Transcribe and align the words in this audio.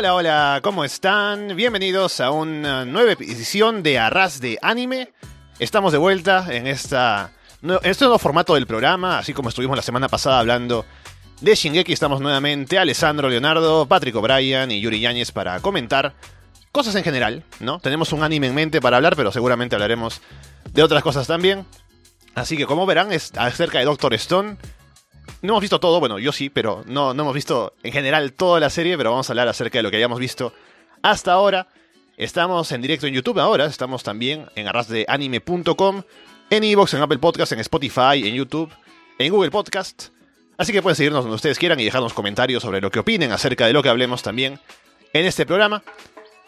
Hola, 0.00 0.14
hola, 0.14 0.60
¿cómo 0.62 0.82
están? 0.82 1.54
Bienvenidos 1.54 2.20
a 2.20 2.30
una 2.30 2.86
nueva 2.86 3.12
edición 3.12 3.82
de 3.82 3.98
Arras 3.98 4.40
de 4.40 4.58
Anime. 4.62 5.12
Estamos 5.58 5.92
de 5.92 5.98
vuelta 5.98 6.46
en, 6.48 6.66
esta, 6.66 7.32
en 7.60 7.78
este 7.82 8.06
nuevo 8.06 8.18
formato 8.18 8.54
del 8.54 8.66
programa, 8.66 9.18
así 9.18 9.34
como 9.34 9.50
estuvimos 9.50 9.76
la 9.76 9.82
semana 9.82 10.08
pasada 10.08 10.38
hablando 10.38 10.86
de 11.42 11.54
Shingeki. 11.54 11.92
Estamos 11.92 12.22
nuevamente 12.22 12.78
Alessandro 12.78 13.28
Leonardo, 13.28 13.84
Patrick 13.84 14.16
O'Brien 14.16 14.70
y 14.70 14.80
Yuri 14.80 15.00
Yáñez 15.00 15.32
para 15.32 15.60
comentar 15.60 16.14
cosas 16.72 16.94
en 16.94 17.04
general, 17.04 17.44
¿no? 17.58 17.78
Tenemos 17.78 18.14
un 18.14 18.22
anime 18.22 18.46
en 18.46 18.54
mente 18.54 18.80
para 18.80 18.96
hablar, 18.96 19.16
pero 19.16 19.30
seguramente 19.32 19.76
hablaremos 19.76 20.22
de 20.72 20.82
otras 20.82 21.02
cosas 21.02 21.26
también. 21.26 21.66
Así 22.34 22.56
que 22.56 22.64
como 22.64 22.86
verán, 22.86 23.12
es 23.12 23.32
acerca 23.36 23.80
de 23.80 23.84
Doctor 23.84 24.14
Stone. 24.14 24.56
No 25.42 25.52
hemos 25.54 25.60
visto 25.62 25.80
todo, 25.80 26.00
bueno, 26.00 26.18
yo 26.18 26.32
sí, 26.32 26.50
pero 26.50 26.82
no, 26.86 27.14
no 27.14 27.22
hemos 27.22 27.34
visto 27.34 27.74
en 27.82 27.92
general 27.92 28.32
toda 28.32 28.60
la 28.60 28.70
serie, 28.70 28.96
pero 28.96 29.10
vamos 29.10 29.28
a 29.28 29.32
hablar 29.32 29.48
acerca 29.48 29.78
de 29.78 29.82
lo 29.82 29.90
que 29.90 29.96
hayamos 29.96 30.18
visto 30.18 30.52
hasta 31.02 31.32
ahora. 31.32 31.68
Estamos 32.16 32.70
en 32.72 32.82
directo 32.82 33.06
en 33.06 33.14
YouTube 33.14 33.38
ahora, 33.38 33.66
estamos 33.66 34.02
también 34.02 34.46
en 34.54 34.68
arrasdeanime.com, 34.68 36.02
en 36.50 36.64
Evox, 36.64 36.94
en 36.94 37.02
Apple 37.02 37.18
Podcast, 37.18 37.52
en 37.52 37.60
Spotify, 37.60 38.28
en 38.28 38.34
YouTube, 38.34 38.70
en 39.18 39.32
Google 39.32 39.50
Podcast. 39.50 40.08
Así 40.58 40.72
que 40.72 40.82
pueden 40.82 40.96
seguirnos 40.96 41.24
donde 41.24 41.36
ustedes 41.36 41.58
quieran 41.58 41.80
y 41.80 41.84
dejarnos 41.84 42.12
comentarios 42.12 42.62
sobre 42.62 42.82
lo 42.82 42.90
que 42.90 42.98
opinen 42.98 43.32
acerca 43.32 43.66
de 43.66 43.72
lo 43.72 43.82
que 43.82 43.88
hablemos 43.88 44.22
también 44.22 44.58
en 45.14 45.24
este 45.24 45.46
programa. 45.46 45.82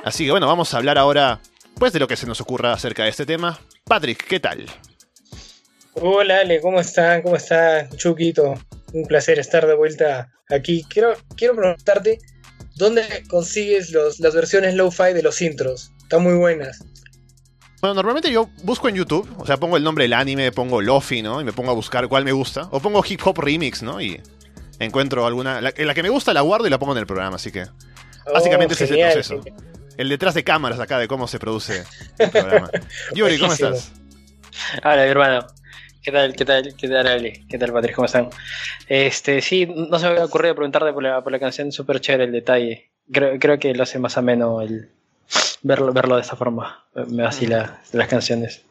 Así 0.04 0.26
que 0.26 0.30
bueno, 0.30 0.46
vamos 0.46 0.74
a 0.74 0.76
hablar 0.76 0.98
ahora 0.98 1.40
pues 1.78 1.94
de 1.94 2.00
lo 2.00 2.08
que 2.08 2.16
se 2.16 2.26
nos 2.26 2.40
ocurra 2.40 2.74
acerca 2.74 3.04
de 3.04 3.08
este 3.08 3.24
tema. 3.24 3.58
Patrick, 3.84 4.26
¿qué 4.26 4.40
tal? 4.40 4.66
Hola 5.94 6.40
Ale, 6.40 6.60
¿cómo 6.60 6.80
están? 6.80 7.22
¿Cómo 7.22 7.36
está 7.36 7.88
Chuquito? 7.96 8.54
Un 8.92 9.06
placer 9.06 9.38
estar 9.38 9.66
de 9.66 9.74
vuelta 9.74 10.30
aquí. 10.50 10.84
Quiero, 10.88 11.14
quiero 11.36 11.56
preguntarte, 11.56 12.18
¿dónde 12.76 13.02
consigues 13.28 13.90
las 13.90 14.34
versiones 14.34 14.74
low-fi 14.74 15.12
de 15.14 15.22
los 15.22 15.40
intros? 15.40 15.92
Están 16.02 16.22
muy 16.22 16.34
buenas. 16.34 16.84
Bueno, 17.80 17.94
normalmente 17.94 18.30
yo 18.30 18.48
busco 18.62 18.88
en 18.88 18.94
YouTube, 18.94 19.28
o 19.38 19.46
sea, 19.46 19.56
pongo 19.56 19.76
el 19.76 19.82
nombre 19.82 20.04
del 20.04 20.12
anime, 20.12 20.52
pongo 20.52 20.80
Lofi, 20.80 21.20
¿no? 21.20 21.40
Y 21.40 21.44
me 21.44 21.52
pongo 21.52 21.72
a 21.72 21.74
buscar 21.74 22.06
cuál 22.06 22.24
me 22.24 22.30
gusta. 22.30 22.68
O 22.70 22.80
pongo 22.80 23.02
hip 23.08 23.20
hop 23.24 23.38
remix, 23.40 23.82
¿no? 23.82 24.00
Y 24.00 24.20
encuentro 24.78 25.26
alguna. 25.26 25.60
La, 25.60 25.72
la 25.76 25.94
que 25.94 26.02
me 26.02 26.08
gusta 26.08 26.32
la 26.32 26.42
guardo 26.42 26.66
y 26.66 26.70
la 26.70 26.78
pongo 26.78 26.92
en 26.92 26.98
el 26.98 27.06
programa, 27.06 27.36
así 27.36 27.50
que. 27.50 27.64
Oh, 28.26 28.32
básicamente 28.34 28.74
ese 28.74 28.84
es 28.84 28.90
el 28.90 28.96
genial, 28.96 29.12
proceso. 29.14 29.42
genial. 29.42 29.64
El 29.96 30.08
detrás 30.08 30.34
de 30.34 30.44
cámaras 30.44 30.78
acá 30.78 30.98
de 30.98 31.08
cómo 31.08 31.26
se 31.26 31.38
produce 31.40 31.82
el 32.18 32.30
programa. 32.30 32.70
Yuri, 33.14 33.36
¿cómo 33.38 33.48
Buenísimo. 33.48 33.70
estás? 33.70 33.92
Hola, 34.84 35.02
mi 35.02 35.10
hermano. 35.10 35.46
¿Qué 36.02 36.10
tal, 36.10 36.34
qué 36.34 36.44
tal, 36.44 36.74
qué 36.76 36.88
tal, 36.88 37.06
Ale? 37.06 37.44
¿Qué 37.48 37.58
tal, 37.58 37.72
Patrick? 37.72 37.94
¿Cómo 37.94 38.06
están? 38.06 38.28
Este, 38.88 39.40
sí, 39.40 39.66
no 39.66 39.98
se 40.00 40.06
me 40.06 40.12
había 40.12 40.24
ocurrido 40.24 40.54
preguntarte 40.56 40.92
por 40.92 41.02
la, 41.02 41.22
la 41.24 41.38
canción, 41.38 41.70
súper 41.70 42.00
chévere 42.00 42.24
el 42.24 42.32
detalle. 42.32 42.90
Creo, 43.12 43.38
creo 43.38 43.58
que 43.60 43.72
lo 43.72 43.84
hace 43.84 44.00
más 44.00 44.18
ameno 44.18 44.60
el 44.62 44.90
verlo, 45.62 45.92
verlo 45.92 46.16
de 46.16 46.22
esta 46.22 46.34
forma. 46.34 46.84
Me 47.06 47.22
vacila 47.22 47.80
las 47.92 48.08
canciones. 48.08 48.64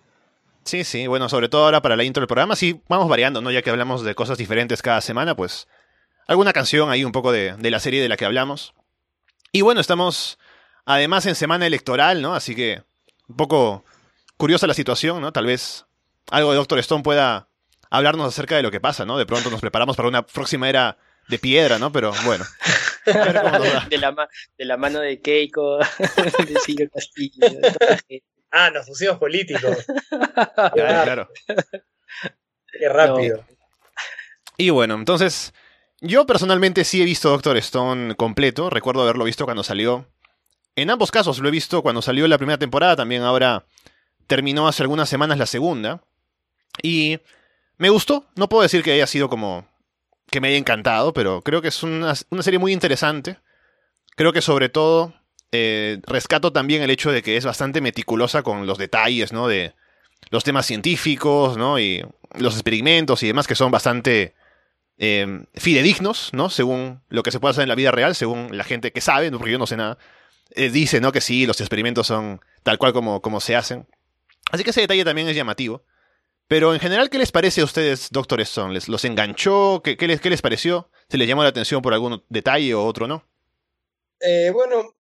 Sí, 0.65 0.83
sí, 0.83 1.07
bueno, 1.07 1.29
sobre 1.29 1.47
todo 1.47 1.63
ahora 1.63 1.81
para 1.81 1.95
la 1.95 2.03
intro 2.03 2.19
del 2.19 2.27
programa, 2.27 2.55
sí, 2.57 2.81
vamos 2.89 3.07
variando, 3.07 3.41
¿no? 3.41 3.49
Ya 3.49 3.61
que 3.61 3.69
hablamos 3.69 4.03
de 4.03 4.13
cosas 4.13 4.37
diferentes 4.37 4.81
cada 4.81 4.99
semana, 4.99 5.33
pues 5.33 5.69
alguna 6.27 6.51
canción 6.51 6.91
ahí 6.91 7.05
un 7.05 7.13
poco 7.13 7.31
de, 7.31 7.53
de 7.53 7.71
la 7.71 7.79
serie 7.79 8.01
de 8.01 8.09
la 8.09 8.17
que 8.17 8.25
hablamos. 8.25 8.73
Y 9.53 9.61
bueno, 9.61 9.79
estamos 9.79 10.37
además 10.85 11.25
en 11.25 11.35
semana 11.35 11.65
electoral, 11.65 12.21
¿no? 12.21 12.35
Así 12.35 12.55
que 12.55 12.83
un 13.29 13.37
poco 13.37 13.85
curiosa 14.35 14.67
la 14.67 14.73
situación, 14.73 15.21
¿no? 15.21 15.31
Tal 15.31 15.45
vez 15.45 15.85
algo 16.29 16.51
de 16.51 16.57
Doctor 16.57 16.79
Stone 16.79 17.03
pueda 17.03 17.49
hablarnos 17.89 18.27
acerca 18.27 18.55
de 18.55 18.63
lo 18.63 18.71
que 18.71 18.79
pasa, 18.79 19.05
¿no? 19.05 19.17
De 19.17 19.25
pronto 19.25 19.49
nos 19.49 19.61
preparamos 19.61 19.95
para 19.97 20.07
una 20.07 20.25
próxima 20.25 20.69
era 20.69 20.97
de 21.27 21.39
piedra, 21.39 21.79
¿no? 21.79 21.91
Pero 21.91 22.11
bueno. 22.25 22.45
De 23.05 23.97
la, 23.97 24.11
ma- 24.11 24.27
de 24.59 24.65
la 24.65 24.77
mano 24.77 24.99
de 24.99 25.19
Keiko, 25.21 25.79
de 26.47 26.59
Silvio 26.63 26.87
Castillo. 26.93 27.49
de 27.49 27.71
toda 27.71 27.89
la 27.91 27.97
gente. 27.97 28.23
Ah, 28.51 28.69
nos 28.69 28.85
pusimos 28.85 29.17
políticos. 29.17 29.77
Claro, 30.73 31.03
claro. 31.03 31.29
Qué 32.71 32.89
rápido. 32.89 33.43
Y 34.57 34.69
bueno, 34.69 34.93
entonces, 34.95 35.53
yo 35.99 36.25
personalmente 36.25 36.83
sí 36.83 37.01
he 37.01 37.05
visto 37.05 37.29
Doctor 37.29 37.57
Stone 37.57 38.15
completo. 38.15 38.69
Recuerdo 38.69 39.01
haberlo 39.01 39.23
visto 39.23 39.45
cuando 39.45 39.63
salió. 39.63 40.07
En 40.75 40.89
ambos 40.89 41.09
casos 41.11 41.39
lo 41.39 41.47
he 41.47 41.51
visto 41.51 41.81
cuando 41.81 42.01
salió 42.01 42.27
la 42.27 42.37
primera 42.37 42.57
temporada, 42.59 42.95
también 42.95 43.23
ahora 43.23 43.65
terminó 44.27 44.67
hace 44.67 44.83
algunas 44.83 45.09
semanas 45.09 45.37
la 45.37 45.45
segunda. 45.45 46.03
Y 46.81 47.19
me 47.77 47.89
gustó. 47.89 48.25
No 48.35 48.49
puedo 48.49 48.63
decir 48.63 48.83
que 48.83 48.93
haya 48.93 49.07
sido 49.07 49.29
como 49.29 49.67
que 50.29 50.39
me 50.39 50.47
haya 50.47 50.57
encantado, 50.57 51.13
pero 51.13 51.41
creo 51.41 51.61
que 51.61 51.67
es 51.67 51.83
una, 51.83 52.13
una 52.29 52.43
serie 52.43 52.59
muy 52.59 52.71
interesante. 52.71 53.37
Creo 54.15 54.33
que 54.33 54.41
sobre 54.41 54.69
todo 54.69 55.13
eh, 55.51 55.99
rescato 56.03 56.53
también 56.53 56.81
el 56.81 56.89
hecho 56.89 57.11
de 57.11 57.21
que 57.21 57.35
es 57.35 57.45
bastante 57.45 57.81
meticulosa 57.81 58.41
con 58.41 58.65
los 58.65 58.77
detalles, 58.77 59.33
¿no? 59.33 59.47
De 59.47 59.73
los 60.29 60.43
temas 60.43 60.65
científicos, 60.65 61.57
¿no? 61.57 61.79
Y 61.79 62.05
los 62.37 62.53
experimentos 62.53 63.21
y 63.23 63.27
demás 63.27 63.47
que 63.47 63.55
son 63.55 63.71
bastante 63.71 64.33
eh, 64.97 65.43
fidedignos, 65.55 66.29
¿no? 66.33 66.49
Según 66.49 67.01
lo 67.09 67.23
que 67.23 67.31
se 67.31 67.39
puede 67.39 67.51
hacer 67.51 67.63
en 67.63 67.69
la 67.69 67.75
vida 67.75 67.91
real, 67.91 68.15
según 68.15 68.55
la 68.55 68.63
gente 68.63 68.91
que 68.93 69.01
sabe, 69.01 69.29
porque 69.31 69.51
yo 69.51 69.59
no 69.59 69.67
sé 69.67 69.75
nada, 69.75 69.97
eh, 70.51 70.69
dice, 70.69 71.01
¿no? 71.01 71.11
Que 71.11 71.19
sí, 71.19 71.45
los 71.45 71.59
experimentos 71.59 72.07
son 72.07 72.39
tal 72.63 72.77
cual 72.77 72.93
como, 72.93 73.21
como 73.21 73.41
se 73.41 73.57
hacen. 73.57 73.85
Así 74.51 74.63
que 74.63 74.69
ese 74.69 74.81
detalle 74.81 75.03
también 75.03 75.27
es 75.27 75.35
llamativo. 75.35 75.83
Pero 76.51 76.73
en 76.73 76.81
general, 76.81 77.09
¿qué 77.09 77.17
les 77.17 77.31
parece 77.31 77.61
a 77.61 77.63
ustedes, 77.63 78.09
Doctor 78.11 78.41
Stone? 78.41 78.73
¿Les, 78.73 78.89
¿Los 78.89 79.05
enganchó? 79.05 79.81
¿Qué, 79.81 79.95
les, 80.05 80.19
¿Qué 80.19 80.29
les 80.29 80.41
pareció? 80.41 80.91
¿Se 81.07 81.17
les 81.17 81.25
llamó 81.25 81.43
la 81.43 81.47
atención 81.49 81.81
por 81.81 81.93
algún 81.93 82.25
detalle 82.27 82.73
o 82.73 82.83
otro, 82.83 83.07
no? 83.07 83.25
Eh, 84.19 84.49
bueno, 84.53 84.93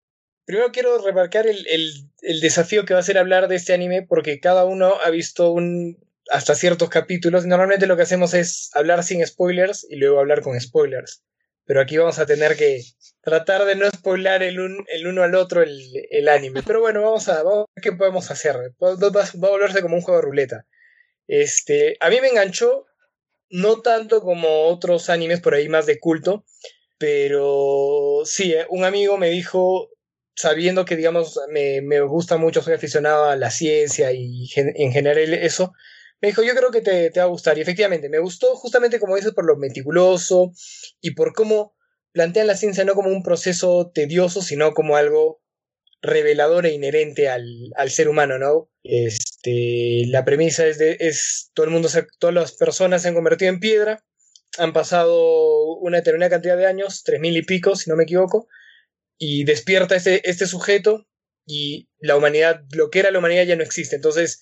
primero 0.45 0.71
quiero 0.71 0.97
remarcar 1.03 1.47
el, 1.47 1.67
el- 1.67 2.39
desafío 2.39 2.85
que 2.85 2.93
va 2.93 3.01
a 3.01 3.03
ser 3.03 3.17
hablar 3.17 3.49
de 3.49 3.57
este 3.57 3.73
anime 3.73 4.01
porque 4.01 4.39
cada 4.39 4.63
uno 4.63 4.93
ha 5.03 5.09
visto 5.09 5.51
un 5.51 5.97
hasta 6.29 6.55
ciertos 6.55 6.87
capítulos. 6.87 7.45
Normalmente 7.45 7.85
lo 7.85 7.97
que 7.97 8.03
hacemos 8.03 8.33
es 8.33 8.69
hablar 8.73 9.03
sin 9.03 9.27
spoilers 9.27 9.85
y 9.89 9.97
luego 9.97 10.21
hablar 10.21 10.43
con 10.43 10.57
spoilers. 10.57 11.21
Pero 11.65 11.81
aquí 11.81 11.97
vamos 11.97 12.17
a 12.17 12.25
tener 12.25 12.55
que 12.55 12.81
tratar 13.19 13.65
de 13.65 13.75
no 13.75 13.89
spoilar 13.89 14.41
el, 14.41 14.57
un- 14.61 14.85
el 14.87 15.05
uno 15.05 15.23
al 15.23 15.35
otro 15.35 15.61
el, 15.61 16.29
anime. 16.29 16.63
Pero 16.65 16.79
bueno, 16.79 17.01
vamos 17.01 17.27
a, 17.27 17.43
vamos 17.43 17.65
ver 17.75 17.83
qué 17.83 17.91
podemos 17.91 18.31
hacer. 18.31 18.55
Va, 18.81 18.95
va- 18.95 19.09
va 19.09 19.47
a 19.49 19.51
volverse 19.51 19.81
como 19.81 19.95
un 19.97 20.01
juego 20.01 20.21
de 20.21 20.25
ruleta. 20.27 20.65
Este, 21.31 21.95
a 22.01 22.09
mí 22.09 22.19
me 22.19 22.27
enganchó, 22.27 22.87
no 23.49 23.81
tanto 23.81 24.19
como 24.19 24.65
otros 24.65 25.09
animes 25.09 25.39
por 25.39 25.53
ahí 25.53 25.69
más 25.69 25.85
de 25.85 25.97
culto, 25.97 26.43
pero 26.97 28.23
sí, 28.25 28.51
eh, 28.51 28.65
un 28.69 28.83
amigo 28.83 29.17
me 29.17 29.29
dijo, 29.29 29.91
sabiendo 30.35 30.83
que, 30.83 30.97
digamos, 30.97 31.39
me, 31.49 31.81
me 31.81 32.01
gusta 32.01 32.35
mucho, 32.35 32.61
soy 32.61 32.73
aficionado 32.73 33.29
a 33.29 33.37
la 33.37 33.49
ciencia 33.49 34.11
y 34.11 34.49
en 34.57 34.91
general 34.91 35.33
eso, 35.33 35.71
me 36.19 36.27
dijo, 36.27 36.43
yo 36.43 36.53
creo 36.53 36.69
que 36.69 36.81
te, 36.81 37.09
te 37.11 37.21
va 37.21 37.27
a 37.27 37.29
gustar. 37.29 37.57
Y 37.57 37.61
efectivamente, 37.61 38.09
me 38.09 38.19
gustó 38.19 38.53
justamente, 38.57 38.99
como 38.99 39.15
dices, 39.15 39.31
por 39.31 39.45
lo 39.45 39.55
meticuloso 39.55 40.51
y 40.99 41.11
por 41.11 41.31
cómo 41.33 41.75
plantean 42.11 42.47
la 42.47 42.57
ciencia 42.57 42.83
no 42.83 42.93
como 42.93 43.09
un 43.09 43.23
proceso 43.23 43.89
tedioso, 43.93 44.41
sino 44.41 44.73
como 44.73 44.97
algo 44.97 45.40
revelador 46.01 46.65
e 46.65 46.73
inherente 46.73 47.29
al, 47.29 47.45
al 47.75 47.91
ser 47.91 48.07
humano, 48.09 48.39
¿no? 48.39 48.69
Este, 48.83 50.03
la 50.07 50.25
premisa 50.25 50.65
es, 50.67 50.77
de, 50.79 50.97
es 50.99 51.51
todo 51.53 51.65
el 51.65 51.71
mundo, 51.71 51.89
se- 51.89 52.07
todas 52.19 52.33
las 52.33 52.53
personas 52.53 53.01
se 53.03 53.09
han 53.09 53.13
convertido 53.15 53.49
en 53.51 53.59
piedra, 53.59 54.03
han 54.57 54.73
pasado 54.73 55.75
una 55.77 55.97
determinada 55.97 56.31
cantidad 56.31 56.57
de 56.57 56.65
años, 56.67 57.03
tres 57.03 57.19
mil 57.19 57.37
y 57.37 57.43
pico, 57.43 57.75
si 57.75 57.89
no 57.89 57.95
me 57.95 58.03
equivoco, 58.03 58.47
y 59.17 59.43
despierta 59.45 59.95
este, 59.95 60.27
este 60.29 60.47
sujeto 60.47 61.07
y 61.45 61.89
la 61.99 62.17
humanidad, 62.17 62.61
lo 62.73 62.89
que 62.89 62.99
era 62.99 63.11
la 63.11 63.19
humanidad 63.19 63.45
ya 63.45 63.55
no 63.55 63.63
existe. 63.63 63.95
Entonces, 63.95 64.41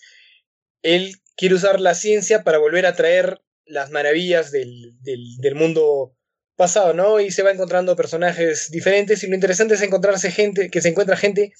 él 0.81 1.15
quiere 1.37 1.55
usar 1.55 1.79
la 1.79 1.95
ciencia 1.95 2.43
para 2.43 2.57
volver 2.57 2.85
a 2.85 2.95
traer 2.95 3.41
las 3.65 3.91
maravillas 3.91 4.51
del, 4.51 4.93
del, 5.01 5.37
del 5.39 5.55
mundo 5.55 6.15
pasado, 6.59 6.93
¿no? 6.93 7.21
Y 7.21 7.31
se 7.31 7.41
va 7.41 7.51
encontrando 7.51 7.95
personajes 7.95 8.69
diferentes 8.69 9.23
y 9.23 9.27
lo 9.27 9.33
interesante 9.33 9.75
es 9.75 9.81
encontrarse 9.81 10.29
gente, 10.29 10.69
que 10.69 10.81
se 10.81 10.89
encuentra 10.89 11.15
gente 11.15 11.53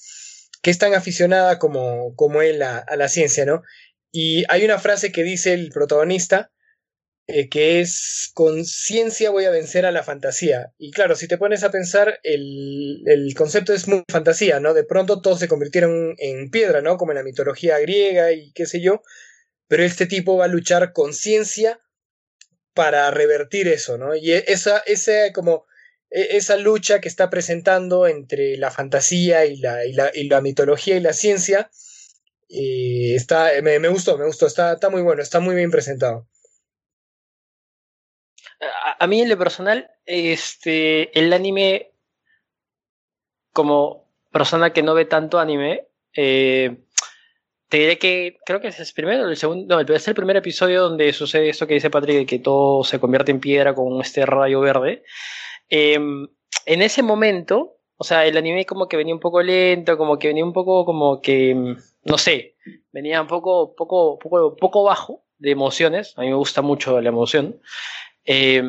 que 0.62 0.70
es 0.70 0.76
tan 0.76 0.92
aficionada 0.92 1.58
como, 1.58 2.14
como 2.16 2.42
él 2.42 2.62
a, 2.62 2.84
la 2.96 3.08
ciencia, 3.08 3.46
¿no? 3.46 3.62
Y 4.12 4.44
hay 4.50 4.62
una 4.62 4.78
frase 4.78 5.10
que 5.10 5.22
dice 5.22 5.54
el 5.54 5.70
protagonista, 5.70 6.52
eh, 7.28 7.48
que 7.48 7.80
es, 7.80 8.30
con 8.34 8.66
ciencia 8.66 9.30
voy 9.30 9.46
a 9.46 9.50
vencer 9.50 9.86
a 9.86 9.90
la 9.90 10.02
fantasía. 10.02 10.74
Y 10.76 10.90
claro, 10.90 11.16
si 11.16 11.28
te 11.28 11.38
pones 11.38 11.64
a 11.64 11.70
pensar, 11.70 12.20
el, 12.22 13.02
el 13.06 13.34
concepto 13.34 13.72
es 13.72 13.88
muy 13.88 14.02
fantasía, 14.06 14.60
¿no? 14.60 14.74
De 14.74 14.84
pronto 14.84 15.22
todos 15.22 15.38
se 15.38 15.48
convirtieron 15.48 16.14
en 16.18 16.50
piedra, 16.50 16.82
¿no? 16.82 16.98
Como 16.98 17.12
en 17.12 17.16
la 17.16 17.24
mitología 17.24 17.78
griega 17.78 18.32
y 18.32 18.52
qué 18.52 18.66
sé 18.66 18.82
yo. 18.82 19.00
Pero 19.66 19.82
este 19.82 20.04
tipo 20.04 20.36
va 20.36 20.44
a 20.44 20.48
luchar 20.48 20.92
con 20.92 21.14
ciencia 21.14 21.80
para 22.74 23.10
revertir 23.10 23.68
eso, 23.68 23.98
¿no? 23.98 24.14
Y 24.16 24.32
esa, 24.32 24.78
esa 24.86 25.32
como 25.32 25.66
e- 26.10 26.36
esa 26.36 26.56
lucha 26.56 27.00
que 27.00 27.08
está 27.08 27.30
presentando 27.30 28.06
entre 28.06 28.56
la 28.56 28.70
fantasía 28.70 29.44
y 29.46 29.56
la, 29.58 29.84
y 29.86 29.92
la, 29.92 30.10
y 30.14 30.28
la 30.28 30.40
mitología 30.40 30.96
y 30.96 31.00
la 31.00 31.12
ciencia, 31.12 31.70
eh, 32.48 33.14
está, 33.16 33.50
me, 33.62 33.78
me 33.80 33.88
gustó, 33.88 34.18
me 34.18 34.26
gustó, 34.26 34.46
está, 34.46 34.74
está 34.74 34.90
muy 34.90 35.02
bueno, 35.02 35.22
está 35.22 35.40
muy 35.40 35.54
bien 35.56 35.70
presentado. 35.70 36.28
A, 38.60 39.04
a 39.04 39.06
mí 39.06 39.20
en 39.20 39.28
lo 39.28 39.38
personal, 39.38 39.90
este, 40.06 41.16
el 41.18 41.32
anime 41.32 41.92
como 43.52 44.08
persona 44.30 44.72
que 44.72 44.82
no 44.82 44.94
ve 44.94 45.04
tanto 45.04 45.38
anime, 45.38 45.88
eh, 46.14 46.84
te 47.70 47.78
diré 47.78 47.98
que 47.98 48.38
creo 48.44 48.60
que 48.60 48.68
es 48.68 48.80
el 48.80 48.86
primero, 48.94 49.28
el 49.28 49.36
segundo, 49.36 49.80
no, 49.80 49.94
es 49.94 50.08
el 50.08 50.14
primer 50.14 50.36
episodio 50.36 50.82
donde 50.82 51.12
sucede 51.12 51.48
esto 51.48 51.68
que 51.68 51.74
dice 51.74 51.88
Patrick, 51.88 52.28
que 52.28 52.40
todo 52.40 52.82
se 52.82 52.98
convierte 52.98 53.30
en 53.30 53.38
piedra 53.38 53.76
con 53.76 54.00
este 54.00 54.26
rayo 54.26 54.60
verde. 54.60 55.04
Em, 55.68 56.26
en 56.66 56.82
ese 56.82 57.04
momento, 57.04 57.76
o 57.96 58.02
sea, 58.02 58.26
el 58.26 58.36
anime 58.36 58.66
como 58.66 58.88
que 58.88 58.96
venía 58.96 59.14
un 59.14 59.20
poco 59.20 59.40
lento, 59.40 59.96
como 59.96 60.18
que 60.18 60.28
venía 60.28 60.44
un 60.44 60.52
poco 60.52 60.84
como 60.84 61.20
que, 61.20 61.76
no 62.04 62.18
sé, 62.18 62.56
venía 62.90 63.22
un 63.22 63.28
poco, 63.28 63.76
poco, 63.76 64.18
poco, 64.18 64.56
poco 64.56 64.82
bajo 64.82 65.24
de 65.38 65.52
emociones. 65.52 66.14
A 66.18 66.22
mí 66.22 66.28
me 66.28 66.34
gusta 66.34 66.62
mucho 66.62 67.00
la 67.00 67.08
emoción. 67.08 67.60
Eh, 68.24 68.64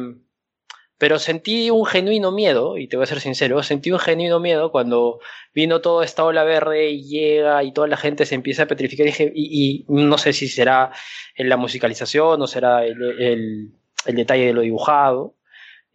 pero 1.01 1.17
sentí 1.17 1.71
un 1.71 1.83
genuino 1.87 2.31
miedo, 2.31 2.77
y 2.77 2.85
te 2.85 2.95
voy 2.95 3.05
a 3.05 3.07
ser 3.07 3.21
sincero, 3.21 3.63
sentí 3.63 3.89
un 3.89 3.97
genuino 3.97 4.39
miedo 4.39 4.71
cuando 4.71 5.19
vino 5.51 5.81
toda 5.81 6.05
esta 6.05 6.23
ola 6.23 6.43
verde 6.43 6.91
y 6.91 7.05
llega 7.05 7.63
y 7.63 7.71
toda 7.71 7.87
la 7.87 7.97
gente 7.97 8.27
se 8.27 8.35
empieza 8.35 8.63
a 8.63 8.65
petrificar 8.67 9.07
y, 9.33 9.83
no 9.87 10.19
sé 10.19 10.31
si 10.31 10.47
será 10.47 10.91
en 11.35 11.49
la 11.49 11.57
musicalización 11.57 12.39
o 12.39 12.45
será 12.45 12.85
el, 12.85 13.01
el, 13.19 14.15
detalle 14.15 14.45
de 14.45 14.53
lo 14.53 14.61
dibujado, 14.61 15.33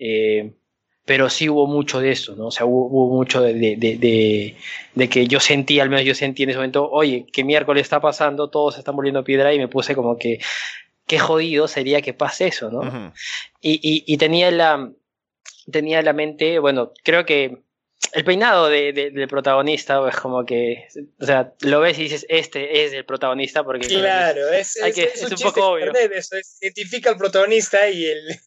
eh, 0.01 0.55
pero 1.05 1.31
sí 1.31 1.49
hubo 1.49 1.69
mucho 1.69 2.01
de 2.01 2.11
eso, 2.11 2.35
¿no? 2.35 2.49
O 2.49 2.51
sea, 2.51 2.67
hubo, 2.67 3.15
mucho 3.15 3.41
de, 3.43 3.55
de, 3.55 4.57
de, 4.97 5.09
que 5.09 5.29
yo 5.29 5.39
sentí, 5.39 5.79
al 5.79 5.89
menos 5.89 6.05
yo 6.05 6.17
sentí 6.17 6.43
en 6.43 6.51
ese 6.51 6.59
momento, 6.59 6.91
oye, 6.91 7.27
¿qué 7.33 7.45
miércoles 7.45 7.83
está 7.83 8.01
pasando? 8.01 8.51
Todos 8.51 8.77
están 8.77 8.97
volviendo 8.97 9.23
piedra 9.23 9.55
y 9.55 9.61
me 9.61 9.69
puse 9.69 9.95
como 9.95 10.19
que 10.19 10.41
qué 11.07 11.19
jodido 11.19 11.69
sería 11.69 12.03
que 12.03 12.15
pase 12.15 12.49
eso, 12.49 12.71
¿no? 12.71 13.13
y, 13.61 13.75
y, 13.75 14.05
y, 14.07 14.17
tenía 14.19 14.51
la 14.51 14.91
tenía 15.71 16.03
la 16.03 16.13
mente, 16.13 16.59
bueno, 16.59 16.93
creo 17.03 17.25
que 17.25 17.63
el 18.13 18.25
peinado 18.25 18.69
de, 18.69 18.93
de, 18.93 19.11
del 19.11 19.29
protagonista 19.29 20.01
es 20.09 20.17
como 20.17 20.45
que, 20.45 20.87
o 21.21 21.27
sea, 21.27 21.55
lo 21.61 21.81
ves 21.81 21.99
y 21.99 22.05
dices, 22.05 22.27
este 22.29 22.85
es 22.85 22.93
el 22.93 23.05
protagonista 23.05 23.65
porque... 23.65 23.87
Claro, 23.87 24.49
es, 24.51 24.77
es, 24.77 24.99
es, 24.99 25.23
es 25.23 25.33
un, 25.33 25.39
poco 25.39 25.73
obvio. 25.73 25.93
Eso, 25.95 26.37
identifica 26.61 27.11
al 27.11 27.17
protagonista 27.17 27.89
y 27.89 28.07
el, 28.07 28.39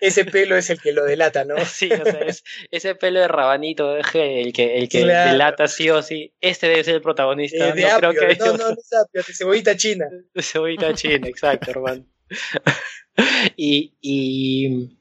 ese 0.00 0.24
pelo 0.24 0.56
es 0.56 0.70
el 0.70 0.80
que 0.80 0.92
lo 0.92 1.04
delata, 1.04 1.44
¿no? 1.44 1.56
Sí, 1.66 1.90
o 1.92 2.04
sea, 2.04 2.20
es, 2.20 2.44
ese 2.70 2.94
pelo 2.94 3.20
de 3.20 3.28
rabanito 3.28 3.96
es 3.96 4.06
el 4.14 4.52
que, 4.52 4.78
el 4.78 4.88
que 4.88 5.02
claro. 5.02 5.32
delata 5.32 5.68
sí 5.68 5.90
o 5.90 6.02
sí. 6.02 6.32
Este 6.40 6.68
debe 6.68 6.84
ser 6.84 6.96
el 6.96 7.02
protagonista. 7.02 7.68
Eh, 7.68 7.72
de 7.72 7.82
no, 7.82 7.88
apio, 7.88 8.14
creo 8.14 8.28
que 8.28 8.36
no, 8.36 8.56
no, 8.56 8.68
no 8.70 8.70
es 8.70 8.92
apio, 8.92 9.22
de 9.26 9.32
cebollita 9.32 9.76
china. 9.76 10.06
De 10.34 10.42
cebollita 10.42 10.94
china, 10.94 11.28
exacto, 11.28 11.70
hermano. 11.70 12.04
y, 13.56 13.94
y, 14.00 14.98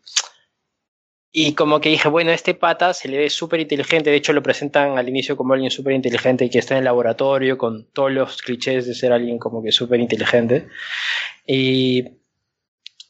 y 1.32 1.54
como 1.54 1.82
que 1.82 1.90
dije, 1.90 2.08
bueno, 2.08 2.32
este 2.32 2.54
pata 2.54 2.94
se 2.94 3.10
le 3.10 3.18
ve 3.18 3.30
súper 3.30 3.60
inteligente. 3.60 4.10
De 4.10 4.16
hecho, 4.16 4.32
lo 4.32 4.42
presentan 4.42 4.98
al 4.98 5.10
inicio 5.10 5.36
como 5.36 5.54
alguien 5.54 5.70
súper 5.72 5.94
inteligente 5.94 6.46
y 6.46 6.50
que 6.50 6.60
está 6.60 6.76
en 6.76 6.80
el 6.80 6.86
laboratorio 6.86 7.58
con 7.58 7.86
todos 7.92 8.12
los 8.12 8.42
clichés 8.42 8.88
de 8.88 8.96
ser 8.96 9.12
alguien 9.12 9.38
como 9.38 9.62
que 9.62 9.72
súper 9.72 10.00
inteligente. 10.00 10.68
Y, 11.46 12.06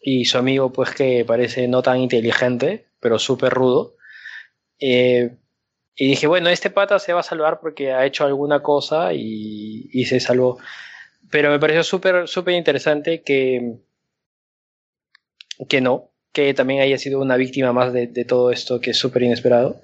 y 0.07 0.25
su 0.25 0.38
amigo, 0.38 0.72
pues 0.72 0.92
que 0.92 1.25
parece 1.25 1.68
no 1.68 1.81
tan 1.81 1.98
inteligente, 1.98 2.86
pero 3.00 3.18
súper 3.18 3.52
rudo. 3.52 3.96
Eh, 4.80 5.36
y 5.96 6.07
dije, 6.07 6.28
bueno, 6.28 6.50
este 6.50 6.69
pata 6.69 7.00
se 7.00 7.12
va 7.12 7.22
a 7.22 7.24
salvar 7.24 7.60
porque 7.60 7.92
ha 7.92 8.06
hecho 8.06 8.24
alguna 8.24 8.62
cosa 8.62 9.13
y, 9.13 9.90
y 9.92 10.06
se 10.06 10.19
salvó. 10.19 10.60
Pero 11.31 11.50
me 11.50 11.60
pareció 11.60 11.84
súper, 11.84 12.28
súper 12.28 12.54
interesante 12.54 13.24
que, 13.24 13.78
que 15.68 15.81
no, 15.81 16.12
que 16.31 16.54
también 16.54 16.81
haya 16.81 17.00
sido 17.00 17.19
una 17.19 17.36
víctima 17.36 17.74
más 17.74 17.92
de, 17.92 18.06
de 18.06 18.25
todo 18.25 18.51
esto 18.51 18.80
que 18.80 18.92
es 18.92 18.98
súper 19.00 19.24
inesperado 19.24 19.81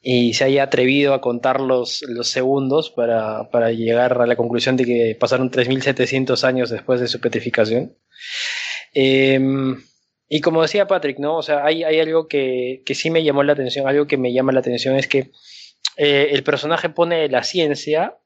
y 0.00 0.32
se 0.32 0.44
haya 0.44 0.62
atrevido 0.62 1.12
a 1.12 1.20
contar 1.20 1.60
los, 1.60 2.02
los 2.08 2.28
segundos 2.28 2.90
para, 2.90 3.50
para, 3.50 3.70
llegar 3.70 4.20
a 4.20 4.26
la 4.26 4.36
conclusión 4.36 4.76
de 4.76 4.86
que 4.86 5.16
pasaron 5.18 5.50
3.700 5.50 6.42
años 6.42 6.70
después 6.70 7.00
de 7.00 7.06
su 7.06 7.20
petrificación. 7.20 7.94
Eh, 8.94 9.40
y 10.34 10.40
como 10.40 10.62
decía 10.62 10.86
Patrick, 10.86 11.18
¿no? 11.18 11.36
O 11.36 11.42
sea, 11.42 11.62
hay, 11.64 11.84
algo 11.84 12.26
que, 12.26 12.82
que, 12.86 12.94
sí 12.94 13.10
me 13.10 13.22
llamó 13.22 13.42
la 13.42 13.52
atención, 13.52 13.86
algo 13.86 14.06
que 14.06 14.16
me 14.16 14.32
llama 14.32 14.52
la 14.52 14.60
atención 14.60 14.96
es 14.96 15.06
que 15.06 15.30
eh, 15.98 16.28
el 16.30 16.42
personaje 16.42 16.88
pone 16.88 17.28
la 17.28 17.42
ciencia 17.42 18.16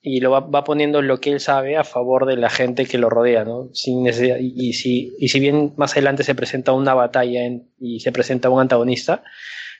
y 0.00 0.20
lo 0.20 0.30
va, 0.30 0.62
poniendo 0.62 1.02
lo 1.02 1.18
que 1.18 1.32
él 1.32 1.40
sabe 1.40 1.76
a 1.76 1.82
favor 1.82 2.26
de 2.26 2.36
la 2.36 2.48
gente 2.48 2.86
que 2.86 2.96
lo 2.96 3.10
rodea, 3.10 3.44
¿no? 3.44 3.70
Sin 3.72 4.04
necesidad, 4.04 4.36
y, 4.38 4.72
si, 4.74 5.16
y 5.18 5.30
si 5.30 5.40
bien 5.40 5.72
más 5.76 5.94
adelante 5.94 6.22
se 6.22 6.36
presenta 6.36 6.70
una 6.70 6.94
batalla 6.94 7.40
y 7.80 7.98
se 7.98 8.12
presenta 8.12 8.48
un 8.48 8.60
antagonista, 8.60 9.24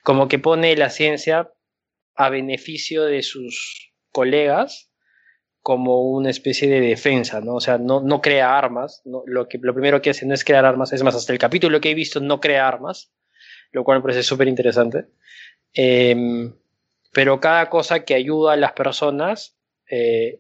como 0.02 0.26
que 0.26 0.40
pone 0.40 0.76
la 0.76 0.90
ciencia 0.90 1.52
a 2.16 2.28
beneficio 2.28 3.04
de 3.04 3.22
sus 3.22 3.92
colegas 4.10 4.85
como 5.66 6.02
una 6.02 6.30
especie 6.30 6.68
de 6.68 6.80
defensa, 6.80 7.40
¿no? 7.40 7.56
O 7.56 7.60
sea, 7.60 7.76
no, 7.76 8.00
no 8.00 8.20
crea 8.20 8.56
armas, 8.56 9.02
lo, 9.04 9.48
que, 9.48 9.58
lo 9.60 9.74
primero 9.74 10.00
que 10.00 10.10
hace 10.10 10.24
no 10.24 10.32
es 10.32 10.44
crear 10.44 10.64
armas, 10.64 10.92
es 10.92 11.02
más, 11.02 11.16
hasta 11.16 11.32
el 11.32 11.40
capítulo 11.40 11.80
que 11.80 11.90
he 11.90 11.94
visto 11.94 12.20
no 12.20 12.38
crea 12.38 12.68
armas, 12.68 13.10
lo 13.72 13.82
cual 13.82 13.98
me 13.98 14.02
parece 14.02 14.22
súper 14.22 14.46
interesante. 14.46 15.06
Eh, 15.74 16.52
pero 17.12 17.40
cada 17.40 17.68
cosa 17.68 18.04
que 18.04 18.14
ayuda 18.14 18.52
a 18.52 18.56
las 18.56 18.74
personas 18.74 19.56
eh, 19.90 20.38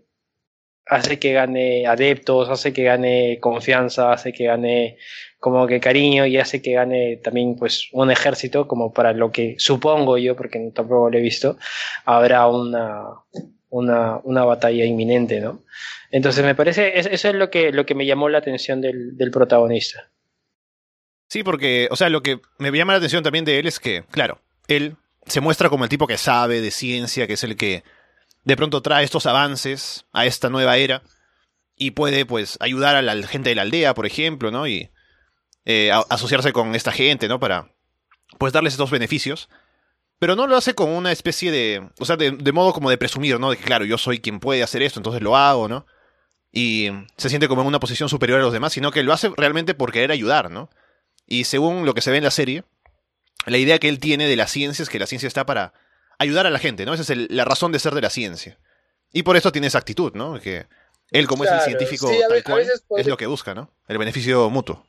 hace 0.86 1.18
que 1.18 1.32
gane 1.32 1.88
adeptos, 1.88 2.48
hace 2.48 2.72
que 2.72 2.84
gane 2.84 3.40
confianza, 3.40 4.12
hace 4.12 4.32
que 4.32 4.44
gane 4.44 4.96
como 5.40 5.66
que 5.66 5.80
cariño 5.80 6.24
y 6.26 6.38
hace 6.38 6.62
que 6.62 6.74
gane 6.74 7.16
también 7.16 7.56
pues 7.56 7.88
un 7.90 8.12
ejército 8.12 8.68
como 8.68 8.92
para 8.92 9.12
lo 9.12 9.32
que 9.32 9.56
supongo 9.58 10.18
yo, 10.18 10.36
porque 10.36 10.70
tampoco 10.72 11.10
lo 11.10 11.18
he 11.18 11.20
visto, 11.20 11.56
habrá 12.04 12.46
una, 12.46 13.06
una, 13.78 14.18
una 14.24 14.44
batalla 14.44 14.84
inminente, 14.84 15.40
¿no? 15.40 15.62
Entonces 16.10 16.44
me 16.44 16.54
parece, 16.54 16.98
eso 16.98 17.28
es 17.28 17.34
lo 17.34 17.50
que, 17.50 17.72
lo 17.72 17.86
que 17.86 17.94
me 17.94 18.06
llamó 18.06 18.28
la 18.28 18.38
atención 18.38 18.80
del, 18.80 19.16
del 19.16 19.30
protagonista. 19.30 20.10
Sí, 21.28 21.42
porque, 21.42 21.88
o 21.90 21.96
sea, 21.96 22.08
lo 22.08 22.22
que 22.22 22.40
me 22.58 22.70
llama 22.70 22.92
la 22.92 22.98
atención 22.98 23.22
también 23.22 23.44
de 23.44 23.58
él 23.58 23.66
es 23.66 23.80
que, 23.80 24.04
claro, 24.10 24.40
él 24.68 24.96
se 25.26 25.40
muestra 25.40 25.68
como 25.68 25.84
el 25.84 25.90
tipo 25.90 26.06
que 26.06 26.18
sabe 26.18 26.60
de 26.60 26.70
ciencia, 26.70 27.26
que 27.26 27.32
es 27.34 27.44
el 27.44 27.56
que 27.56 27.82
de 28.44 28.56
pronto 28.56 28.80
trae 28.80 29.04
estos 29.04 29.26
avances 29.26 30.06
a 30.12 30.24
esta 30.24 30.48
nueva 30.48 30.76
era 30.76 31.02
y 31.76 31.90
puede 31.90 32.24
pues 32.24 32.56
ayudar 32.60 32.94
a 32.94 33.02
la 33.02 33.14
gente 33.26 33.50
de 33.50 33.56
la 33.56 33.62
aldea, 33.62 33.92
por 33.92 34.06
ejemplo, 34.06 34.50
¿no? 34.50 34.66
Y 34.66 34.90
eh, 35.64 35.90
asociarse 36.08 36.52
con 36.52 36.74
esta 36.74 36.92
gente, 36.92 37.28
¿no? 37.28 37.40
Para 37.40 37.72
pues 38.38 38.52
darles 38.52 38.74
estos 38.74 38.90
beneficios. 38.90 39.48
Pero 40.18 40.34
no 40.34 40.46
lo 40.46 40.56
hace 40.56 40.74
con 40.74 40.90
una 40.90 41.12
especie 41.12 41.50
de, 41.50 41.90
o 41.98 42.04
sea, 42.04 42.16
de, 42.16 42.30
de, 42.30 42.52
modo 42.52 42.72
como 42.72 42.88
de 42.88 42.96
presumir, 42.96 43.38
¿no? 43.38 43.50
De 43.50 43.56
que 43.56 43.64
claro, 43.64 43.84
yo 43.84 43.98
soy 43.98 44.20
quien 44.20 44.40
puede 44.40 44.62
hacer 44.62 44.82
esto, 44.82 44.98
entonces 44.98 45.22
lo 45.22 45.36
hago, 45.36 45.68
¿no? 45.68 45.86
Y 46.52 46.90
se 47.18 47.28
siente 47.28 47.48
como 47.48 47.60
en 47.60 47.66
una 47.66 47.80
posición 47.80 48.08
superior 48.08 48.40
a 48.40 48.42
los 48.42 48.52
demás, 48.52 48.72
sino 48.72 48.90
que 48.90 49.02
lo 49.02 49.12
hace 49.12 49.30
realmente 49.36 49.74
por 49.74 49.92
querer 49.92 50.10
ayudar, 50.10 50.50
¿no? 50.50 50.70
Y 51.26 51.44
según 51.44 51.84
lo 51.84 51.92
que 51.92 52.00
se 52.00 52.10
ve 52.10 52.16
en 52.16 52.24
la 52.24 52.30
serie, 52.30 52.64
la 53.44 53.58
idea 53.58 53.78
que 53.78 53.88
él 53.88 53.98
tiene 53.98 54.26
de 54.26 54.36
la 54.36 54.46
ciencia 54.46 54.82
es 54.82 54.88
que 54.88 54.98
la 54.98 55.06
ciencia 55.06 55.26
está 55.26 55.44
para 55.44 55.74
ayudar 56.18 56.46
a 56.46 56.50
la 56.50 56.58
gente, 56.58 56.86
¿no? 56.86 56.94
Esa 56.94 57.02
es 57.02 57.10
el, 57.10 57.28
la 57.30 57.44
razón 57.44 57.72
de 57.72 57.78
ser 57.78 57.94
de 57.94 58.00
la 58.00 58.10
ciencia. 58.10 58.58
Y 59.12 59.22
por 59.22 59.36
eso 59.36 59.52
tiene 59.52 59.66
esa 59.66 59.78
actitud, 59.78 60.12
¿no? 60.14 60.40
Que 60.40 60.66
él, 61.10 61.26
como 61.26 61.42
claro, 61.42 61.58
es 61.58 61.64
el 61.64 61.70
científico 61.70 62.08
sí, 62.08 62.18
tal 62.28 62.42
cual, 62.42 62.66
es 62.96 63.06
lo 63.06 63.16
que 63.16 63.26
busca, 63.26 63.54
¿no? 63.54 63.70
El 63.86 63.98
beneficio 63.98 64.48
mutuo. 64.50 64.86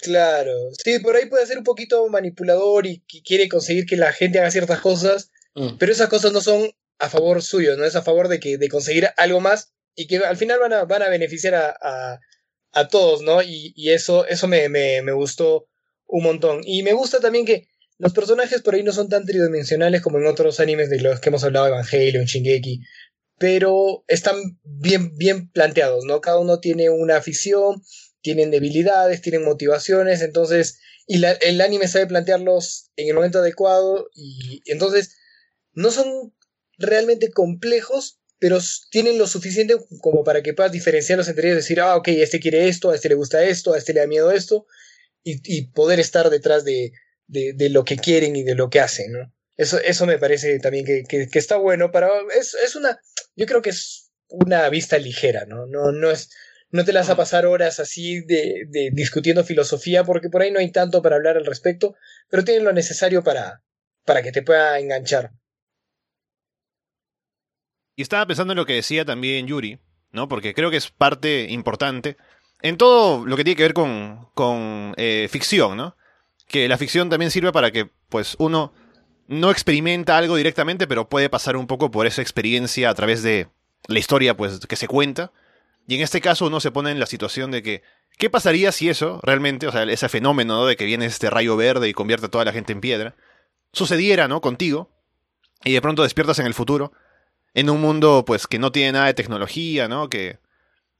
Claro, 0.00 0.52
sí, 0.82 0.98
por 1.00 1.16
ahí 1.16 1.26
puede 1.26 1.46
ser 1.46 1.58
un 1.58 1.64
poquito 1.64 2.06
manipulador 2.08 2.86
y 2.86 3.00
que 3.08 3.22
quiere 3.22 3.48
conseguir 3.48 3.84
que 3.86 3.96
la 3.96 4.12
gente 4.12 4.38
haga 4.38 4.50
ciertas 4.50 4.80
cosas, 4.80 5.30
mm. 5.54 5.76
pero 5.78 5.90
esas 5.90 6.08
cosas 6.08 6.32
no 6.32 6.40
son 6.40 6.70
a 6.98 7.08
favor 7.08 7.42
suyo, 7.42 7.76
no 7.76 7.84
es 7.84 7.96
a 7.96 8.02
favor 8.02 8.28
de, 8.28 8.40
que, 8.40 8.58
de 8.58 8.68
conseguir 8.68 9.08
algo 9.16 9.40
más 9.40 9.72
y 9.94 10.06
que 10.06 10.18
al 10.18 10.36
final 10.36 10.60
van 10.60 10.72
a, 10.72 10.84
van 10.84 11.02
a 11.02 11.08
beneficiar 11.08 11.54
a, 11.54 11.76
a, 11.80 12.20
a 12.72 12.88
todos, 12.88 13.22
¿no? 13.22 13.42
Y, 13.42 13.72
y 13.74 13.90
eso, 13.90 14.26
eso 14.26 14.46
me, 14.46 14.68
me, 14.68 15.02
me, 15.02 15.12
gustó 15.12 15.66
un 16.06 16.22
montón. 16.22 16.60
Y 16.64 16.82
me 16.82 16.92
gusta 16.92 17.18
también 17.20 17.44
que 17.44 17.68
los 17.98 18.12
personajes 18.12 18.62
por 18.62 18.74
ahí 18.74 18.84
no 18.84 18.92
son 18.92 19.08
tan 19.08 19.26
tridimensionales 19.26 20.02
como 20.02 20.18
en 20.18 20.26
otros 20.26 20.60
animes 20.60 20.90
de 20.90 21.00
los 21.00 21.18
que 21.20 21.30
hemos 21.30 21.42
hablado, 21.42 21.66
Evangelion, 21.66 22.26
Shingeki, 22.26 22.80
pero 23.38 24.04
están 24.06 24.36
bien, 24.62 25.16
bien 25.16 25.50
planteados, 25.50 26.04
¿no? 26.04 26.20
Cada 26.20 26.38
uno 26.38 26.60
tiene 26.60 26.90
una 26.90 27.16
afición, 27.16 27.82
tienen 28.20 28.50
debilidades, 28.50 29.22
tienen 29.22 29.44
motivaciones, 29.44 30.22
entonces, 30.22 30.80
y 31.06 31.18
la, 31.18 31.32
el 31.32 31.60
anime 31.60 31.88
sabe 31.88 32.06
plantearlos 32.06 32.90
en 32.96 33.08
el 33.08 33.14
momento 33.14 33.38
adecuado, 33.38 34.08
y 34.14 34.62
entonces 34.66 35.16
no 35.72 35.90
son 35.90 36.34
realmente 36.78 37.30
complejos, 37.30 38.20
pero 38.38 38.58
tienen 38.90 39.18
lo 39.18 39.26
suficiente 39.26 39.76
como 40.00 40.24
para 40.24 40.42
que 40.42 40.54
puedas 40.54 40.72
diferenciarlos 40.72 41.28
entre 41.28 41.48
ellos, 41.48 41.58
decir, 41.58 41.80
ah, 41.80 41.96
ok, 41.96 42.08
este 42.08 42.40
quiere 42.40 42.68
esto, 42.68 42.90
a 42.90 42.94
este 42.94 43.08
le 43.08 43.14
gusta 43.14 43.44
esto, 43.44 43.74
a 43.74 43.78
este 43.78 43.92
le 43.92 44.00
da 44.00 44.06
miedo 44.06 44.30
esto, 44.30 44.66
y, 45.24 45.40
y 45.44 45.66
poder 45.72 46.00
estar 46.00 46.30
detrás 46.30 46.64
de, 46.64 46.92
de, 47.26 47.52
de, 47.54 47.68
lo 47.68 47.84
que 47.84 47.96
quieren 47.96 48.36
y 48.36 48.44
de 48.44 48.54
lo 48.54 48.70
que 48.70 48.80
hacen, 48.80 49.12
¿no? 49.12 49.32
Eso, 49.56 49.78
eso 49.80 50.06
me 50.06 50.18
parece 50.18 50.58
también 50.60 50.84
que, 50.84 51.02
que, 51.02 51.28
que, 51.28 51.38
está 51.38 51.56
bueno 51.56 51.90
para... 51.90 52.08
Es, 52.38 52.54
es 52.54 52.76
una... 52.76 53.00
Yo 53.34 53.44
creo 53.46 53.60
que 53.60 53.70
es 53.70 54.12
una 54.28 54.68
vista 54.68 54.98
ligera, 54.98 55.46
¿no? 55.46 55.66
No, 55.66 55.90
no 55.90 56.10
es... 56.12 56.30
No 56.70 56.84
te 56.84 56.92
las 56.92 57.06
vas 57.06 57.14
a 57.14 57.16
pasar 57.16 57.46
horas 57.46 57.80
así 57.80 58.20
de, 58.20 58.66
de, 58.68 58.90
discutiendo 58.92 59.44
filosofía 59.44 60.04
porque 60.04 60.28
por 60.28 60.42
ahí 60.42 60.50
no 60.50 60.58
hay 60.58 60.70
tanto 60.70 61.00
para 61.02 61.16
hablar 61.16 61.36
al 61.36 61.46
respecto, 61.46 61.94
pero 62.28 62.44
tienen 62.44 62.64
lo 62.64 62.72
necesario 62.72 63.22
para, 63.24 63.62
para 64.04 64.22
que 64.22 64.32
te 64.32 64.42
pueda 64.42 64.78
enganchar. 64.78 65.32
Y 67.96 68.02
estaba 68.02 68.26
pensando 68.26 68.52
en 68.52 68.58
lo 68.58 68.66
que 68.66 68.74
decía 68.74 69.04
también 69.04 69.46
Yuri, 69.46 69.80
¿no? 70.12 70.28
Porque 70.28 70.54
creo 70.54 70.70
que 70.70 70.76
es 70.76 70.90
parte 70.90 71.46
importante 71.50 72.16
en 72.62 72.76
todo 72.76 73.24
lo 73.26 73.36
que 73.36 73.44
tiene 73.44 73.56
que 73.56 73.62
ver 73.62 73.74
con, 73.74 74.28
con 74.34 74.94
eh, 74.96 75.28
ficción, 75.30 75.76
¿no? 75.76 75.96
Que 76.46 76.68
la 76.68 76.78
ficción 76.78 77.10
también 77.10 77.30
sirve 77.30 77.52
para 77.52 77.70
que, 77.70 77.90
pues, 78.08 78.36
uno 78.38 78.72
no 79.26 79.50
experimenta 79.50 80.16
algo 80.16 80.36
directamente, 80.36 80.86
pero 80.86 81.08
puede 81.08 81.28
pasar 81.28 81.56
un 81.56 81.66
poco 81.66 81.90
por 81.90 82.06
esa 82.06 82.22
experiencia 82.22 82.88
a 82.88 82.94
través 82.94 83.22
de 83.22 83.48
la 83.86 83.98
historia, 83.98 84.36
pues, 84.36 84.60
que 84.60 84.76
se 84.76 84.88
cuenta. 84.88 85.32
Y 85.88 85.94
en 85.94 86.02
este 86.02 86.20
caso 86.20 86.46
uno 86.46 86.60
se 86.60 86.70
pone 86.70 86.90
en 86.90 87.00
la 87.00 87.06
situación 87.06 87.50
de 87.50 87.62
que, 87.62 87.82
¿qué 88.18 88.28
pasaría 88.28 88.72
si 88.72 88.90
eso, 88.90 89.20
realmente, 89.22 89.66
o 89.66 89.72
sea, 89.72 89.84
ese 89.84 90.10
fenómeno 90.10 90.58
¿no? 90.58 90.66
de 90.66 90.76
que 90.76 90.84
viene 90.84 91.06
este 91.06 91.30
rayo 91.30 91.56
verde 91.56 91.88
y 91.88 91.94
convierte 91.94 92.26
a 92.26 92.28
toda 92.28 92.44
la 92.44 92.52
gente 92.52 92.74
en 92.74 92.82
piedra, 92.82 93.16
sucediera, 93.72 94.28
¿no? 94.28 94.42
Contigo, 94.42 94.90
y 95.64 95.72
de 95.72 95.80
pronto 95.80 96.02
despiertas 96.02 96.38
en 96.40 96.46
el 96.46 96.52
futuro, 96.52 96.92
en 97.54 97.70
un 97.70 97.80
mundo, 97.80 98.26
pues, 98.26 98.46
que 98.46 98.58
no 98.58 98.70
tiene 98.70 98.92
nada 98.92 99.06
de 99.06 99.14
tecnología, 99.14 99.88
¿no? 99.88 100.10
Que 100.10 100.40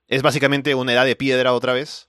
es 0.06 0.22
básicamente 0.22 0.74
una 0.74 0.94
edad 0.94 1.04
de 1.04 1.16
piedra 1.16 1.52
otra 1.52 1.74
vez. 1.74 2.08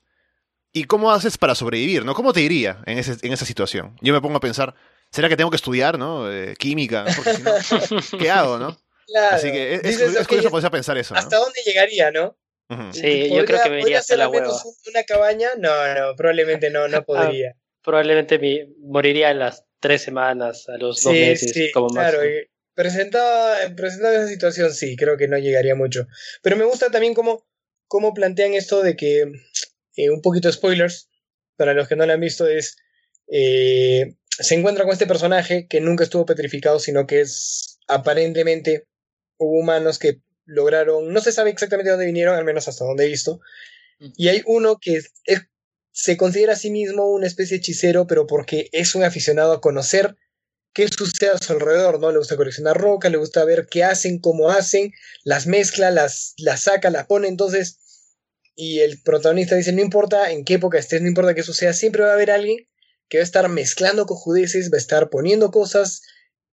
¿Y 0.72 0.86
cómo 0.86 1.12
haces 1.12 1.38
para 1.38 1.56
sobrevivir, 1.56 2.06
no? 2.06 2.14
¿Cómo 2.14 2.32
te 2.32 2.40
iría 2.40 2.82
en, 2.86 2.98
en 2.98 3.34
esa 3.34 3.46
situación? 3.46 3.98
Yo 4.00 4.14
me 4.14 4.22
pongo 4.22 4.38
a 4.38 4.42
pensar, 4.42 4.74
¿será 5.12 5.28
que 5.28 5.36
tengo 5.36 5.50
que 5.50 5.58
estudiar, 5.58 6.00
no? 6.00 6.32
Eh, 6.32 6.56
química, 6.58 7.12
si 7.12 7.42
no, 7.44 8.18
¿qué 8.20 8.32
hago, 8.32 8.58
no? 8.58 8.80
Claro. 9.06 9.36
Así 9.36 9.52
que 9.52 9.74
es, 9.74 9.84
es, 9.84 10.00
es 10.16 10.28
curioso 10.30 10.50
ponerse 10.50 10.68
a 10.68 10.72
pensar 10.72 10.98
eso, 10.98 11.14
¿no? 11.14 11.20
¿Hasta 11.20 11.36
dónde 11.36 11.60
llegaría, 11.66 12.10
no? 12.12 12.38
Uh 12.70 12.94
Sí, 12.94 13.30
yo 13.34 13.46
creo 13.46 13.64
que 13.64 13.70
me 13.70 13.82
iría 13.82 14.00
hasta 14.00 14.16
la 14.16 14.30
hueva. 14.30 14.54
¿Una 14.88 15.04
cabaña? 15.04 15.50
No, 15.58 15.72
no, 15.96 16.16
probablemente 16.16 16.70
no, 16.70 16.88
no 16.88 17.04
podría. 17.06 17.52
Ah, 17.56 17.60
probablemente 17.84 18.38
me 18.38 18.68
moriría 18.80 19.32
en 19.32 19.40
las 19.40 19.66
tres 19.80 20.04
semanas, 20.04 20.70
a 20.70 20.78
los 20.78 21.02
dos 21.02 21.14
meses, 21.14 21.52
sí, 21.52 21.72
como 21.72 21.88
más. 21.90 22.12
Claro, 22.12 22.28
presentaba, 22.76 23.58
presentaba 23.76 24.16
esa 24.16 24.28
situación, 24.28 24.74
sí, 24.74 24.96
creo 24.96 25.18
que 25.18 25.28
no 25.28 25.38
llegaría 25.38 25.76
mucho. 25.76 26.06
Pero 26.42 26.58
me 26.58 26.66
gusta 26.66 26.92
también 26.92 27.14
cómo, 27.14 27.48
cómo 27.88 28.14
plantean 28.14 28.54
esto 28.54 28.84
de 28.84 28.96
que, 28.96 29.32
eh, 29.96 30.10
un 30.12 30.22
poquito 30.22 30.48
de 30.48 30.54
spoilers, 30.54 31.10
para 31.56 31.74
los 31.74 31.88
que 31.88 31.96
no 31.96 32.06
lo 32.06 32.14
han 32.14 32.20
visto, 32.20 32.48
es, 32.48 32.78
eh, 33.28 34.16
se 34.30 34.56
encuentra 34.56 34.84
con 34.84 34.94
este 34.94 35.08
personaje 35.08 35.68
que 35.68 35.82
nunca 35.82 36.04
estuvo 36.04 36.26
petrificado, 36.26 36.80
sino 36.80 37.08
que 37.08 37.22
es 37.22 37.80
aparentemente 37.88 38.86
hubo 39.38 39.60
humanos 39.60 40.00
que 40.00 40.22
lograron, 40.50 41.14
no 41.14 41.22
se 41.22 41.32
sabe 41.32 41.52
exactamente 41.52 41.92
dónde 41.92 42.06
vinieron, 42.06 42.36
al 42.36 42.46
menos 42.46 42.68
hasta 42.68 42.86
donde 42.86 43.06
he 43.06 43.08
visto, 43.08 43.40
mm. 44.00 44.10
y 44.18 44.28
hay 44.30 44.42
uno 44.46 44.78
que 44.82 45.02
se 45.92 46.18
considera 46.18 46.54
a 46.54 46.56
sí 46.56 46.72
mismo 46.72 47.12
una 47.12 47.28
especie 47.28 47.58
de 47.58 47.60
hechicero, 47.60 48.08
pero 48.08 48.26
porque 48.28 48.70
es 48.72 48.96
un 48.96 49.04
aficionado 49.04 49.52
a 49.52 49.62
conocer 49.62 50.16
qué 50.74 50.88
sucede 50.88 51.32
a 51.32 51.38
su 51.38 51.54
alrededor, 51.54 52.00
¿no? 52.00 52.12
Le 52.12 52.20
gusta 52.20 52.38
coleccionar 52.38 52.78
rocas, 52.78 53.12
le 53.12 53.18
gusta 53.18 53.44
ver 53.44 53.68
qué 53.70 53.84
hacen, 53.84 54.20
cómo 54.20 54.50
hacen, 54.50 54.94
las 55.24 55.48
mezcla, 55.48 55.92
las, 55.92 56.36
las 56.38 56.62
saca, 56.62 56.90
las 56.90 57.08
pone, 57.08 57.28
entonces, 57.28 57.80
y 58.56 58.80
el 58.80 59.02
protagonista 59.02 59.56
dice, 59.56 59.74
no 59.74 59.82
importa 59.82 60.32
en 60.32 60.46
qué 60.46 60.56
época 60.56 60.78
estés, 60.78 61.02
no 61.02 61.08
importa 61.08 61.36
qué 61.36 61.44
suceda, 61.44 61.74
siempre 61.74 62.04
va 62.04 62.12
a 62.12 62.14
haber 62.14 62.32
alguien 62.32 62.68
que 63.10 63.18
va 63.18 63.24
a 63.24 63.26
estar 63.26 63.50
mezclando 63.50 64.06
cojudeces, 64.06 64.72
va 64.72 64.78
a 64.78 64.80
estar 64.80 65.10
poniendo 65.10 65.52
cosas 65.52 66.04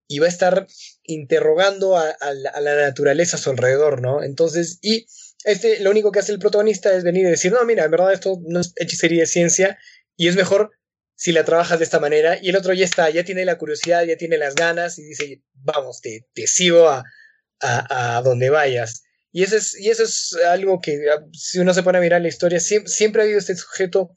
y 0.08 0.20
va 0.20 0.28
a 0.28 0.30
estar 0.30 0.68
interrogando 1.08 1.98
a, 1.98 2.16
la, 2.34 2.76
naturaleza 2.76 3.38
a 3.38 3.40
su 3.40 3.50
alrededor, 3.50 4.02
¿no? 4.02 4.24
Entonces, 4.24 4.80
y 4.82 5.08
este, 5.44 5.80
lo 5.80 5.92
único 5.92 6.12
que 6.12 6.20
hace 6.20 6.32
el 6.32 6.40
protagonista 6.40 6.94
es 6.96 7.04
venir 7.04 7.26
y 7.26 7.30
decir, 7.30 7.52
no, 7.52 7.64
mira, 7.66 7.86
en 7.86 7.92
verdad 7.92 8.14
esto 8.14 8.40
no 8.48 8.60
es 8.60 8.74
hechicería 8.76 9.22
de 9.22 9.28
ciencia 9.28 9.78
y 10.16 10.28
es 10.28 10.36
mejor 10.36 10.72
si 11.16 11.32
la 11.32 11.46
trabajas 11.46 11.80
de 11.80 11.86
esta 11.86 12.00
manera. 12.00 12.38
Y 12.42 12.50
el 12.50 12.56
otro 12.56 12.74
ya 12.74 12.86
está, 12.86 13.10
ya 13.10 13.24
tiene 13.24 13.46
la 13.46 13.58
curiosidad, 13.58 14.04
ya 14.04 14.18
tiene 14.18 14.38
las 14.38 14.56
ganas 14.56 15.00
y 15.00 15.04
dice, 15.04 15.42
vamos, 15.54 16.02
te, 16.02 16.26
sigo 16.48 16.90
a 16.90 18.22
donde 18.24 18.50
vayas. 18.50 19.06
Y 19.36 19.44
eso, 19.44 19.58
es, 19.58 19.78
y 19.78 19.90
eso 19.90 20.04
es 20.04 20.34
algo 20.48 20.80
que, 20.80 21.10
ah, 21.14 21.22
si 21.34 21.60
uno 21.60 21.74
se 21.74 21.84
pone 21.84 21.98
a 21.98 22.02
mirar 22.02 22.22
la 22.22 22.30
historia, 22.30 22.62
siempre, 22.62 22.90
siempre 22.90 23.22
ha 23.22 23.26
habido 23.26 23.38
este 23.38 23.54
sujeto, 23.58 24.12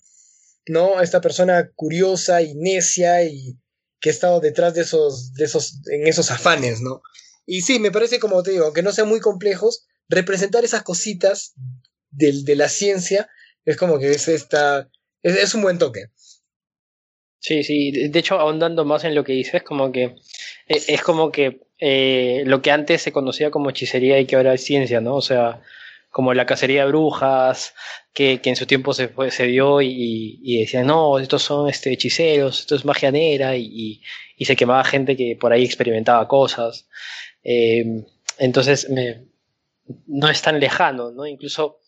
¿no? 0.68 1.02
Esta 1.02 1.20
persona 1.20 1.72
curiosa 1.74 2.40
y 2.40 2.54
necia 2.54 3.24
y 3.24 3.58
que 4.00 4.10
ha 4.10 4.12
estado 4.12 4.40
detrás 4.40 4.74
de 4.74 4.82
esos, 4.82 5.34
de 5.34 5.44
esos, 5.44 5.80
en 5.90 6.06
esos 6.06 6.30
afanes, 6.30 6.80
¿no? 6.80 7.02
Y 7.46 7.62
sí, 7.62 7.78
me 7.78 7.90
parece, 7.90 8.18
como 8.18 8.42
te 8.42 8.50
digo, 8.50 8.66
aunque 8.66 8.82
no 8.82 8.92
sean 8.92 9.08
muy 9.08 9.20
complejos, 9.20 9.86
representar 10.08 10.64
esas 10.64 10.82
cositas 10.82 11.54
de, 12.10 12.42
de 12.44 12.56
la 12.56 12.68
ciencia 12.68 13.28
es 13.64 13.76
como 13.76 13.98
que 13.98 14.10
es 14.10 14.28
esta, 14.28 14.88
es, 15.22 15.54
un 15.54 15.62
buen 15.62 15.78
toque. 15.78 16.06
Sí, 17.38 17.62
sí, 17.62 18.08
de 18.08 18.18
hecho, 18.18 18.38
ahondando 18.38 18.84
más 18.84 19.04
en 19.04 19.14
lo 19.14 19.24
que 19.24 19.32
dices, 19.32 19.62
como 19.62 19.92
que 19.92 20.16
e, 20.66 20.82
es 20.88 21.02
como 21.02 21.30
que 21.30 21.60
eh, 21.78 22.42
lo 22.46 22.62
que 22.62 22.70
antes 22.70 23.02
se 23.02 23.12
conocía 23.12 23.50
como 23.50 23.70
hechicería 23.70 24.18
y 24.18 24.26
que 24.26 24.36
ahora 24.36 24.54
es 24.54 24.64
ciencia, 24.64 25.00
¿no? 25.00 25.16
O 25.16 25.20
sea, 25.20 25.60
como 26.18 26.34
la 26.34 26.46
cacería 26.46 26.82
de 26.82 26.88
brujas, 26.88 27.76
que, 28.12 28.40
que 28.40 28.50
en 28.50 28.56
su 28.56 28.66
tiempo 28.66 28.92
se, 28.92 29.06
fue, 29.06 29.30
se 29.30 29.44
dio 29.46 29.80
y, 29.80 30.58
decían, 30.58 30.88
no, 30.88 31.20
estos 31.20 31.44
son 31.44 31.68
este, 31.68 31.92
hechiceros, 31.92 32.58
esto 32.58 32.74
es 32.74 32.84
magia 32.84 33.12
negra, 33.12 33.56
y, 33.56 34.02
y 34.36 34.44
se 34.44 34.56
quemaba 34.56 34.82
gente 34.82 35.16
que 35.16 35.36
por 35.40 35.52
ahí 35.52 35.64
experimentaba 35.64 36.26
cosas. 36.26 36.88
Eh, 37.44 38.02
entonces, 38.36 38.88
no 40.08 40.28
es 40.28 40.42
tan 40.42 40.58
lejano, 40.58 41.12
¿no? 41.12 41.24
Incluso 41.24 41.78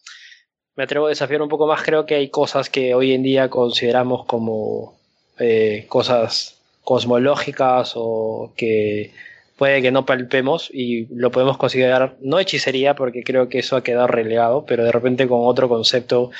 me 0.77 0.85
atrevo 0.85 1.07
a 1.07 1.09
desafiar 1.09 1.43
un 1.43 1.49
poco 1.49 1.67
más, 1.67 1.83
creo 1.83 2.07
que 2.07 2.15
hay 2.15 2.29
cosas 2.29 2.71
que 2.71 2.95
hoy 2.95 3.11
en 3.15 3.25
día 3.25 3.51
consideramos 3.51 4.27
como 4.27 4.97
eh, 5.41 5.87
cosas 5.89 6.63
cosmológicas 6.85 7.95
o 7.97 8.53
que 8.57 9.13
puede 9.61 9.83
que 9.83 9.91
no 9.91 10.07
palpemos 10.07 10.71
y 10.73 11.07
lo 11.15 11.31
podemos 11.31 11.59
considerar 11.59 12.17
no 12.23 12.39
hechicería 12.39 12.95
porque 12.95 13.23
creo 13.23 13.51
que 13.51 13.59
eso 13.59 13.77
ha 13.77 13.83
quedado 13.83 14.07
relegado, 14.07 14.65
pero 14.65 14.85
de 14.85 14.91
repente 14.91 15.29
con 15.29 15.41
otro 15.43 15.69
concepto 15.69 16.31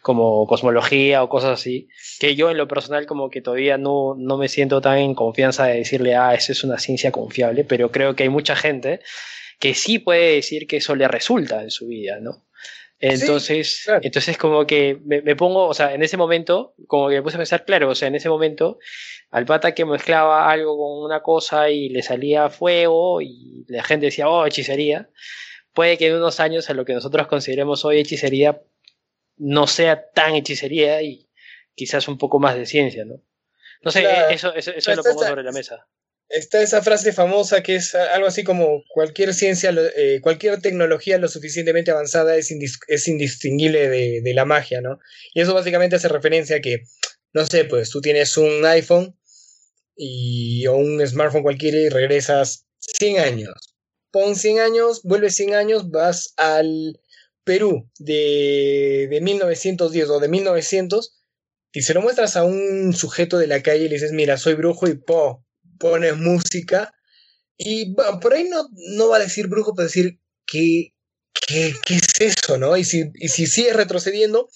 como 0.00 0.46
cosmología 0.46 1.22
o 1.22 1.28
cosas 1.28 1.60
así, 1.60 1.88
que 2.20 2.36
yo 2.36 2.50
en 2.50 2.56
lo 2.56 2.68
personal 2.68 3.04
como 3.04 3.28
que 3.28 3.42
todavía 3.42 3.76
no, 3.76 4.14
no 4.16 4.38
me 4.38 4.48
siento 4.48 4.80
tan 4.80 4.96
en 4.96 5.14
confianza 5.14 5.66
de 5.66 5.76
decirle, 5.76 6.14
ah, 6.14 6.32
eso 6.32 6.52
es 6.52 6.64
una 6.64 6.78
ciencia 6.78 7.12
confiable, 7.12 7.64
pero 7.64 7.90
creo 7.90 8.16
que 8.16 8.22
hay 8.22 8.30
mucha 8.30 8.56
gente 8.56 9.00
que 9.58 9.74
sí 9.74 9.98
puede 9.98 10.36
decir 10.36 10.66
que 10.66 10.78
eso 10.78 10.96
le 10.96 11.06
resulta 11.06 11.62
en 11.62 11.70
su 11.70 11.86
vida, 11.86 12.18
¿no? 12.18 12.46
Entonces, 13.00 13.88
entonces 14.02 14.36
como 14.36 14.66
que 14.66 15.00
me, 15.04 15.22
me, 15.22 15.34
pongo, 15.34 15.66
o 15.66 15.72
sea, 15.72 15.94
en 15.94 16.02
ese 16.02 16.18
momento, 16.18 16.74
como 16.86 17.08
que 17.08 17.16
me 17.16 17.22
puse 17.22 17.36
a 17.36 17.38
pensar, 17.38 17.64
claro, 17.64 17.88
o 17.88 17.94
sea, 17.94 18.08
en 18.08 18.14
ese 18.14 18.28
momento, 18.28 18.78
al 19.30 19.46
pata 19.46 19.74
que 19.74 19.86
mezclaba 19.86 20.50
algo 20.50 20.76
con 20.76 21.04
una 21.04 21.22
cosa 21.22 21.70
y 21.70 21.88
le 21.88 22.02
salía 22.02 22.50
fuego 22.50 23.22
y 23.22 23.64
la 23.68 23.82
gente 23.84 24.06
decía, 24.06 24.28
oh, 24.28 24.44
hechicería, 24.44 25.08
puede 25.72 25.96
que 25.96 26.08
en 26.08 26.16
unos 26.16 26.40
años 26.40 26.68
a 26.68 26.74
lo 26.74 26.84
que 26.84 26.92
nosotros 26.92 27.26
consideremos 27.26 27.86
hoy 27.86 28.00
hechicería 28.00 28.60
no 29.38 29.66
sea 29.66 30.10
tan 30.10 30.34
hechicería 30.34 31.00
y 31.00 31.26
quizás 31.74 32.06
un 32.06 32.18
poco 32.18 32.38
más 32.38 32.54
de 32.54 32.66
ciencia, 32.66 33.06
¿no? 33.06 33.22
No 33.82 33.90
sé, 33.90 34.04
eso, 34.30 34.54
eso, 34.54 34.72
eso 34.72 34.94
lo 34.94 35.02
pongo 35.02 35.24
sobre 35.24 35.42
la 35.42 35.52
mesa 35.52 35.86
está 36.30 36.62
esa 36.62 36.80
frase 36.80 37.12
famosa 37.12 37.62
que 37.62 37.76
es 37.76 37.94
algo 37.94 38.28
así 38.28 38.44
como 38.44 38.84
cualquier 38.88 39.34
ciencia, 39.34 39.74
eh, 39.96 40.20
cualquier 40.22 40.60
tecnología 40.62 41.18
lo 41.18 41.28
suficientemente 41.28 41.90
avanzada 41.90 42.36
es, 42.36 42.54
es 42.86 43.08
indistinguible 43.08 43.88
de, 43.88 44.20
de, 44.22 44.34
la 44.34 44.44
magia, 44.44 44.80
¿no? 44.80 44.98
Y 45.34 45.40
eso 45.40 45.54
básicamente 45.54 45.96
hace 45.96 46.08
referencia 46.08 46.56
a 46.56 46.60
que, 46.60 46.84
no 47.32 47.44
sé, 47.46 47.64
pues 47.64 47.90
tú 47.90 48.00
tienes 48.00 48.36
un 48.36 48.64
iPhone 48.64 49.16
y, 49.96 50.66
o 50.66 50.76
un 50.76 51.04
smartphone 51.06 51.42
cualquiera 51.42 51.78
y 51.78 51.88
regresas 51.88 52.66
100 52.78 53.18
años. 53.18 53.74
Pon 54.12 54.36
100 54.36 54.60
años, 54.60 55.02
vuelves 55.02 55.34
100 55.34 55.54
años, 55.54 55.90
vas 55.90 56.32
al 56.36 57.00
Perú 57.44 57.90
de, 57.98 59.08
de 59.10 59.20
1910 59.20 60.08
o 60.08 60.20
de 60.20 60.28
1900 60.28 61.16
y 61.72 61.82
se 61.82 61.94
lo 61.94 62.02
muestras 62.02 62.36
a 62.36 62.44
un 62.44 62.92
sujeto 62.94 63.38
de 63.38 63.46
la 63.46 63.62
calle 63.62 63.84
y 63.84 63.88
le 63.88 63.94
dices, 63.94 64.12
mira, 64.12 64.36
soy 64.36 64.54
brujo 64.54 64.88
y 64.88 64.94
po, 64.94 65.44
pones 65.80 66.16
música 66.16 66.94
y 67.56 67.94
por 68.22 68.32
ahí 68.32 68.44
no, 68.44 68.68
no 68.96 69.08
va 69.08 69.16
a 69.16 69.20
decir 69.20 69.48
brujo, 69.48 69.74
pero 69.74 69.88
decir 69.88 70.20
¿qué, 70.46 70.94
qué, 71.46 71.74
qué 71.84 71.96
es 71.96 72.20
eso, 72.20 72.58
¿no? 72.58 72.76
Y 72.76 72.84
si, 72.84 73.10
y 73.14 73.28
si 73.28 73.46
sigues 73.46 73.74
retrocediendo 73.74 74.48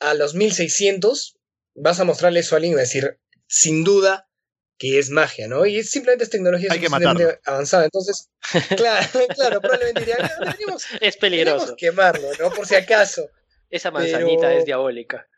a 0.00 0.14
los 0.14 0.34
1600, 0.34 1.36
vas 1.74 2.00
a 2.00 2.04
mostrarle 2.04 2.40
eso 2.40 2.54
a 2.54 2.56
alguien 2.56 2.74
y 2.74 2.76
decir, 2.76 3.18
sin 3.46 3.84
duda, 3.84 4.28
que 4.78 4.98
es 4.98 5.10
magia, 5.10 5.46
¿no? 5.46 5.66
Y 5.66 5.82
simplemente 5.84 6.24
es 6.24 6.30
tecnología 6.30 6.68
Hay 6.72 6.84
avanzada. 7.44 7.84
Entonces, 7.84 8.30
claro, 8.76 9.08
claro 9.34 9.60
probablemente 9.60 10.00
diría, 10.00 10.16
es 11.00 11.16
peligroso. 11.16 11.76
quemarlo, 11.76 12.28
¿no? 12.40 12.50
Por 12.50 12.66
si 12.66 12.74
acaso. 12.74 13.28
Esa 13.70 13.90
manzanita 13.90 14.52
es 14.52 14.64
diabólica. 14.64 15.28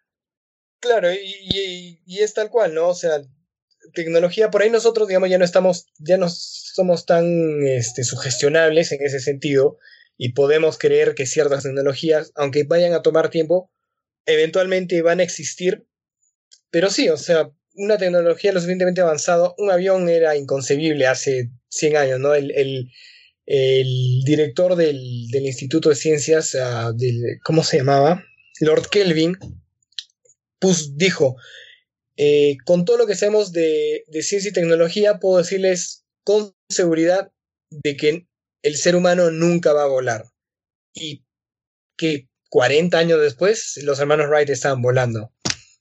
Claro, 0.80 1.12
y, 1.12 1.18
y, 1.18 2.00
y, 2.04 2.22
es 2.22 2.34
tal 2.34 2.50
cual, 2.50 2.74
¿no? 2.74 2.88
O 2.88 2.94
sea, 2.94 3.22
tecnología, 3.92 4.50
por 4.50 4.62
ahí 4.62 4.70
nosotros, 4.70 5.08
digamos, 5.08 5.28
ya 5.28 5.38
no 5.38 5.44
estamos, 5.44 5.86
ya 5.98 6.16
no 6.16 6.28
somos 6.28 7.06
tan 7.06 7.66
este, 7.66 8.04
sugestionables 8.04 8.92
en 8.92 9.02
ese 9.02 9.20
sentido 9.20 9.78
y 10.16 10.32
podemos 10.32 10.78
creer 10.78 11.14
que 11.14 11.26
ciertas 11.26 11.64
tecnologías, 11.64 12.32
aunque 12.34 12.64
vayan 12.64 12.92
a 12.92 13.02
tomar 13.02 13.30
tiempo, 13.30 13.70
eventualmente 14.26 15.02
van 15.02 15.20
a 15.20 15.22
existir. 15.22 15.86
Pero 16.70 16.90
sí, 16.90 17.08
o 17.08 17.16
sea, 17.16 17.50
una 17.74 17.98
tecnología 17.98 18.52
lo 18.52 18.60
suficientemente 18.60 19.00
avanzada, 19.00 19.54
un 19.58 19.70
avión 19.70 20.08
era 20.08 20.36
inconcebible 20.36 21.06
hace 21.06 21.50
100 21.68 21.96
años, 21.96 22.20
¿no? 22.20 22.34
El, 22.34 22.52
el, 23.46 24.22
director 24.24 24.76
del, 24.76 25.28
del 25.30 25.46
Instituto 25.46 25.90
de 25.90 25.96
Ciencias, 25.96 26.54
uh, 26.54 26.96
del, 26.96 27.38
¿cómo 27.44 27.62
se 27.62 27.78
llamaba? 27.78 28.24
Lord 28.60 28.88
Kelvin, 28.88 29.36
pues 30.58 30.96
dijo, 30.96 31.36
eh, 32.16 32.56
con 32.64 32.84
todo 32.84 32.96
lo 32.96 33.06
que 33.06 33.16
sabemos 33.16 33.52
de, 33.52 34.04
de, 34.08 34.22
ciencia 34.22 34.50
y 34.50 34.52
tecnología, 34.52 35.18
puedo 35.18 35.38
decirles 35.38 36.04
con 36.22 36.54
seguridad 36.68 37.32
de 37.70 37.96
que 37.96 38.26
el 38.62 38.76
ser 38.76 38.96
humano 38.96 39.30
nunca 39.30 39.72
va 39.72 39.82
a 39.82 39.88
volar. 39.88 40.24
Y 40.94 41.24
que 41.96 42.28
40 42.50 42.96
años 42.96 43.20
después, 43.20 43.78
los 43.82 43.98
hermanos 43.98 44.28
Wright 44.28 44.48
estaban 44.48 44.80
volando. 44.80 45.32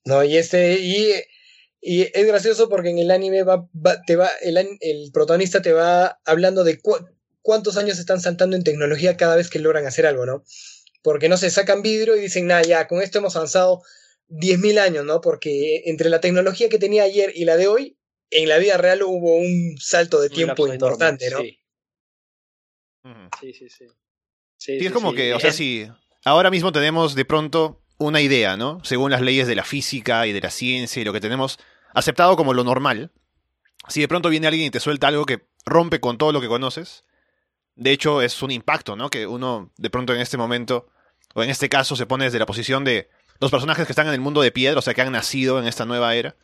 ¿no? 0.06 0.24
Y, 0.24 0.38
este, 0.38 0.80
y, 0.80 1.14
es 1.82 2.28
gracioso 2.28 2.70
porque 2.70 2.90
en 2.90 3.00
el 3.00 3.12
anime 3.12 3.44
te 4.08 4.16
va, 4.16 4.30
el, 4.42 5.12
protagonista 5.14 5.62
te 5.62 5.74
va 5.74 6.20
hablando 6.26 6.64
de 6.64 6.80
cu 6.80 6.96
cuántos 7.42 7.76
años 7.76 8.00
están 8.00 8.22
saltando 8.22 8.56
en 8.56 8.64
tecnología 8.64 9.18
cada 9.18 9.36
vez 9.36 9.50
que 9.50 9.60
logran 9.60 9.86
hacer 9.86 10.06
algo, 10.06 10.26
¿no? 10.26 10.46
Porque 11.02 11.28
no 11.28 11.36
se 11.36 11.50
sacan 11.50 11.82
vidrio 11.82 12.16
y 12.16 12.22
dicen, 12.22 12.48
nada, 12.48 12.62
ya, 12.62 12.88
con 12.88 13.02
esto 13.02 13.18
hemos 13.18 13.36
avanzado 13.36 13.82
10.000 14.34 14.80
años, 14.80 15.06
¿no? 15.06 15.22
Porque 15.22 15.84
entre 15.86 16.10
la 16.10 16.20
tecnología 16.20 16.70
que 16.70 16.80
tenía 16.80 17.04
ayer 17.04 17.32
y 17.36 17.46
la 17.46 17.56
de 17.56 17.68
hoy, 17.68 17.98
en 18.32 18.50
la 18.50 18.58
vida 18.58 18.78
real 18.78 19.04
hubo 19.04 19.36
un 19.36 19.78
salto 19.80 20.20
de 20.20 20.30
tiempo 20.30 20.68
importante, 20.68 21.30
¿no? 21.30 21.40
Sí. 21.40 21.60
sí, 23.40 23.54
sí, 23.54 23.70
sí. 23.70 23.86
Sí, 24.58 24.80
sí 24.80 24.86
es 24.86 24.92
como 24.92 25.14
que, 25.14 25.34
o 25.34 25.40
sea, 25.40 25.52
si 25.52 25.88
ahora 26.24 26.50
mismo 26.50 26.72
tenemos 26.72 27.16
de 27.16 27.26
pronto 27.26 27.84
una 27.98 28.22
idea, 28.22 28.58
¿no? 28.58 28.84
Según 28.84 29.12
las 29.12 29.22
leyes 29.22 29.48
de 29.48 29.56
la 29.56 29.64
física 29.64 30.26
y 30.26 30.32
de 30.32 30.42
la 30.42 30.50
ciencia 30.50 31.02
y 31.02 31.06
lo 31.06 31.14
que 31.14 31.20
tenemos 31.20 31.60
aceptado 31.94 32.36
como 32.36 32.54
lo 32.54 32.64
normal, 32.64 33.12
si 33.88 34.02
de 34.02 34.08
pronto 34.08 34.30
viene 34.30 34.48
alguien 34.48 34.68
y 34.68 34.72
te 34.72 34.80
suelta 34.80 35.08
algo 35.08 35.26
que 35.26 35.46
rompe 35.66 36.00
con 36.00 36.18
todo 36.18 36.32
lo 36.32 36.42
que 36.42 36.48
conoces, 36.48 37.04
de 37.76 37.92
hecho 37.92 38.22
es 38.22 38.42
un 38.42 38.52
impacto, 38.52 38.96
¿no? 38.96 39.10
Que 39.10 39.28
uno 39.28 39.72
de 39.78 39.90
pronto 39.90 40.14
en 40.16 40.22
este 40.22 40.38
momento, 40.38 40.88
o 41.36 41.44
en 41.44 41.50
este 41.50 41.70
caso, 41.70 41.96
se 41.96 42.06
pone 42.06 42.26
desde 42.26 42.40
la 42.40 42.46
posición 42.46 42.84
de 42.84 43.10
los 43.40 43.52
personajes 43.52 43.86
que 43.86 43.92
están 43.92 44.08
en 44.08 44.14
el 44.14 44.22
mundo 44.22 44.42
de 44.42 44.52
piedra, 44.52 44.80
o 44.80 44.82
sea, 44.82 44.94
que 44.94 45.02
han 45.02 45.12
nacido 45.12 45.60
en 45.60 45.68
esta 45.68 45.86
nueva 45.86 46.16
era, 46.16 46.36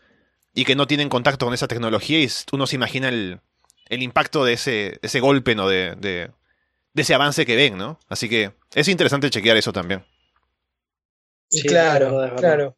y 0.53 0.65
que 0.65 0.75
no 0.75 0.88
tienen 0.88 1.10
contacto 1.10 1.46
con 1.46 1.53
esa 1.53 1.67
tecnología, 1.67 2.19
y 2.19 2.29
uno 2.51 2.67
se 2.67 2.75
imagina 2.75 3.10
el, 3.10 3.39
el 3.89 4.01
impacto 4.01 4.43
de 4.46 4.53
ese, 4.53 5.00
ese 5.01 5.19
golpe, 5.19 5.55
¿no? 5.55 5.67
De, 5.69 5.96
de, 5.96 6.31
de 6.93 7.01
ese 7.01 7.13
avance 7.13 7.46
que 7.46 7.55
ven, 7.55 7.77
¿no? 7.77 8.00
Así 8.08 8.27
que 8.29 8.51
es 8.74 8.88
interesante 8.88 9.29
chequear 9.29 9.58
eso 9.58 9.72
también. 9.72 10.03
Sí, 11.50 11.63
claro, 11.63 12.36
claro. 12.36 12.77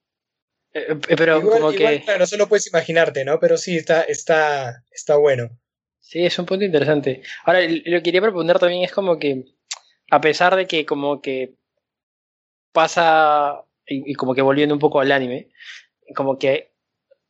Eh, 0.74 0.96
pero 1.18 1.40
igual, 1.40 1.60
como 1.60 1.74
igual, 1.74 1.98
que... 2.00 2.04
Claro, 2.06 2.26
solo 2.26 2.48
puedes 2.48 2.68
imaginarte, 2.68 3.26
¿no? 3.26 3.40
Pero 3.40 3.58
sí, 3.58 3.76
está, 3.76 4.04
está, 4.04 4.86
está 4.92 5.18
bueno. 5.18 5.50
Sí, 6.00 6.26
es 6.26 6.38
un 6.40 6.46
punto 6.46 6.66
interesante. 6.66 7.22
Ahora, 7.44 7.62
lo 7.62 7.98
que 7.98 8.04
quería 8.04 8.22
proponer 8.22 8.60
también 8.60 8.84
es 8.84 8.92
como 8.92 9.20
que, 9.20 9.46
a 10.10 10.22
pesar 10.22 10.56
de 10.56 10.68
que 10.68 10.86
como 10.86 11.22
que 11.22 11.56
pasa, 12.72 13.62
y, 13.86 14.12
y 14.12 14.14
como 14.16 14.34
que 14.36 14.42
volviendo 14.42 14.76
un 14.76 14.80
poco 14.80 15.00
al 15.00 15.12
anime, 15.12 15.50
como 16.16 16.38
que, 16.38 16.74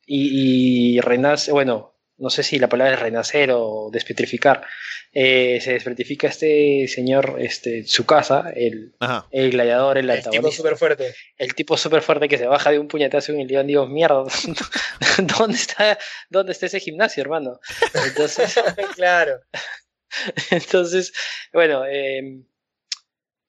y, 0.06 0.98
y 0.98 1.02
renace, 1.02 1.52
bueno, 1.52 1.92
no 2.18 2.30
sé 2.30 2.44
si 2.44 2.60
la 2.60 2.70
palabra 2.70 2.94
es 2.94 3.00
renacer 3.00 3.50
o 3.52 3.90
despetrificar, 3.92 4.64
eh, 5.12 5.60
se 5.60 5.74
despetrifica 5.74 6.28
este 6.28 6.88
señor, 6.88 7.38
este, 7.40 7.84
su 7.84 8.06
casa, 8.06 8.52
el, 8.56 8.94
el 9.32 9.52
gladiador, 9.52 9.98
el, 9.98 10.06
el 10.06 10.18
antagonista. 10.18 10.40
tipo 10.40 10.52
súper 10.52 10.78
fuerte. 10.78 11.16
El 11.38 11.56
tipo 11.56 11.78
súper 11.78 12.02
fuerte 12.02 12.30
que 12.30 12.38
se 12.38 12.46
baja 12.46 12.72
de 12.72 12.80
un 12.80 12.88
puñetazo 12.88 13.34
en 13.34 13.42
el 13.42 13.48
león, 13.48 13.68
digo, 13.68 13.88
mierda, 13.88 14.24
¿dónde 15.38 15.58
está, 15.58 15.98
¿dónde 16.30 16.52
está 16.52 16.68
ese 16.68 16.80
gimnasio, 16.80 17.22
hermano? 17.22 17.60
Entonces, 18.06 18.56
claro. 18.96 19.40
Entonces, 20.52 21.14
bueno, 21.54 21.86
eh, 21.86 22.44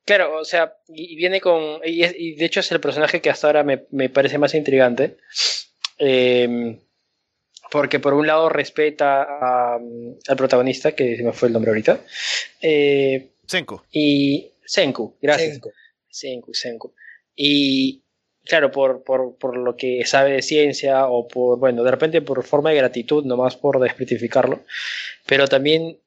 claro, 0.05 0.39
o 0.39 0.45
sea, 0.45 0.75
y, 0.89 1.13
y 1.13 1.17
viene 1.17 1.41
con, 1.41 1.81
y, 1.85 2.03
es, 2.03 2.15
y, 2.17 2.35
de 2.35 2.45
hecho 2.45 2.61
es 2.61 2.73
el 2.73 2.81
personaje 2.81 3.21
que 3.21 3.31
hasta 3.31 3.47
ahora 3.47 3.65
me, 3.65 3.85
me 3.91 4.09
parece 4.09 4.39
más 4.39 4.55
intrigante. 4.55 5.17
Eh, 5.99 6.79
porque 7.73 8.01
por 8.01 8.13
un 8.13 8.27
lado 8.27 8.51
respeta 8.51 9.23
a, 9.23 9.77
al 9.77 10.37
protagonista, 10.37 10.93
que 10.93 11.17
se 11.17 11.23
me 11.23 11.33
fue 11.33 11.49
el 11.49 11.55
nombre 11.55 11.71
ahorita. 11.71 12.01
Eh, 12.61 13.31
Senku. 13.47 13.81
Y 13.91 14.51
Senku, 14.65 15.17
gracias. 15.23 15.53
Senku. 15.53 15.71
Senku, 16.11 16.55
Senku. 16.55 16.95
Y 17.35 18.03
claro, 18.45 18.71
por, 18.71 19.03
por, 19.03 19.39
por, 19.39 19.57
lo 19.57 19.75
que 19.75 20.05
sabe 20.05 20.33
de 20.33 20.43
ciencia 20.43 21.07
o 21.07 21.27
por, 21.27 21.59
bueno, 21.59 21.83
de 21.83 21.91
repente 21.91 22.21
por 22.21 22.45
forma 22.45 22.71
de 22.71 22.77
gratitud, 22.77 23.25
nomás 23.25 23.57
por 23.57 23.81
desprestificarlo, 23.81 24.65
pero 25.25 25.49
también 25.49 25.99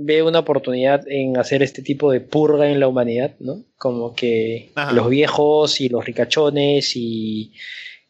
ve 0.00 0.22
una 0.22 0.38
oportunidad 0.38 1.02
en 1.08 1.36
hacer 1.38 1.60
este 1.62 1.82
tipo 1.82 2.12
de 2.12 2.20
purga 2.20 2.70
en 2.70 2.78
la 2.78 2.86
humanidad, 2.86 3.34
¿no? 3.40 3.64
Como 3.76 4.14
que 4.14 4.70
Ajá. 4.76 4.92
los 4.92 5.10
viejos 5.10 5.80
y 5.80 5.88
los 5.88 6.04
ricachones 6.04 6.92
y, 6.94 7.52